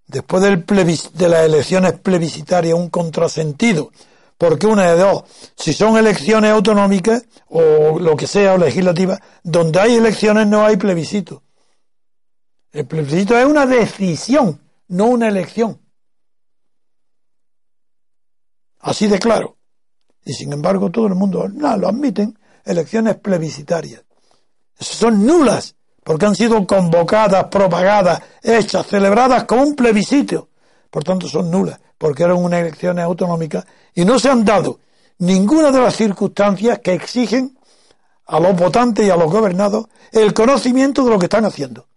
después 0.08 0.44
del 0.44 0.66
de 0.66 1.30
las 1.30 1.46
elecciones 1.46 1.94
plebiscitarias, 1.94 2.78
un 2.78 2.90
contrasentido, 2.90 3.92
porque 4.38 4.68
una 4.68 4.92
de 4.92 5.00
dos, 5.00 5.24
si 5.56 5.74
son 5.74 5.98
elecciones 5.98 6.52
autonómicas 6.52 7.26
o 7.48 8.00
lo 8.00 8.16
que 8.16 8.28
sea, 8.28 8.54
o 8.54 8.58
legislativas, 8.58 9.20
donde 9.44 9.80
hay 9.80 9.96
elecciones 9.96 10.48
no 10.48 10.66
hay 10.66 10.78
plebiscito. 10.78 11.42
El 12.72 12.86
plebiscito 12.86 13.38
es 13.38 13.46
una 13.46 13.66
decisión 13.66 14.60
no 14.88 15.06
una 15.06 15.28
elección. 15.28 15.80
Así 18.80 19.08
de 19.08 19.20
claro. 19.20 19.58
Y 20.24 20.34
sin 20.34 20.54
embargo 20.54 20.92
todo 20.92 21.08
el 21.08 21.16
mundo 21.16 21.48
no, 21.48 21.78
lo 21.78 21.88
admiten, 21.88 22.38
elecciones 22.64 23.16
plebiscitarias. 23.18 24.04
Son 24.80 25.26
nulas, 25.26 25.76
porque 26.06 26.28
han 26.28 26.36
sido 26.36 26.68
convocadas, 26.68 27.46
propagadas, 27.46 28.22
hechas, 28.44 28.86
celebradas 28.86 29.46
como 29.46 29.64
un 29.64 29.76
plebiscito. 29.76 30.50
Por 30.92 31.04
tanto 31.04 31.28
son 31.28 31.50
nulas, 31.50 31.80
porque 31.98 32.22
eran 32.22 32.38
unas 32.38 32.62
elecciones 32.62 33.04
autonómicas 33.04 33.66
y 33.96 34.06
no 34.06 34.20
se 34.20 34.30
han 34.30 34.46
dado 34.46 34.80
ninguna 35.18 35.72
de 35.72 35.82
las 35.82 35.96
circunstancias 35.96 36.78
que 36.84 36.94
exigen 36.94 37.58
a 38.28 38.40
los 38.40 38.56
votantes 38.56 39.08
y 39.08 39.10
a 39.10 39.16
los 39.16 39.32
gobernados 39.32 39.88
el 40.12 40.32
conocimiento 40.32 41.04
de 41.04 41.10
lo 41.10 41.18
que 41.18 41.26
están 41.26 41.44
haciendo. 41.44 41.88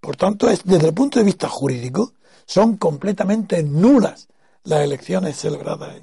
Por 0.00 0.16
tanto, 0.16 0.48
es, 0.48 0.64
desde 0.64 0.88
el 0.88 0.94
punto 0.94 1.18
de 1.18 1.26
vista 1.26 1.50
jurídico, 1.50 2.14
son 2.46 2.78
completamente 2.78 3.62
nulas 3.62 4.26
las 4.62 4.80
elecciones 4.80 5.36
celebradas 5.36 5.96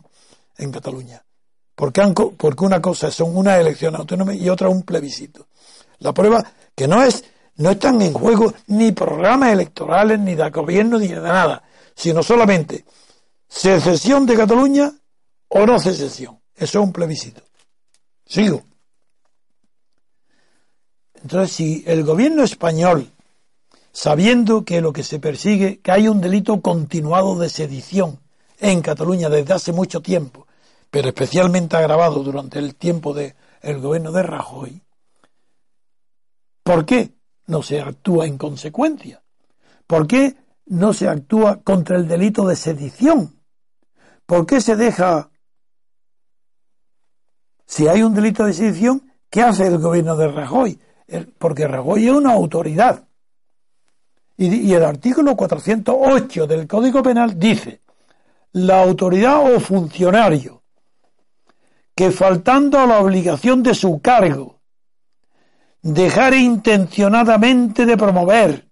en, 0.60 0.72
Cataluña. 0.72 1.26
Porque, 1.74 2.04
porque 2.38 2.64
una 2.64 2.80
cosa 2.80 3.10
son 3.10 3.36
una 3.36 3.58
elección 3.58 3.96
autónoma 3.96 4.36
y 4.36 4.48
otra 4.48 4.70
un 4.70 4.84
plebiscito. 4.84 5.48
La 6.02 6.14
prueba 6.14 6.44
que 6.76 6.88
no 6.88 7.02
es, 7.02 7.24
no 7.56 7.72
están 7.72 8.02
en 8.02 8.14
juego 8.14 8.54
ni 8.68 8.92
programas 8.92 9.54
electorales, 9.54 10.20
ni 10.20 10.36
de 10.36 10.50
gobierno, 10.50 11.00
ni 11.00 11.08
de 11.08 11.22
nada, 11.22 11.64
sino 11.96 12.22
solamente 12.22 12.86
secesión 13.48 14.26
de 14.26 14.36
Cataluña 14.36 14.92
o 15.48 15.66
no 15.66 15.80
secesión. 15.80 16.40
Eso 16.56 16.80
es 16.80 16.86
un 16.86 16.92
plebiscito. 16.92 17.42
Sigo. 18.26 18.64
Entonces, 21.22 21.56
si 21.56 21.84
el 21.86 22.04
gobierno 22.04 22.44
español 22.44 23.12
sabiendo 23.92 24.64
que 24.64 24.82
lo 24.82 24.94
que 24.94 25.04
se 25.04 25.20
persigue, 25.20 25.80
que 25.82 25.92
hay 25.92 26.08
un 26.08 26.22
delito 26.22 26.62
continuado 26.62 27.38
de 27.38 27.50
sedición 27.50 28.20
en 28.60 28.82
Cataluña 28.82 29.30
desde 29.30 29.54
hace 29.54 29.72
mucho 29.72 30.02
tiempo, 30.02 30.48
pero 30.90 31.10
especialmente 31.10 31.78
agravado 31.78 32.24
durante 32.24 32.60
el 32.60 32.76
tiempo 32.76 33.14
del 33.14 33.34
gobierno 33.80 34.12
de 34.12 34.24
Rajoy, 34.24 34.82
¿por 36.64 36.86
qué 36.86 37.14
no 37.48 37.64
se 37.64 37.82
actúa 37.82 38.26
en 38.26 38.38
consecuencia? 38.38 39.22
¿Por 39.88 40.08
qué 40.08 40.38
no 40.68 40.94
se 40.94 41.08
actúa 41.08 41.62
contra 41.62 41.98
el 41.98 42.08
delito 42.08 42.48
de 42.48 42.56
sedición? 42.56 43.42
¿Por 44.26 44.46
qué 44.46 44.62
se 44.62 44.76
deja... 44.76 45.30
Si 47.66 47.88
hay 47.88 48.04
un 48.04 48.14
delito 48.14 48.46
de 48.46 48.54
sedición, 48.54 49.14
¿qué 49.30 49.42
hace 49.42 49.68
el 49.68 49.78
gobierno 49.78 50.16
de 50.16 50.28
Rajoy? 50.28 50.80
porque 51.38 51.68
Rajoy 51.68 52.08
es 52.08 52.14
una 52.14 52.34
autoridad. 52.34 53.08
Y, 54.38 54.74
el 54.74 54.84
artículo 54.84 55.36
408 55.36 56.48
del 56.48 56.68
Código 56.68 57.04
Penal 57.04 57.38
dice, 57.38 57.82
la 58.54 58.82
autoridad 58.82 59.54
o 59.54 59.60
funcionario 59.60 60.64
que 61.94 62.12
faltando 62.12 62.80
a 62.80 62.88
la 62.88 63.00
obligación 63.00 63.62
de 63.62 63.76
su 63.76 64.02
cargo, 64.02 64.61
dejar 65.82 66.34
intencionadamente 66.34 67.86
de 67.86 67.98
promover 67.98 68.70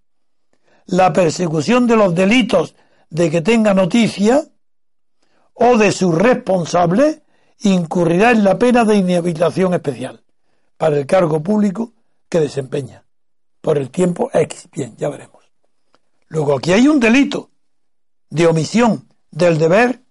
la 0.85 1.13
persecución 1.13 1.87
de 1.87 1.95
los 1.95 2.15
delitos 2.15 2.75
de 3.09 3.29
que 3.29 3.41
tenga 3.41 3.73
noticia 3.73 4.43
o 5.53 5.77
de 5.77 5.91
sus 5.91 6.15
responsables, 6.15 7.21
incurrirá 7.59 8.31
en 8.31 8.43
la 8.43 8.57
pena 8.57 8.85
de 8.85 8.95
inhabilitación 8.95 9.73
especial 9.73 10.23
para 10.77 10.97
el 10.97 11.05
cargo 11.05 11.43
público 11.43 11.93
que 12.29 12.39
desempeña 12.39 13.05
por 13.61 13.77
el 13.77 13.89
tiempo 13.89 14.29
X. 14.33 14.69
Bien, 14.71 14.95
ya 14.97 15.09
veremos. 15.09 15.43
Luego 16.27 16.57
aquí 16.57 16.71
hay 16.71 16.87
un 16.87 16.99
delito 16.99 17.49
de 18.29 18.47
omisión 18.47 19.07
del 19.31 19.57
deber 19.57 20.01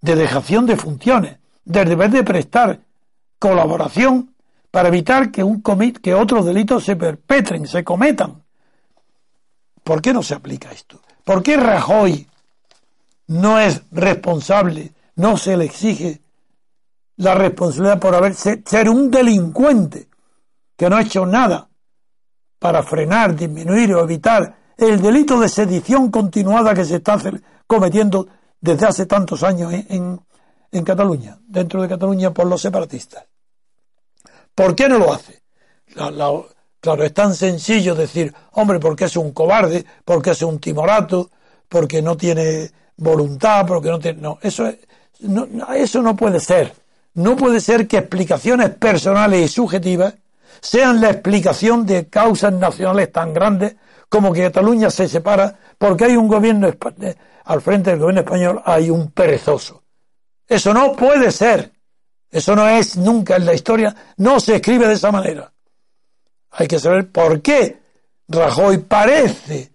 de 0.00 0.16
dejación 0.16 0.66
de 0.66 0.76
funciones, 0.76 1.38
del 1.64 1.88
deber 1.88 2.10
de 2.10 2.24
prestar 2.24 2.80
colaboración 3.38 4.29
para 4.70 4.88
evitar 4.88 5.30
que 5.30 5.42
un 5.42 5.62
que 5.62 6.14
otros 6.14 6.46
delitos 6.46 6.84
se 6.84 6.96
perpetren, 6.96 7.66
se 7.66 7.82
cometan. 7.82 8.42
¿Por 9.82 10.00
qué 10.00 10.12
no 10.12 10.22
se 10.22 10.34
aplica 10.34 10.70
esto? 10.70 11.00
¿Por 11.24 11.42
qué 11.42 11.56
Rajoy 11.56 12.26
no 13.28 13.58
es 13.58 13.82
responsable, 13.90 14.92
no 15.16 15.36
se 15.36 15.56
le 15.56 15.64
exige 15.64 16.20
la 17.16 17.34
responsabilidad 17.34 18.00
por 18.00 18.14
haber 18.14 18.34
ser 18.34 18.88
un 18.88 19.10
delincuente 19.10 20.08
que 20.76 20.88
no 20.88 20.96
ha 20.96 21.02
hecho 21.02 21.26
nada 21.26 21.68
para 22.58 22.82
frenar, 22.82 23.34
disminuir 23.34 23.94
o 23.94 24.02
evitar 24.02 24.56
el 24.76 25.00
delito 25.00 25.38
de 25.38 25.48
sedición 25.48 26.10
continuada 26.10 26.74
que 26.74 26.84
se 26.84 26.96
está 26.96 27.18
cometiendo 27.66 28.26
desde 28.60 28.86
hace 28.86 29.06
tantos 29.06 29.42
años 29.42 29.72
en, 29.72 30.20
en, 30.72 30.84
Cataluña, 30.84 31.38
dentro 31.46 31.82
de 31.82 31.88
Cataluña 31.88 32.32
por 32.32 32.46
los 32.46 32.60
separatistas. 32.60 33.26
¿Por 34.60 34.74
qué 34.74 34.90
no 34.90 34.98
lo 34.98 35.12
hace? 35.12 35.40
claro, 35.94 37.02
es 37.02 37.14
tan 37.14 37.34
sencillo 37.34 37.94
decir, 37.94 38.34
hombre, 38.52 38.78
porque 38.78 39.06
es 39.06 39.16
un 39.16 39.32
cobarde, 39.32 39.86
porque 40.04 40.32
es 40.32 40.42
un 40.42 40.58
timorato, 40.58 41.30
porque 41.66 42.02
no 42.02 42.14
tiene 42.16 42.70
voluntad, 42.96 43.66
porque 43.66 43.88
no 43.88 43.98
tiene... 43.98 44.20
No, 44.20 44.38
eso, 44.42 44.70
no, 45.20 45.48
eso 45.74 46.02
no 46.02 46.14
puede 46.14 46.40
ser. 46.40 46.74
No 47.14 47.36
puede 47.36 47.60
ser 47.60 47.88
que 47.88 47.96
explicaciones 47.96 48.68
personales 48.70 49.40
y 49.40 49.48
subjetivas 49.48 50.14
sean 50.60 51.00
la 51.00 51.08
explicación 51.08 51.86
de 51.86 52.08
causas 52.08 52.52
nacionales 52.52 53.10
tan 53.10 53.32
grandes 53.32 53.76
como 54.10 54.30
que 54.30 54.42
Cataluña 54.42 54.90
se 54.90 55.08
separa 55.08 55.58
porque 55.78 56.04
hay 56.04 56.16
un 56.16 56.28
gobierno 56.28 56.70
al 57.44 57.62
frente 57.62 57.90
del 57.90 58.00
gobierno 58.00 58.20
español 58.20 58.62
hay 58.66 58.90
un 58.90 59.10
perezoso. 59.10 59.82
Eso 60.46 60.74
no 60.74 60.92
puede 60.92 61.30
ser. 61.30 61.72
Eso 62.30 62.54
no 62.54 62.68
es 62.68 62.96
nunca 62.96 63.36
en 63.36 63.46
la 63.46 63.54
historia, 63.54 63.94
no 64.18 64.38
se 64.38 64.56
escribe 64.56 64.86
de 64.86 64.94
esa 64.94 65.10
manera. 65.10 65.52
Hay 66.52 66.68
que 66.68 66.78
saber 66.78 67.10
por 67.10 67.42
qué 67.42 67.80
Rajoy 68.28 68.78
parece 68.78 69.72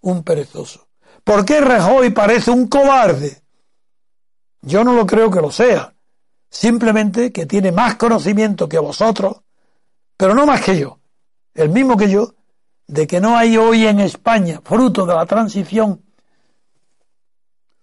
un 0.00 0.24
perezoso. 0.24 0.88
¿Por 1.22 1.44
qué 1.44 1.60
Rajoy 1.60 2.10
parece 2.10 2.50
un 2.50 2.66
cobarde? 2.66 3.42
Yo 4.62 4.82
no 4.82 4.94
lo 4.94 5.06
creo 5.06 5.30
que 5.30 5.40
lo 5.40 5.52
sea. 5.52 5.94
Simplemente 6.50 7.32
que 7.32 7.46
tiene 7.46 7.72
más 7.72 7.94
conocimiento 7.94 8.68
que 8.68 8.78
vosotros, 8.78 9.40
pero 10.16 10.34
no 10.34 10.44
más 10.46 10.60
que 10.60 10.78
yo. 10.78 10.98
El 11.54 11.70
mismo 11.70 11.96
que 11.96 12.10
yo, 12.10 12.34
de 12.86 13.06
que 13.06 13.20
no 13.20 13.36
hay 13.36 13.56
hoy 13.56 13.86
en 13.86 14.00
España, 14.00 14.60
fruto 14.62 15.06
de 15.06 15.14
la 15.14 15.26
transición, 15.26 16.02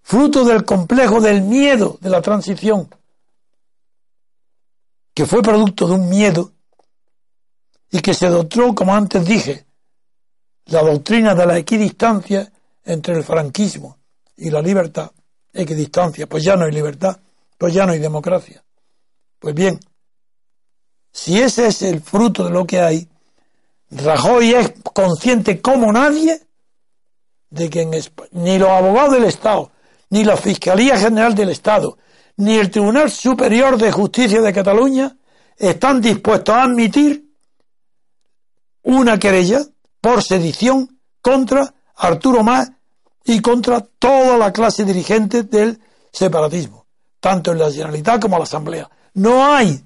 fruto 0.01 0.43
del 0.43 0.65
complejo 0.65 1.22
del 1.22 1.41
miedo 1.41 1.97
de 2.01 2.09
la 2.09 2.22
transición, 2.22 2.89
que 5.14 5.26
fue 5.26 5.41
producto 5.41 5.88
de 5.88 5.93
un 5.93 6.10
miedo 6.10 6.53
y 7.91 7.99
que 8.01 8.14
se 8.14 8.28
adoptó, 8.28 8.74
como 8.76 8.95
antes 8.95 9.26
dije, 9.26 9.66
la 10.66 10.82
doctrina 10.82 11.34
de 11.36 11.45
la 11.45 11.57
equidistancia 11.57 12.51
entre 12.84 13.16
el 13.16 13.24
franquismo 13.24 13.97
y 14.38 14.49
la 14.49 14.62
libertad. 14.62 15.12
Equidistancia, 15.51 16.28
pues 16.28 16.43
ya 16.43 16.55
no 16.55 16.66
hay 16.66 16.72
libertad, 16.72 17.20
pues 17.57 17.74
ya 17.74 17.86
no 17.86 17.93
hay 17.93 17.99
democracia. 17.99 18.64
Pues 19.39 19.55
bien, 19.55 19.80
si 21.12 21.39
ese 21.39 21.68
es 21.68 21.82
el 21.82 22.01
fruto 22.01 22.45
de 22.45 22.51
lo 22.51 22.66
que 22.66 22.80
hay, 22.80 23.07
Rajoy 23.91 24.53
es 24.53 24.74
consciente 24.93 25.62
como 25.62 25.91
nadie 25.91 26.39
de 27.49 27.70
que 27.70 27.82
en 27.82 27.91
ni 28.32 28.60
los 28.60 28.70
abogados 28.70 29.14
del 29.14 29.24
Estado, 29.24 29.72
ni 30.12 30.24
la 30.24 30.38
Fiscalía 30.38 30.97
General 30.97 31.34
del 31.34 31.49
Estado, 31.49 31.97
ni 32.39 32.55
el 32.55 32.71
Tribunal 32.71 33.11
Superior 33.11 33.77
de 33.77 33.91
Justicia 33.91 34.41
de 34.41 34.53
Cataluña 34.53 35.13
están 35.57 35.99
dispuestos 35.99 36.55
a 36.55 36.63
admitir 36.63 37.25
una 38.83 39.19
querella 39.19 39.59
por 39.99 40.23
sedición 40.23 41.01
contra 41.21 41.73
Arturo 41.97 42.41
Más 42.41 42.71
y 43.25 43.41
contra 43.41 43.81
toda 43.81 44.37
la 44.37 44.53
clase 44.53 44.85
dirigente 44.85 45.43
del 45.43 45.81
separatismo, 46.13 46.85
tanto 47.19 47.51
en 47.51 47.59
la 47.59 47.69
Generalitat 47.69 48.21
como 48.21 48.37
en 48.37 48.39
la 48.39 48.45
Asamblea. 48.45 48.89
No 49.15 49.45
hay 49.45 49.83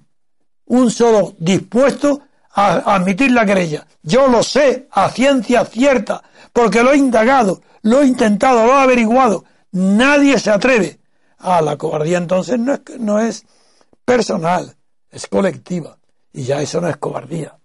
un 0.65 0.91
solo 0.91 1.33
dispuesto 1.39 2.21
a 2.51 2.95
admitir 2.95 3.31
la 3.31 3.47
querella. 3.47 3.87
Yo 4.03 4.27
lo 4.27 4.43
sé 4.43 4.87
a 4.91 5.09
ciencia 5.09 5.65
cierta, 5.65 6.21
porque 6.53 6.83
lo 6.83 6.91
he 6.91 6.97
indagado, 6.97 7.63
lo 7.81 8.03
he 8.03 8.05
intentado, 8.05 8.67
lo 8.67 8.73
he 8.73 8.81
averiguado. 8.83 9.43
Nadie 9.71 10.37
se 10.37 10.51
atreve. 10.51 10.99
A 11.43 11.61
la 11.61 11.77
cobardía 11.77 12.17
entonces 12.17 12.57
no 12.57 12.73
es, 12.73 12.81
no 12.99 13.19
es 13.19 13.45
personal, 14.05 14.75
es 15.11 15.27
colectiva. 15.27 15.97
Y 16.31 16.43
ya 16.43 16.61
eso 16.61 16.81
no 16.81 16.89
es 16.89 16.97
cobardía. 16.97 17.57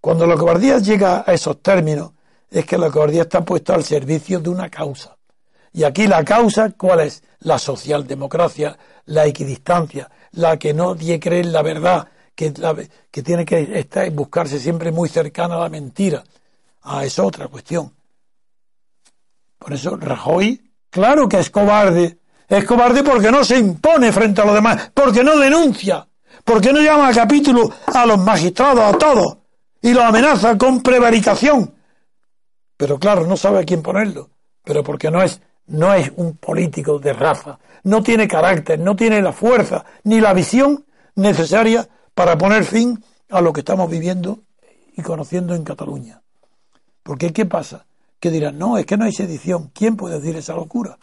Cuando 0.00 0.26
la 0.26 0.36
cobardía 0.36 0.78
llega 0.78 1.24
a 1.26 1.32
esos 1.34 1.60
términos, 1.60 2.12
es 2.50 2.64
que 2.64 2.78
la 2.78 2.90
cobardía 2.90 3.22
está 3.22 3.44
puesta 3.44 3.74
al 3.74 3.84
servicio 3.84 4.40
de 4.40 4.48
una 4.48 4.70
causa. 4.70 5.16
Y 5.72 5.84
aquí 5.84 6.06
la 6.06 6.24
causa, 6.24 6.70
¿cuál 6.70 7.00
es? 7.00 7.22
La 7.40 7.58
socialdemocracia, 7.58 8.78
la 9.06 9.26
equidistancia, 9.26 10.10
la 10.32 10.56
que 10.56 10.72
no 10.72 10.96
cree 10.96 11.40
en 11.40 11.52
la 11.52 11.62
verdad, 11.62 12.08
que, 12.34 12.54
que 13.10 13.22
tiene 13.22 13.44
que 13.44 13.78
estar, 13.78 14.08
buscarse 14.10 14.58
siempre 14.58 14.92
muy 14.92 15.08
cercana 15.08 15.56
a 15.56 15.60
la 15.60 15.68
mentira. 15.68 16.24
Ah, 16.82 17.04
es 17.04 17.18
otra 17.18 17.48
cuestión. 17.48 17.92
Por 19.58 19.72
eso 19.72 19.96
Rajoy, 19.96 20.72
claro 20.88 21.28
que 21.28 21.40
es 21.40 21.50
cobarde. 21.50 22.18
Es 22.48 22.64
cobarde 22.64 23.04
porque 23.04 23.30
no 23.30 23.44
se 23.44 23.58
impone 23.58 24.10
frente 24.10 24.40
a 24.40 24.46
los 24.46 24.54
demás, 24.54 24.90
porque 24.94 25.22
no 25.22 25.38
denuncia, 25.38 26.08
porque 26.44 26.72
no 26.72 26.80
llama 26.80 27.08
a 27.08 27.12
capítulo 27.12 27.70
a 27.86 28.06
los 28.06 28.18
magistrados, 28.18 28.94
a 28.94 28.96
todos, 28.96 29.36
y 29.82 29.92
los 29.92 30.02
amenaza 30.02 30.56
con 30.56 30.82
prevaricación. 30.82 31.74
Pero 32.76 32.98
claro, 32.98 33.26
no 33.26 33.36
sabe 33.36 33.58
a 33.58 33.64
quién 33.64 33.82
ponerlo, 33.82 34.30
pero 34.64 34.82
porque 34.82 35.10
no 35.10 35.22
es, 35.22 35.42
no 35.66 35.92
es 35.92 36.10
un 36.16 36.38
político 36.38 36.98
de 36.98 37.12
raza, 37.12 37.58
no 37.84 38.02
tiene 38.02 38.26
carácter, 38.26 38.80
no 38.80 38.96
tiene 38.96 39.20
la 39.20 39.32
fuerza 39.32 39.84
ni 40.04 40.20
la 40.20 40.32
visión 40.32 40.86
necesaria 41.16 41.86
para 42.14 42.38
poner 42.38 42.64
fin 42.64 43.04
a 43.28 43.42
lo 43.42 43.52
que 43.52 43.60
estamos 43.60 43.90
viviendo 43.90 44.40
y 44.96 45.02
conociendo 45.02 45.54
en 45.54 45.64
Cataluña. 45.64 46.22
Porque 47.02 47.32
¿qué 47.32 47.44
pasa? 47.44 47.86
Que 48.18 48.30
dirán, 48.30 48.58
no, 48.58 48.78
es 48.78 48.86
que 48.86 48.96
no 48.96 49.04
hay 49.04 49.12
sedición. 49.12 49.70
¿Quién 49.74 49.96
puede 49.96 50.18
decir 50.18 50.36
esa 50.36 50.54
locura? 50.54 50.98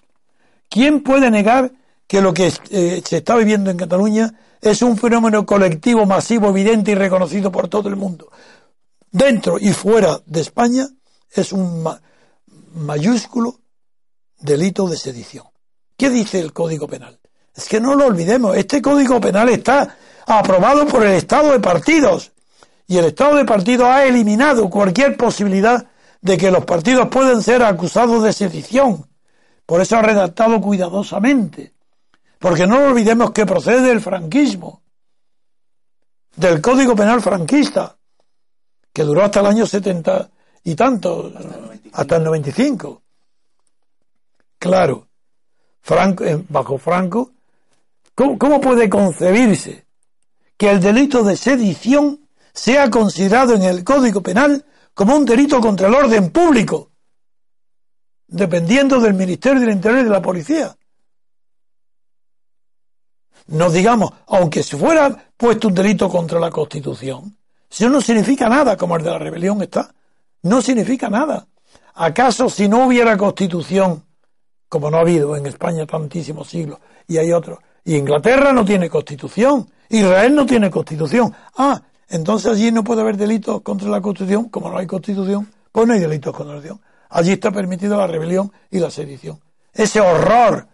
¿Quién 0.69 1.01
puede 1.03 1.31
negar 1.31 1.71
que 2.07 2.21
lo 2.21 2.33
que 2.33 2.51
eh, 2.69 3.01
se 3.05 3.17
está 3.17 3.35
viviendo 3.35 3.69
en 3.69 3.77
Cataluña 3.77 4.33
es 4.61 4.81
un 4.81 4.97
fenómeno 4.97 5.45
colectivo, 5.45 6.05
masivo, 6.05 6.49
evidente 6.49 6.91
y 6.91 6.95
reconocido 6.95 7.51
por 7.51 7.67
todo 7.67 7.89
el 7.89 7.95
mundo? 7.95 8.31
Dentro 9.11 9.57
y 9.59 9.71
fuera 9.71 10.19
de 10.25 10.41
España 10.41 10.87
es 11.31 11.53
un 11.53 11.87
mayúsculo 12.73 13.59
delito 14.39 14.87
de 14.87 14.97
sedición. 14.97 15.45
¿Qué 15.97 16.09
dice 16.09 16.39
el 16.39 16.51
Código 16.51 16.87
Penal? 16.87 17.19
Es 17.55 17.69
que 17.69 17.79
no 17.79 17.95
lo 17.95 18.07
olvidemos, 18.07 18.57
este 18.57 18.81
Código 18.81 19.21
Penal 19.21 19.49
está 19.49 19.97
aprobado 20.25 20.85
por 20.87 21.05
el 21.05 21.13
Estado 21.13 21.53
de 21.53 21.59
partidos 21.59 22.33
y 22.87 22.97
el 22.97 23.05
Estado 23.05 23.35
de 23.35 23.45
partidos 23.45 23.87
ha 23.87 24.05
eliminado 24.05 24.69
cualquier 24.69 25.15
posibilidad 25.15 25.87
de 26.21 26.37
que 26.37 26.51
los 26.51 26.65
partidos 26.65 27.07
puedan 27.07 27.41
ser 27.41 27.63
acusados 27.63 28.23
de 28.23 28.33
sedición. 28.33 29.07
Por 29.65 29.81
eso 29.81 29.97
ha 29.97 30.01
redactado 30.01 30.61
cuidadosamente. 30.61 31.73
Porque 32.39 32.67
no 32.67 32.83
olvidemos 32.83 33.31
que 33.31 33.45
procede 33.45 33.81
del 33.81 34.01
franquismo, 34.01 34.81
del 36.35 36.61
Código 36.61 36.95
Penal 36.95 37.21
franquista, 37.21 37.95
que 38.93 39.03
duró 39.03 39.23
hasta 39.23 39.39
el 39.39 39.47
año 39.47 39.65
70 39.65 40.29
y 40.63 40.75
tanto, 40.75 41.31
hasta 41.93 42.17
el 42.17 42.23
95. 42.23 43.01
Claro, 44.59 45.07
Franco, 45.81 46.23
eh, 46.23 46.43
bajo 46.49 46.77
Franco, 46.77 47.31
¿cómo, 48.13 48.37
¿cómo 48.37 48.61
puede 48.61 48.89
concebirse 48.89 49.85
que 50.57 50.69
el 50.69 50.79
delito 50.79 51.23
de 51.23 51.37
sedición 51.37 52.27
sea 52.53 52.89
considerado 52.89 53.53
en 53.55 53.63
el 53.63 53.83
Código 53.83 54.21
Penal 54.21 54.65
como 54.93 55.15
un 55.15 55.25
delito 55.25 55.59
contra 55.59 55.87
el 55.87 55.95
orden 55.95 56.31
público, 56.31 56.91
dependiendo 58.27 58.99
del 58.99 59.13
Ministerio 59.13 59.59
del 59.59 59.71
Interior 59.71 60.01
y 60.01 60.05
de 60.05 60.09
la 60.09 60.21
Policía. 60.21 60.75
No 63.47 63.69
digamos, 63.69 64.11
aunque 64.27 64.63
se 64.63 64.77
fuera 64.77 65.31
puesto 65.37 65.67
un 65.67 65.75
delito 65.75 66.09
contra 66.09 66.39
la 66.39 66.49
Constitución, 66.49 67.37
eso 67.69 67.89
no 67.89 68.01
significa 68.01 68.47
nada 68.47 68.77
como 68.77 68.95
el 68.95 69.03
de 69.03 69.11
la 69.11 69.19
rebelión 69.19 69.61
está. 69.61 69.93
No 70.43 70.61
significa 70.61 71.09
nada. 71.09 71.47
¿Acaso 71.95 72.49
si 72.49 72.67
no 72.67 72.87
hubiera 72.87 73.17
Constitución, 73.17 74.03
como 74.69 74.89
no 74.89 74.97
ha 74.97 75.01
habido 75.01 75.35
en 75.35 75.45
España 75.45 75.85
tantísimos 75.85 76.47
siglos, 76.49 76.79
y 77.07 77.17
hay 77.17 77.31
otros, 77.31 77.59
y 77.83 77.95
Inglaterra 77.95 78.51
no 78.51 78.65
tiene 78.65 78.89
Constitución, 78.89 79.69
Israel 79.89 80.35
no 80.35 80.45
tiene 80.45 80.69
Constitución, 80.71 81.33
ah, 81.57 81.81
entonces 82.09 82.51
allí 82.51 82.71
no 82.71 82.83
puede 82.83 83.01
haber 83.01 83.17
delitos 83.17 83.61
contra 83.61 83.89
la 83.89 84.01
Constitución, 84.01 84.49
como 84.49 84.69
no 84.69 84.77
hay 84.77 84.87
Constitución, 84.87 85.51
pues 85.71 85.87
no 85.87 85.93
hay 85.93 85.99
delitos 85.99 86.35
contra 86.35 86.55
la 86.55 86.61
Constitución. 86.61 86.94
Allí 87.09 87.33
está 87.33 87.51
permitida 87.51 87.97
la 87.97 88.07
rebelión 88.07 88.51
y 88.69 88.79
la 88.79 88.89
sedición. 88.89 89.39
Ese 89.73 90.01
horror 90.01 90.67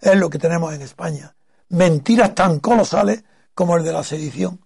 es 0.00 0.16
lo 0.16 0.30
que 0.30 0.38
tenemos 0.38 0.74
en 0.74 0.82
España. 0.82 1.34
Mentiras 1.70 2.34
tan 2.34 2.60
colosales 2.60 3.24
como 3.54 3.76
el 3.76 3.84
de 3.84 3.92
la 3.92 4.02
sedición. 4.02 4.60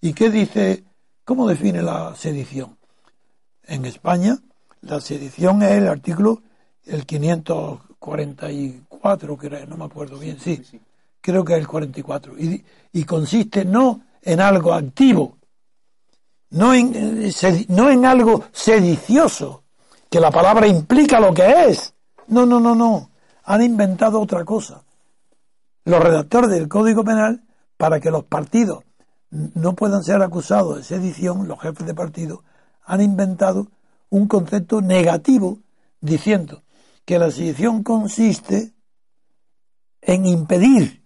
¿Y 0.00 0.12
qué 0.12 0.30
dice, 0.30 0.84
cómo 1.24 1.48
define 1.48 1.82
la 1.82 2.14
sedición? 2.14 2.78
En 3.64 3.84
España, 3.84 4.38
la 4.82 5.00
sedición 5.00 5.62
es 5.62 5.72
el 5.72 5.88
artículo, 5.88 6.42
el 6.84 7.04
544, 7.04 9.36
creo, 9.36 9.66
no 9.66 9.76
me 9.76 9.86
acuerdo 9.86 10.18
bien, 10.18 10.38
sí, 10.38 10.62
creo 11.20 11.44
que 11.44 11.54
es 11.54 11.58
el 11.58 11.66
44. 11.66 12.38
Y, 12.38 12.64
y 12.92 13.04
consiste 13.04 13.64
no 13.64 14.02
en 14.22 14.40
algo 14.40 14.72
activo, 14.72 15.36
no 16.50 16.72
en, 16.72 17.32
no 17.68 17.90
en 17.90 18.04
algo 18.04 18.44
sedicioso, 18.52 19.64
que 20.16 20.20
la 20.20 20.30
palabra 20.30 20.66
implica 20.66 21.20
lo 21.20 21.34
que 21.34 21.66
es. 21.68 21.92
No, 22.28 22.46
no, 22.46 22.58
no, 22.58 22.74
no. 22.74 23.10
Han 23.44 23.62
inventado 23.62 24.18
otra 24.18 24.46
cosa. 24.46 24.82
Los 25.84 26.02
redactores 26.02 26.48
del 26.48 26.68
Código 26.68 27.04
Penal, 27.04 27.44
para 27.76 28.00
que 28.00 28.10
los 28.10 28.24
partidos 28.24 28.82
no 29.28 29.74
puedan 29.74 30.02
ser 30.02 30.22
acusados 30.22 30.78
de 30.78 30.84
sedición, 30.84 31.46
los 31.46 31.60
jefes 31.60 31.86
de 31.86 31.92
partido, 31.92 32.44
han 32.86 33.02
inventado 33.02 33.68
un 34.08 34.26
concepto 34.26 34.80
negativo 34.80 35.58
diciendo 36.00 36.62
que 37.04 37.18
la 37.18 37.30
sedición 37.30 37.82
consiste 37.82 38.72
en 40.00 40.24
impedir 40.24 41.04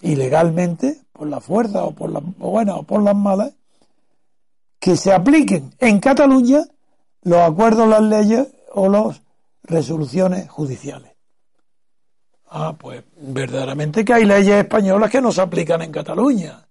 ilegalmente, 0.00 1.02
por 1.12 1.28
la 1.28 1.40
fuerza 1.40 1.84
o 1.84 1.92
por 1.92 2.10
las 2.10 2.24
buenas 2.36 2.78
o 2.78 2.82
por 2.82 3.00
las 3.00 3.14
malas, 3.14 3.54
que 4.80 4.96
se 4.96 5.12
apliquen 5.12 5.72
en 5.78 6.00
Cataluña 6.00 6.64
los 7.26 7.40
acuerdos, 7.40 7.88
las 7.88 8.02
leyes 8.02 8.46
o 8.72 8.88
las 8.88 9.20
resoluciones 9.64 10.48
judiciales. 10.48 11.10
Ah, 12.48 12.76
pues 12.78 13.02
verdaderamente 13.16 14.04
que 14.04 14.14
hay 14.14 14.24
leyes 14.24 14.62
españolas 14.62 15.10
que 15.10 15.20
no 15.20 15.32
se 15.32 15.40
aplican 15.40 15.82
en 15.82 15.90
Cataluña. 15.90 16.68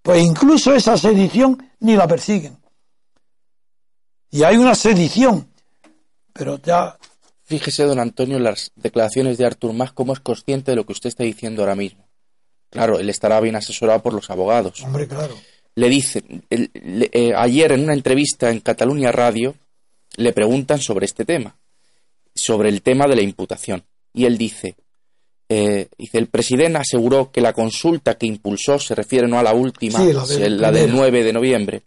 Pues 0.00 0.22
incluso 0.22 0.72
esa 0.72 0.96
sedición 0.96 1.72
ni 1.80 1.96
la 1.96 2.06
persiguen. 2.06 2.56
Y 4.30 4.44
hay 4.44 4.56
una 4.56 4.76
sedición, 4.76 5.48
pero 6.32 6.58
ya... 6.58 6.96
Fíjese, 7.42 7.82
don 7.82 7.98
Antonio, 7.98 8.36
en 8.36 8.44
las 8.44 8.70
declaraciones 8.76 9.38
de 9.38 9.46
Artur 9.46 9.72
Mas, 9.72 9.90
cómo 9.90 10.12
es 10.12 10.20
consciente 10.20 10.70
de 10.70 10.76
lo 10.76 10.86
que 10.86 10.92
usted 10.92 11.08
está 11.08 11.24
diciendo 11.24 11.62
ahora 11.62 11.74
mismo. 11.74 12.06
Claro, 12.70 13.00
él 13.00 13.10
estará 13.10 13.40
bien 13.40 13.56
asesorado 13.56 14.02
por 14.02 14.12
los 14.12 14.30
abogados. 14.30 14.84
Hombre, 14.84 15.08
claro 15.08 15.34
le 15.78 15.88
dice, 15.88 16.24
eh, 16.50 17.32
ayer 17.36 17.70
en 17.70 17.84
una 17.84 17.94
entrevista 17.94 18.50
en 18.50 18.58
Cataluña 18.58 19.12
Radio, 19.12 19.54
le 20.16 20.32
preguntan 20.32 20.80
sobre 20.80 21.06
este 21.06 21.24
tema, 21.24 21.56
sobre 22.34 22.68
el 22.68 22.82
tema 22.82 23.06
de 23.06 23.14
la 23.14 23.22
imputación. 23.22 23.84
Y 24.12 24.24
él 24.24 24.36
dice, 24.36 24.74
eh, 25.48 25.86
dice, 25.96 26.18
el 26.18 26.26
presidente 26.26 26.78
aseguró 26.78 27.30
que 27.30 27.40
la 27.40 27.52
consulta 27.52 28.18
que 28.18 28.26
impulsó, 28.26 28.80
se 28.80 28.96
refiere 28.96 29.28
no 29.28 29.38
a 29.38 29.44
la 29.44 29.54
última, 29.54 30.02
la, 30.02 30.72
del 30.72 30.90
9 30.90 31.22
de 31.22 31.32
noviembre, 31.32 31.82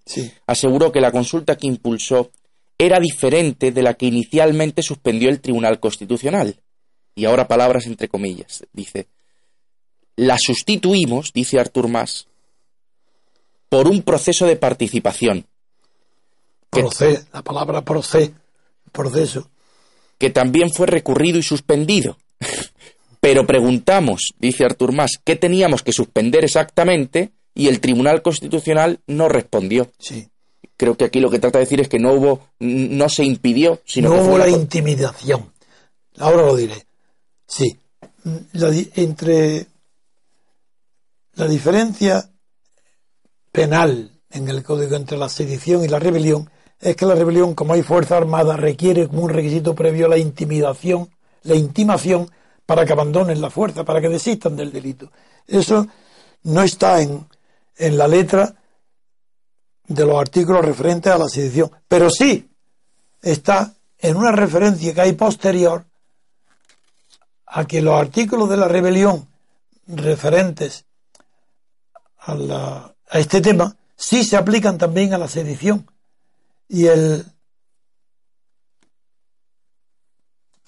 aseguró 0.47 0.93
que 0.93 1.01
la 1.01 1.11
consulta 1.11 1.57
que 1.57 1.67
impulsó 1.67 2.31
era 2.77 2.97
diferente 2.97 3.73
de 3.73 3.83
la 3.83 3.95
que 3.95 4.05
inicialmente 4.05 4.83
suspendió 4.83 5.27
el 5.27 5.41
Tribunal 5.41 5.81
Constitucional. 5.81 6.55
Y 7.13 7.25
ahora 7.25 7.49
palabras 7.49 7.87
entre 7.87 8.07
comillas. 8.07 8.63
Dice, 8.71 9.07
la 10.15 10.37
sustituimos, 10.37 11.33
dice 11.33 11.59
Artur 11.59 11.89
Mas, 11.89 12.27
por 13.71 13.87
un 13.87 14.01
proceso 14.01 14.45
de 14.45 14.57
participación. 14.57 15.45
Proce, 16.69 17.23
la 17.31 17.41
palabra 17.41 17.85
proce, 17.85 18.33
proceso. 18.91 19.49
Que 20.17 20.29
también 20.29 20.71
fue 20.71 20.87
recurrido 20.87 21.39
y 21.39 21.43
suspendido. 21.43 22.17
Pero 23.21 23.47
preguntamos, 23.47 24.33
dice 24.37 24.65
Artur 24.65 24.91
Mas, 24.91 25.11
qué 25.23 25.37
teníamos 25.37 25.83
que 25.83 25.93
suspender 25.93 26.43
exactamente 26.43 27.31
y 27.55 27.69
el 27.69 27.79
Tribunal 27.79 28.21
Constitucional 28.21 28.99
no 29.07 29.29
respondió. 29.29 29.89
Sí. 29.97 30.27
Creo 30.75 30.97
que 30.97 31.05
aquí 31.05 31.21
lo 31.21 31.29
que 31.29 31.39
trata 31.39 31.59
de 31.59 31.63
decir 31.63 31.79
es 31.79 31.87
que 31.87 31.99
no 31.99 32.11
hubo, 32.11 32.41
no 32.59 33.07
se 33.07 33.23
impidió, 33.23 33.79
sino 33.85 34.09
no 34.09 34.15
que 34.15 34.21
hubo 34.21 34.37
la 34.37 34.49
intimidación. 34.49 35.49
Ahora 36.17 36.45
lo 36.45 36.57
diré. 36.57 36.85
Sí. 37.47 37.77
entre 38.95 39.65
la 41.35 41.47
diferencia 41.47 42.31
penal 43.51 44.11
en 44.29 44.47
el 44.47 44.63
código 44.63 44.95
entre 44.95 45.17
la 45.17 45.29
sedición 45.29 45.83
y 45.83 45.87
la 45.87 45.99
rebelión 45.99 46.49
es 46.79 46.95
que 46.95 47.05
la 47.05 47.15
rebelión, 47.15 47.53
como 47.53 47.73
hay 47.73 47.83
fuerza 47.83 48.17
armada, 48.17 48.57
requiere 48.57 49.07
como 49.07 49.23
un 49.23 49.29
requisito 49.29 49.75
previo 49.75 50.07
la 50.07 50.17
intimidación, 50.17 51.09
la 51.43 51.55
intimación 51.55 52.29
para 52.65 52.85
que 52.85 52.93
abandonen 52.93 53.39
la 53.39 53.51
fuerza, 53.51 53.85
para 53.85 54.01
que 54.01 54.09
desistan 54.09 54.55
del 54.55 54.71
delito. 54.71 55.11
Eso 55.47 55.87
no 56.43 56.63
está 56.63 57.01
en, 57.01 57.27
en 57.75 57.97
la 57.97 58.07
letra 58.07 58.55
de 59.87 60.05
los 60.05 60.19
artículos 60.19 60.65
referentes 60.65 61.11
a 61.11 61.17
la 61.17 61.27
sedición, 61.27 61.71
pero 61.87 62.09
sí 62.09 62.49
está 63.21 63.75
en 63.99 64.17
una 64.17 64.31
referencia 64.31 64.93
que 64.93 65.01
hay 65.01 65.13
posterior 65.13 65.85
a 67.45 67.65
que 67.65 67.81
los 67.81 67.93
artículos 67.93 68.49
de 68.49 68.57
la 68.57 68.67
rebelión 68.67 69.27
referentes 69.85 70.85
a 72.17 72.33
la 72.33 72.95
a 73.11 73.19
este 73.19 73.41
tema 73.41 73.75
sí 73.95 74.23
se 74.23 74.37
aplican 74.37 74.77
también 74.77 75.13
a 75.13 75.17
la 75.17 75.27
sedición. 75.27 75.85
Y 76.67 76.87
el 76.87 77.25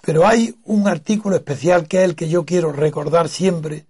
Pero 0.05 0.27
hay 0.27 0.53
un 0.65 0.85
artículo 0.89 1.37
especial 1.37 1.87
que 1.87 1.99
es 1.99 2.03
el 2.03 2.15
que 2.15 2.27
yo 2.27 2.45
quiero 2.45 2.73
recordar 2.73 3.29
siempre, 3.29 3.85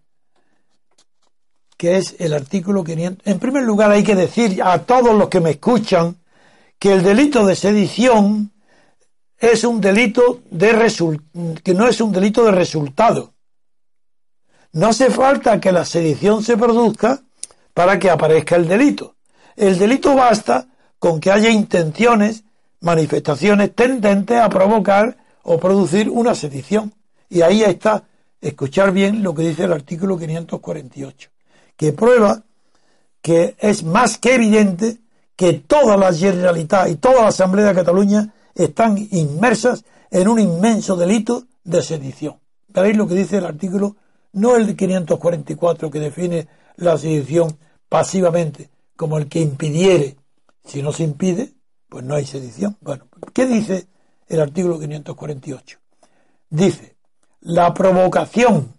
que 1.75 1.97
es 1.97 2.15
el 2.19 2.35
artículo 2.35 2.83
500. 2.83 3.25
En 3.25 3.39
primer 3.39 3.63
lugar, 3.63 3.89
hay 3.89 4.03
que 4.03 4.13
decir 4.13 4.61
a 4.61 4.77
todos 4.83 5.15
los 5.15 5.27
que 5.27 5.39
me 5.39 5.49
escuchan 5.49 6.17
que 6.77 6.93
el 6.93 7.01
delito 7.01 7.43
de 7.47 7.55
sedición 7.55 8.53
es 9.39 9.63
un 9.63 9.81
delito 9.81 10.43
de 10.51 10.69
que 11.63 11.73
no 11.73 11.87
es 11.87 11.99
un 11.99 12.11
delito 12.11 12.45
de 12.45 12.51
resultado. 12.51 13.33
No 14.73 14.89
hace 14.89 15.09
falta 15.09 15.59
que 15.59 15.71
la 15.71 15.83
sedición 15.83 16.43
se 16.43 16.57
produzca 16.57 17.23
para 17.73 17.99
que 17.99 18.09
aparezca 18.09 18.55
el 18.55 18.67
delito. 18.67 19.15
El 19.55 19.77
delito 19.77 20.15
basta 20.15 20.67
con 20.99 21.19
que 21.19 21.31
haya 21.31 21.49
intenciones, 21.49 22.43
manifestaciones 22.81 23.73
tendentes 23.75 24.39
a 24.39 24.49
provocar 24.49 25.17
o 25.43 25.59
producir 25.59 26.09
una 26.09 26.35
sedición. 26.35 26.93
Y 27.29 27.41
ahí 27.41 27.63
está, 27.63 28.03
escuchar 28.41 28.91
bien 28.91 29.23
lo 29.23 29.33
que 29.33 29.43
dice 29.43 29.63
el 29.63 29.73
artículo 29.73 30.17
548, 30.17 31.29
que 31.75 31.93
prueba 31.93 32.43
que 33.21 33.55
es 33.59 33.83
más 33.83 34.17
que 34.17 34.35
evidente 34.35 34.97
que 35.35 35.53
toda 35.53 35.97
la 35.97 36.13
Generalitat 36.13 36.89
y 36.89 36.95
toda 36.95 37.23
la 37.23 37.27
Asamblea 37.29 37.67
de 37.67 37.75
Cataluña 37.75 38.33
están 38.53 38.97
inmersas 39.11 39.83
en 40.11 40.27
un 40.27 40.39
inmenso 40.39 40.95
delito 40.95 41.45
de 41.63 41.81
sedición. 41.81 42.35
Veréis 42.67 42.97
lo 42.97 43.07
que 43.07 43.15
dice 43.15 43.37
el 43.37 43.45
artículo, 43.45 43.95
no 44.33 44.55
el 44.55 44.75
544 44.75 45.89
que 45.89 45.99
define 45.99 46.47
la 46.75 46.97
sedición 46.97 47.57
pasivamente, 47.89 48.69
como 48.95 49.17
el 49.17 49.27
que 49.27 49.39
impidiere. 49.39 50.17
Si 50.63 50.81
no 50.81 50.91
se 50.91 51.03
impide, 51.03 51.53
pues 51.89 52.03
no 52.03 52.15
hay 52.15 52.25
sedición. 52.25 52.77
Bueno, 52.81 53.07
¿qué 53.33 53.45
dice 53.45 53.87
el 54.27 54.41
artículo 54.41 54.79
548? 54.79 55.79
Dice, 56.49 56.95
la 57.41 57.73
provocación, 57.73 58.73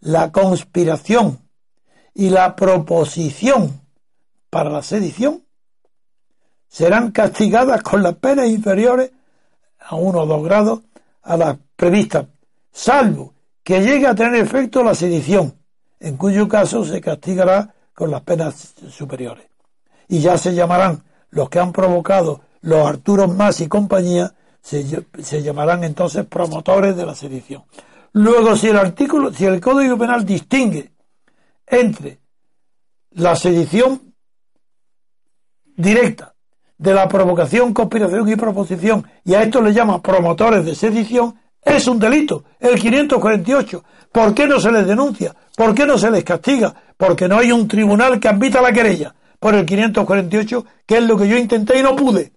la 0.00 0.30
conspiración 0.30 1.40
y 2.14 2.30
la 2.30 2.54
proposición 2.54 3.80
para 4.50 4.70
la 4.70 4.82
sedición 4.82 5.44
serán 6.68 7.10
castigadas 7.10 7.82
con 7.82 8.02
las 8.02 8.14
penas 8.16 8.48
inferiores 8.48 9.10
a 9.78 9.96
uno 9.96 10.20
o 10.20 10.26
dos 10.26 10.44
grados 10.44 10.80
a 11.22 11.36
las 11.36 11.58
previstas, 11.76 12.26
salvo 12.70 13.34
que 13.62 13.80
llegue 13.80 14.06
a 14.06 14.14
tener 14.14 14.36
efecto 14.36 14.82
la 14.82 14.94
sedición, 14.94 15.58
en 16.04 16.18
cuyo 16.18 16.46
caso 16.48 16.84
se 16.84 17.00
castigará 17.00 17.74
con 17.94 18.10
las 18.10 18.20
penas 18.20 18.74
superiores. 18.90 19.46
y 20.06 20.20
ya 20.20 20.36
se 20.36 20.54
llamarán 20.54 21.02
los 21.30 21.48
que 21.48 21.58
han 21.58 21.72
provocado 21.72 22.42
los 22.60 22.86
Arturos 22.86 23.34
Más 23.34 23.62
y 23.62 23.68
compañía, 23.68 24.34
se, 24.60 24.84
se 25.22 25.42
llamarán 25.42 25.82
entonces 25.82 26.26
promotores 26.26 26.94
de 26.94 27.06
la 27.06 27.14
sedición. 27.14 27.64
Luego, 28.12 28.54
si 28.54 28.68
el 28.68 28.76
artículo, 28.76 29.32
si 29.32 29.46
el 29.46 29.60
Código 29.60 29.96
Penal 29.96 30.26
distingue 30.26 30.92
entre 31.66 32.18
la 33.12 33.34
sedición 33.34 34.14
directa 35.74 36.34
de 36.76 36.92
la 36.92 37.08
provocación, 37.08 37.72
conspiración 37.72 38.28
y 38.28 38.36
proposición, 38.36 39.06
y 39.24 39.34
a 39.34 39.42
esto 39.42 39.62
le 39.62 39.72
llama 39.72 40.02
promotores 40.02 40.66
de 40.66 40.74
sedición, 40.74 41.40
es 41.64 41.86
un 41.86 41.98
delito, 41.98 42.44
el 42.60 42.78
548. 42.78 43.84
¿Por 44.12 44.34
qué 44.34 44.46
no 44.46 44.60
se 44.60 44.70
les 44.70 44.86
denuncia? 44.86 45.34
¿Por 45.56 45.74
qué 45.74 45.86
no 45.86 45.98
se 45.98 46.10
les 46.10 46.22
castiga? 46.22 46.74
Porque 46.96 47.26
no 47.26 47.38
hay 47.38 47.52
un 47.52 47.66
tribunal 47.66 48.20
que 48.20 48.28
admita 48.28 48.60
la 48.60 48.72
querella 48.72 49.14
por 49.40 49.54
el 49.54 49.66
548, 49.66 50.66
que 50.86 50.98
es 50.98 51.02
lo 51.02 51.16
que 51.16 51.28
yo 51.28 51.36
intenté 51.36 51.78
y 51.78 51.82
no 51.82 51.96
pude. 51.96 52.32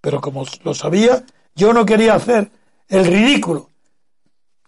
Pero 0.00 0.20
como 0.20 0.44
lo 0.64 0.74
sabía, 0.74 1.24
yo 1.54 1.72
no 1.72 1.86
quería 1.86 2.14
hacer 2.14 2.50
el 2.88 3.06
ridículo 3.06 3.70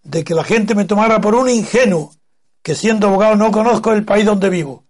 de 0.02 0.24
que 0.24 0.34
la 0.34 0.44
gente 0.44 0.74
me 0.74 0.84
tomara 0.84 1.20
por 1.20 1.34
un 1.34 1.48
ingenuo, 1.48 2.12
que 2.62 2.74
siendo 2.74 3.08
abogado 3.08 3.36
no 3.36 3.50
conozco 3.50 3.92
el 3.92 4.04
país 4.04 4.24
donde 4.24 4.48
vivo. 4.50 4.84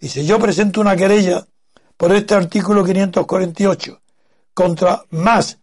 Y 0.00 0.08
si 0.08 0.24
yo 0.24 0.38
presento 0.38 0.80
una 0.80 0.96
querella 0.96 1.46
por 1.96 2.12
este 2.12 2.34
artículo 2.34 2.84
548 2.84 4.00
contra 4.54 5.04
más 5.10 5.58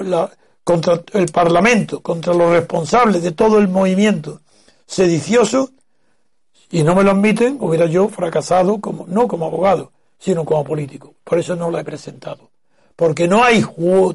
la, 0.00 0.30
contra 0.64 1.02
el 1.12 1.26
Parlamento, 1.26 2.00
contra 2.00 2.34
los 2.34 2.50
responsables 2.50 3.22
de 3.22 3.32
todo 3.32 3.58
el 3.58 3.68
movimiento 3.68 4.40
sedicioso, 4.86 5.70
y 6.70 6.82
no 6.82 6.94
me 6.94 7.04
lo 7.04 7.10
admiten, 7.10 7.58
hubiera 7.60 7.86
yo 7.86 8.08
fracasado 8.08 8.80
como, 8.80 9.06
no 9.06 9.28
como 9.28 9.46
abogado, 9.46 9.92
sino 10.18 10.44
como 10.44 10.64
político. 10.64 11.14
Por 11.22 11.38
eso 11.38 11.54
no 11.54 11.70
la 11.70 11.80
he 11.80 11.84
presentado. 11.84 12.50
Porque 12.96 13.28
no 13.28 13.44
hay 13.44 13.62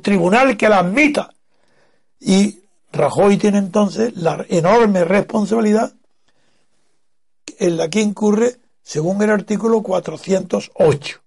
tribunal 0.02 0.58
que 0.58 0.70
la 0.70 0.80
admita. 0.80 1.34
Y 2.20 2.60
Rajoy 2.92 3.38
tiene 3.38 3.60
entonces 3.60 4.16
la 4.16 4.44
enorme 4.50 5.04
responsabilidad 5.04 5.94
en 7.60 7.78
la 7.78 7.90
que 7.90 8.02
incurre 8.02 8.58
según 8.82 9.22
el 9.22 9.30
artículo 9.30 9.82
408. 9.84 11.22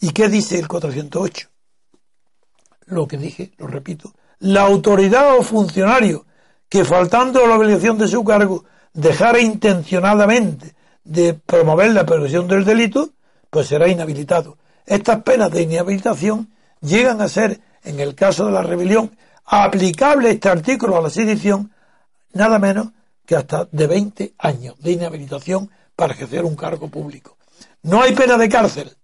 ¿Y 0.00 0.10
qué 0.12 0.28
dice 0.28 0.58
el 0.58 0.68
408? 0.68 1.48
Lo 2.86 3.06
que 3.06 3.16
dije, 3.16 3.52
lo 3.58 3.66
repito, 3.66 4.14
la 4.38 4.62
autoridad 4.62 5.36
o 5.36 5.42
funcionario 5.42 6.26
que 6.68 6.84
faltando 6.84 7.44
a 7.44 7.48
la 7.48 7.56
obligación 7.56 7.98
de 7.98 8.08
su 8.08 8.24
cargo 8.24 8.64
dejara 8.92 9.40
intencionadamente 9.40 10.74
de 11.04 11.34
promover 11.34 11.92
la 11.92 12.06
perversión 12.06 12.48
del 12.48 12.64
delito, 12.64 13.10
pues 13.50 13.68
será 13.68 13.88
inhabilitado. 13.88 14.58
Estas 14.84 15.22
penas 15.22 15.50
de 15.50 15.62
inhabilitación 15.62 16.50
llegan 16.80 17.20
a 17.20 17.28
ser, 17.28 17.60
en 17.84 18.00
el 18.00 18.14
caso 18.14 18.46
de 18.46 18.52
la 18.52 18.62
rebelión, 18.62 19.16
aplicable 19.44 20.30
este 20.30 20.48
artículo 20.48 20.96
a 20.96 21.02
la 21.02 21.10
sedición, 21.10 21.72
nada 22.32 22.58
menos 22.58 22.88
que 23.24 23.36
hasta 23.36 23.68
de 23.70 23.86
20 23.86 24.34
años 24.38 24.76
de 24.78 24.92
inhabilitación 24.92 25.70
para 25.94 26.14
ejercer 26.14 26.44
un 26.44 26.56
cargo 26.56 26.88
público. 26.88 27.36
No 27.82 28.02
hay 28.02 28.14
pena 28.14 28.36
de 28.36 28.48
cárcel 28.48 28.96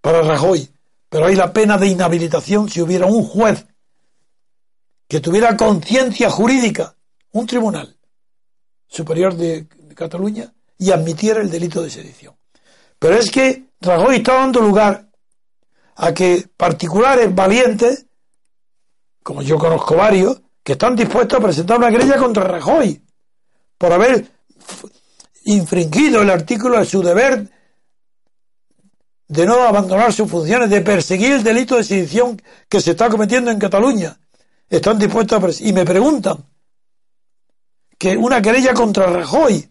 para 0.00 0.22
Rajoy, 0.22 0.68
pero 1.08 1.26
hay 1.26 1.34
la 1.34 1.52
pena 1.52 1.78
de 1.78 1.88
inhabilitación 1.88 2.68
si 2.68 2.80
hubiera 2.80 3.06
un 3.06 3.24
juez 3.24 3.66
que 5.08 5.20
tuviera 5.20 5.56
conciencia 5.56 6.30
jurídica, 6.30 6.96
un 7.32 7.46
tribunal 7.46 7.96
superior 8.86 9.34
de 9.34 9.66
Cataluña, 9.94 10.52
y 10.78 10.90
admitiera 10.92 11.40
el 11.40 11.50
delito 11.50 11.82
de 11.82 11.90
sedición. 11.90 12.36
Pero 12.98 13.16
es 13.16 13.30
que 13.30 13.70
Rajoy 13.80 14.16
está 14.16 14.34
dando 14.34 14.60
lugar 14.60 15.08
a 15.96 16.12
que 16.12 16.48
particulares 16.56 17.34
valientes 17.34 18.08
como 19.28 19.42
yo 19.42 19.58
conozco 19.58 19.94
varios, 19.94 20.40
que 20.64 20.72
están 20.72 20.96
dispuestos 20.96 21.38
a 21.38 21.42
presentar 21.42 21.76
una 21.76 21.90
querella 21.90 22.16
contra 22.16 22.44
Rajoy 22.44 22.98
por 23.76 23.92
haber 23.92 24.26
infringido 25.44 26.22
el 26.22 26.30
artículo 26.30 26.78
de 26.78 26.86
su 26.86 27.02
deber 27.02 27.46
de 29.28 29.46
no 29.46 29.62
abandonar 29.62 30.12
sus 30.12 30.30
funciones, 30.30 30.70
de 30.70 30.80
perseguir 30.80 31.32
el 31.32 31.44
delito 31.44 31.76
de 31.76 31.84
sedición 31.84 32.40
que 32.68 32.80
se 32.80 32.92
está 32.92 33.08
cometiendo 33.08 33.50
en 33.50 33.58
Cataluña. 33.58 34.18
Están 34.68 34.98
dispuestos 34.98 35.60
a 35.60 35.64
y 35.64 35.72
me 35.72 35.84
preguntan 35.84 36.44
que 37.98 38.16
una 38.16 38.40
querella 38.40 38.74
contra 38.74 39.06
Rajoy. 39.06 39.68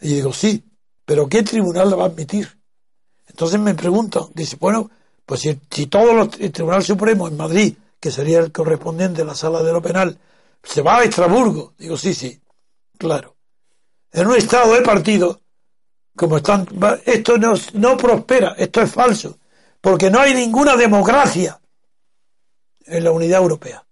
Y 0.00 0.08
digo, 0.08 0.32
sí, 0.32 0.64
pero 1.04 1.28
¿qué 1.28 1.42
tribunal 1.42 1.90
la 1.90 1.96
va 1.96 2.04
a 2.04 2.08
admitir? 2.08 2.58
Entonces 3.28 3.60
me 3.60 3.74
preguntan, 3.74 4.24
dice, 4.34 4.56
bueno, 4.58 4.90
pues 5.24 5.40
si, 5.40 5.58
los 5.90 6.28
el 6.38 6.52
Tribunal 6.52 6.84
Supremo 6.84 7.28
en 7.28 7.36
Madrid 7.36 7.74
que 8.00 8.10
sería 8.10 8.38
el 8.38 8.52
correspondiente 8.52 9.22
a 9.22 9.24
la 9.24 9.34
sala 9.34 9.62
de 9.62 9.72
lo 9.72 9.82
penal, 9.82 10.18
se 10.62 10.82
va 10.82 10.98
a 10.98 11.04
Estrasburgo. 11.04 11.74
Digo, 11.78 11.96
sí, 11.96 12.14
sí, 12.14 12.40
claro. 12.98 13.36
En 14.12 14.26
un 14.28 14.36
estado 14.36 14.74
de 14.74 14.82
partido, 14.82 15.40
como 16.16 16.38
están, 16.38 16.66
esto 17.04 17.38
no, 17.38 17.54
no 17.74 17.96
prospera, 17.96 18.54
esto 18.58 18.80
es 18.80 18.90
falso, 18.90 19.38
porque 19.80 20.10
no 20.10 20.18
hay 20.18 20.34
ninguna 20.34 20.74
democracia 20.76 21.60
en 22.86 23.04
la 23.04 23.10
unidad 23.12 23.40
europea. 23.40 23.84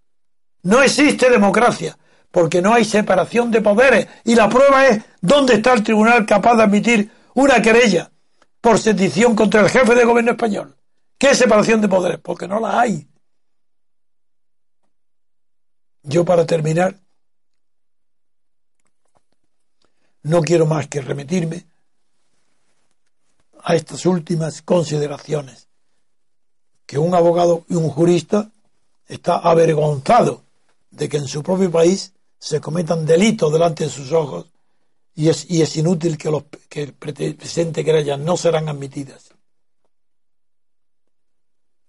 No 0.63 0.81
existe 0.81 1.29
democracia, 1.29 1.97
porque 2.31 2.61
no 2.61 2.73
hay 2.73 2.83
separación 2.83 3.51
de 3.51 3.61
poderes. 3.61 4.07
Y 4.23 4.35
la 4.35 4.49
prueba 4.49 4.87
es 4.87 5.03
dónde 5.21 5.53
está 5.53 5.73
el 5.73 5.83
tribunal 5.83 6.25
capaz 6.25 6.55
de 6.55 6.63
admitir 6.63 7.11
una 7.35 7.61
querella 7.61 8.11
por 8.59 8.79
sedición 8.79 9.35
contra 9.35 9.61
el 9.61 9.69
jefe 9.69 9.93
de 9.93 10.03
gobierno 10.03 10.31
español. 10.31 10.75
¿Qué 11.17 11.35
separación 11.35 11.81
de 11.81 11.87
poderes? 11.87 12.19
Porque 12.19 12.47
no 12.47 12.59
la 12.59 12.79
hay. 12.79 13.07
Yo 16.01 16.25
para 16.25 16.45
terminar, 16.45 16.99
no 20.23 20.41
quiero 20.41 20.65
más 20.65 20.87
que 20.87 21.01
remitirme 21.01 21.65
a 23.67 23.75
estas 23.75 24.05
últimas 24.05 24.61
consideraciones, 24.61 25.67
que 26.85 26.99
un 26.99 27.15
abogado 27.15 27.65
y 27.67 27.73
un 27.73 27.89
jurista 27.89 28.51
está 29.07 29.37
avergonzado 29.37 30.43
de 30.91 31.09
que 31.09 31.17
en 31.17 31.27
su 31.27 31.41
propio 31.41 31.71
país 31.71 32.13
se 32.37 32.61
cometan 32.61 33.07
delitos 33.07 33.51
delante 33.51 33.85
de 33.85 33.89
sus 33.89 34.11
ojos 34.11 34.51
y 35.15 35.29
es, 35.29 35.49
y 35.49 35.63
es 35.63 35.75
inútil 35.77 36.15
que, 36.15 36.29
los, 36.29 36.43
que 36.69 36.93
presente 36.93 37.83
querellas 37.83 38.19
no 38.19 38.37
serán 38.37 38.69
admitidas. 38.69 39.31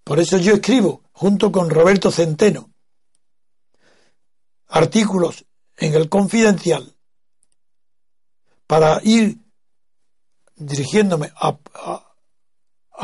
Por 0.02 0.18
eso 0.18 0.38
yo 0.38 0.54
escribo, 0.54 1.02
junto 1.12 1.52
con 1.52 1.68
Roberto 1.68 2.10
Centeno, 2.10 2.70
artículos 4.68 5.44
en 5.76 5.92
el 5.92 6.08
confidencial 6.08 6.94
para 8.66 8.98
ir 9.04 9.45
dirigiéndome 10.56 11.32
a, 11.36 11.56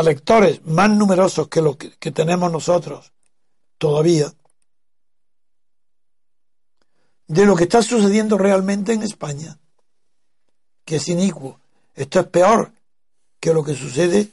lectores 0.03 0.65
más 0.65 0.91
numerosos 0.91 1.49
que 1.49 1.63
los 1.63 1.77
que, 1.77 1.91
que 1.99 2.11
tenemos 2.11 2.51
nosotros 2.51 3.13
todavía, 3.79 4.33
de 7.27 7.47
lo 7.47 7.55
que 7.55 7.65
está 7.65 7.83
sucediendo 7.83 8.37
realmente 8.37 8.93
en 8.93 9.03
España, 9.03 9.59
que 10.85 10.97
es 10.97 11.09
inicuo. 11.09 11.61
Esto 11.95 12.21
es 12.21 12.27
peor 12.27 12.73
que 13.39 13.55
lo 13.55 13.63
que 13.63 13.75
sucede 13.75 14.33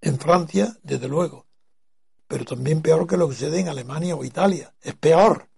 en 0.00 0.18
Francia, 0.18 0.76
desde 0.82 1.08
luego 1.08 1.46
pero 2.30 2.44
también 2.44 2.80
peor 2.80 3.08
que 3.08 3.16
lo 3.16 3.28
que 3.28 3.34
sucede 3.34 3.58
en 3.58 3.68
Alemania 3.68 4.14
o 4.14 4.22
Italia. 4.22 4.72
Es 4.82 4.94
peor. 4.94 5.48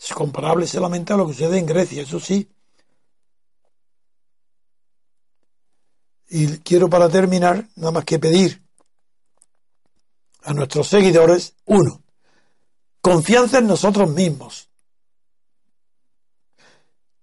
Es 0.00 0.14
comparable 0.14 0.66
solamente 0.66 1.12
a 1.12 1.18
lo 1.18 1.26
que 1.26 1.34
sucede 1.34 1.58
en 1.58 1.66
Grecia, 1.66 2.00
eso 2.00 2.18
sí. 2.18 2.50
Y 6.34 6.46
quiero 6.60 6.88
para 6.88 7.10
terminar 7.10 7.68
nada 7.76 7.92
más 7.92 8.06
que 8.06 8.18
pedir 8.18 8.62
a 10.44 10.54
nuestros 10.54 10.88
seguidores, 10.88 11.56
uno, 11.66 12.02
confianza 13.02 13.58
en 13.58 13.66
nosotros 13.66 14.08
mismos. 14.08 14.70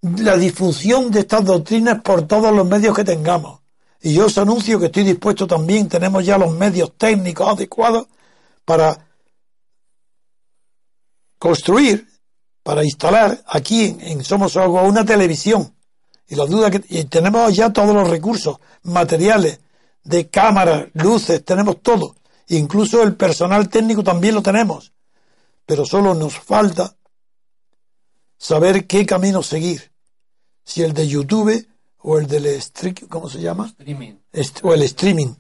La 0.02 0.38
difusión 0.38 1.10
de 1.10 1.22
estas 1.22 1.44
doctrinas 1.44 2.04
por 2.04 2.28
todos 2.28 2.56
los 2.56 2.68
medios 2.68 2.96
que 2.96 3.04
tengamos. 3.04 3.62
Y 4.00 4.14
yo 4.14 4.28
os 4.28 4.38
anuncio 4.38 4.80
que 4.80 4.86
estoy 4.86 5.06
dispuesto 5.06 5.48
también, 5.48 5.90
tenemos 5.90 6.24
ya 6.24 6.38
los 6.38 6.52
medios 6.52 6.96
técnicos 6.96 7.50
adecuados 7.50 8.06
para 8.64 9.08
construir, 11.40 12.08
para 12.62 12.84
instalar 12.84 13.44
aquí 13.48 13.98
en, 14.02 14.24
Somos 14.24 14.56
Agua 14.56 14.84
una 14.84 15.04
televisión. 15.04 15.76
Y 16.30 16.36
la 16.36 16.46
duda 16.46 16.70
que 16.70 16.80
tenemos 17.06 17.56
ya 17.56 17.74
todos 17.74 17.94
los 17.94 18.08
recursos 18.08 18.58
materiales 18.84 19.60
de 20.04 20.30
cámaras, 20.30 20.88
luces, 20.94 21.44
tenemos 21.44 21.82
todo. 21.82 22.16
Incluso 22.48 23.02
el 23.02 23.16
personal 23.16 23.68
técnico 23.68 24.04
también 24.04 24.36
lo 24.36 24.44
tenemos. 24.44 24.94
Pero 25.66 25.86
solo 25.86 26.14
nos 26.14 26.38
falta 26.38 26.96
saber 28.38 28.86
qué 28.86 29.06
camino 29.06 29.42
seguir. 29.42 29.92
Si 30.64 30.84
el 30.84 30.94
de 30.94 31.08
YouTube 31.08 31.68
o 31.98 32.20
el 32.20 32.28
del 32.28 32.62
stream, 32.62 32.96
¿cómo 33.10 33.28
se 33.28 33.42
llama? 33.42 33.66
Streaming. 33.68 34.14
O 34.64 34.74
el 34.74 34.84
streaming. 34.84 35.34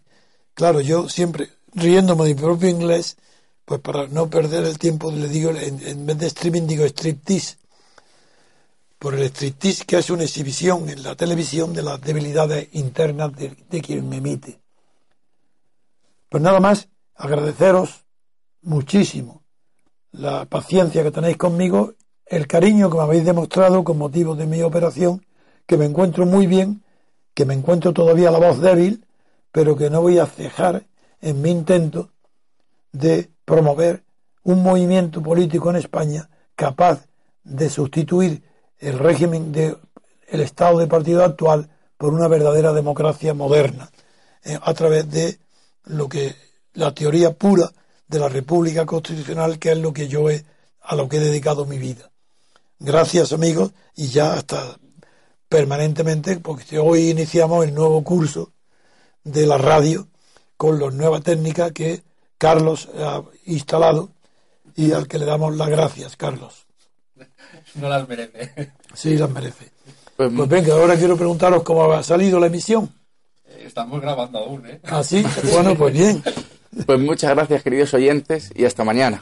Claro, 0.56 0.82
yo 0.82 1.08
siempre 1.08 1.50
riéndome 1.74 2.26
de 2.26 2.34
mi 2.34 2.42
propio 2.42 2.68
inglés, 2.68 3.16
pues 3.64 3.80
para 3.80 4.08
no 4.08 4.28
perder 4.28 4.64
el 4.64 4.80
tiempo 4.80 5.12
le 5.12 5.28
digo, 5.28 5.52
en, 5.52 5.88
en 5.88 6.06
vez 6.06 6.18
de 6.18 6.28
streaming 6.28 6.66
digo 6.66 6.84
striptease. 6.86 7.59
Por 9.00 9.16
el 9.16 9.24
striptease 9.24 9.86
que 9.86 9.98
es 9.98 10.10
una 10.10 10.24
exhibición 10.24 10.90
en 10.90 11.04
la 11.04 11.16
televisión 11.16 11.74
de 11.74 11.82
las 11.82 12.02
debilidades 12.02 12.68
internas 12.74 13.34
de, 13.36 13.56
de 13.70 13.82
quien 13.82 14.08
me 14.08 14.18
emite. 14.18 14.60
Pues 16.28 16.44
nada 16.44 16.60
más, 16.60 16.90
agradeceros 17.16 18.06
muchísimo 18.62 19.44
la 20.12 20.46
paciencia 20.46 21.04
que 21.04 21.12
tenéis 21.12 21.38
conmigo, 21.38 21.94
el 22.26 22.46
cariño 22.46 22.90
que 22.90 22.98
me 22.98 23.04
habéis 23.04 23.26
demostrado 23.26 23.84
con 23.84 23.98
motivo 23.98 24.36
de 24.36 24.46
mi 24.46 24.62
operación, 24.62 25.26
que 25.66 25.78
me 25.78 25.86
encuentro 25.86 26.26
muy 26.26 26.46
bien, 26.46 26.84
que 27.34 27.46
me 27.46 27.54
encuentro 27.54 27.94
todavía 27.94 28.32
la 28.32 28.40
voz 28.40 28.60
débil, 28.60 29.06
pero 29.52 29.76
que 29.76 29.90
no 29.90 30.02
voy 30.02 30.20
a 30.20 30.26
cejar 30.26 30.86
en 31.22 31.42
mi 31.42 31.52
intento 31.52 32.12
de 32.92 33.30
promover 33.46 34.04
un 34.44 34.64
movimiento 34.64 35.22
político 35.22 35.70
en 35.70 35.78
España 35.78 36.30
capaz 36.56 37.08
de 37.44 37.70
sustituir 37.70 38.44
el 38.80 38.98
régimen 38.98 39.52
de 39.52 39.78
el 40.28 40.42
estado 40.42 40.80
de 40.80 40.88
partido 40.88 41.24
actual 41.24 41.70
por 41.98 42.14
una 42.14 42.28
verdadera 42.28 42.72
democracia 42.72 43.34
moderna 43.34 43.90
eh, 44.44 44.58
a 44.62 44.74
través 44.74 45.10
de 45.10 45.40
lo 45.86 46.08
que 46.08 46.36
la 46.74 46.94
teoría 46.94 47.34
pura 47.34 47.72
de 48.08 48.20
la 48.20 48.30
República 48.30 48.86
Constitucional 48.86 49.60
que 49.60 49.72
es 49.72 49.78
lo 49.78 49.94
que 49.94 50.08
yo 50.08 50.30
he 50.30 50.46
a 50.82 50.96
lo 50.96 51.08
que 51.08 51.18
he 51.18 51.20
dedicado 51.20 51.66
mi 51.66 51.78
vida. 51.78 52.10
Gracias 52.80 53.34
amigos 53.34 53.72
y 53.96 54.08
ya 54.08 54.34
hasta 54.34 54.78
permanentemente 55.50 56.40
porque 56.40 56.80
hoy 56.80 57.10
iniciamos 57.10 57.66
el 57.66 57.74
nuevo 57.74 58.04
curso 58.04 58.54
de 59.24 59.46
la 59.46 59.58
radio 59.58 60.08
con 60.58 60.80
las 60.80 60.94
nuevas 60.94 61.24
técnicas 61.24 61.72
que 61.74 62.04
Carlos 62.38 62.90
ha 62.98 63.24
instalado 63.46 64.12
y 64.76 64.94
al 64.94 65.08
que 65.08 65.20
le 65.20 65.26
damos 65.26 65.56
las 65.58 65.70
gracias, 65.70 66.16
Carlos. 66.16 66.69
No 67.76 67.90
las 67.90 68.08
merece. 68.08 68.72
Sí, 68.94 69.18
las 69.18 69.30
merece. 69.30 69.72
Pues, 70.18 70.32
Pues 70.36 70.50
venga, 70.50 70.74
ahora 70.74 70.96
quiero 70.98 71.16
preguntaros 71.16 71.64
cómo 71.64 71.92
ha 71.94 72.04
salido 72.04 72.40
la 72.40 72.48
emisión. 72.48 72.90
Eh, 73.48 73.64
Estamos 73.68 74.02
grabando 74.02 74.40
aún, 74.40 74.66
¿eh? 74.68 74.80
Así, 74.84 75.24
bueno, 75.54 75.76
pues 75.76 75.94
bien. 75.94 76.22
pues 76.86 77.00
muchas 77.00 77.32
gracias, 77.32 77.64
queridos 77.64 77.94
oyentes, 77.94 78.52
y 78.56 78.66
hasta 78.66 78.84
mañana. 78.84 79.22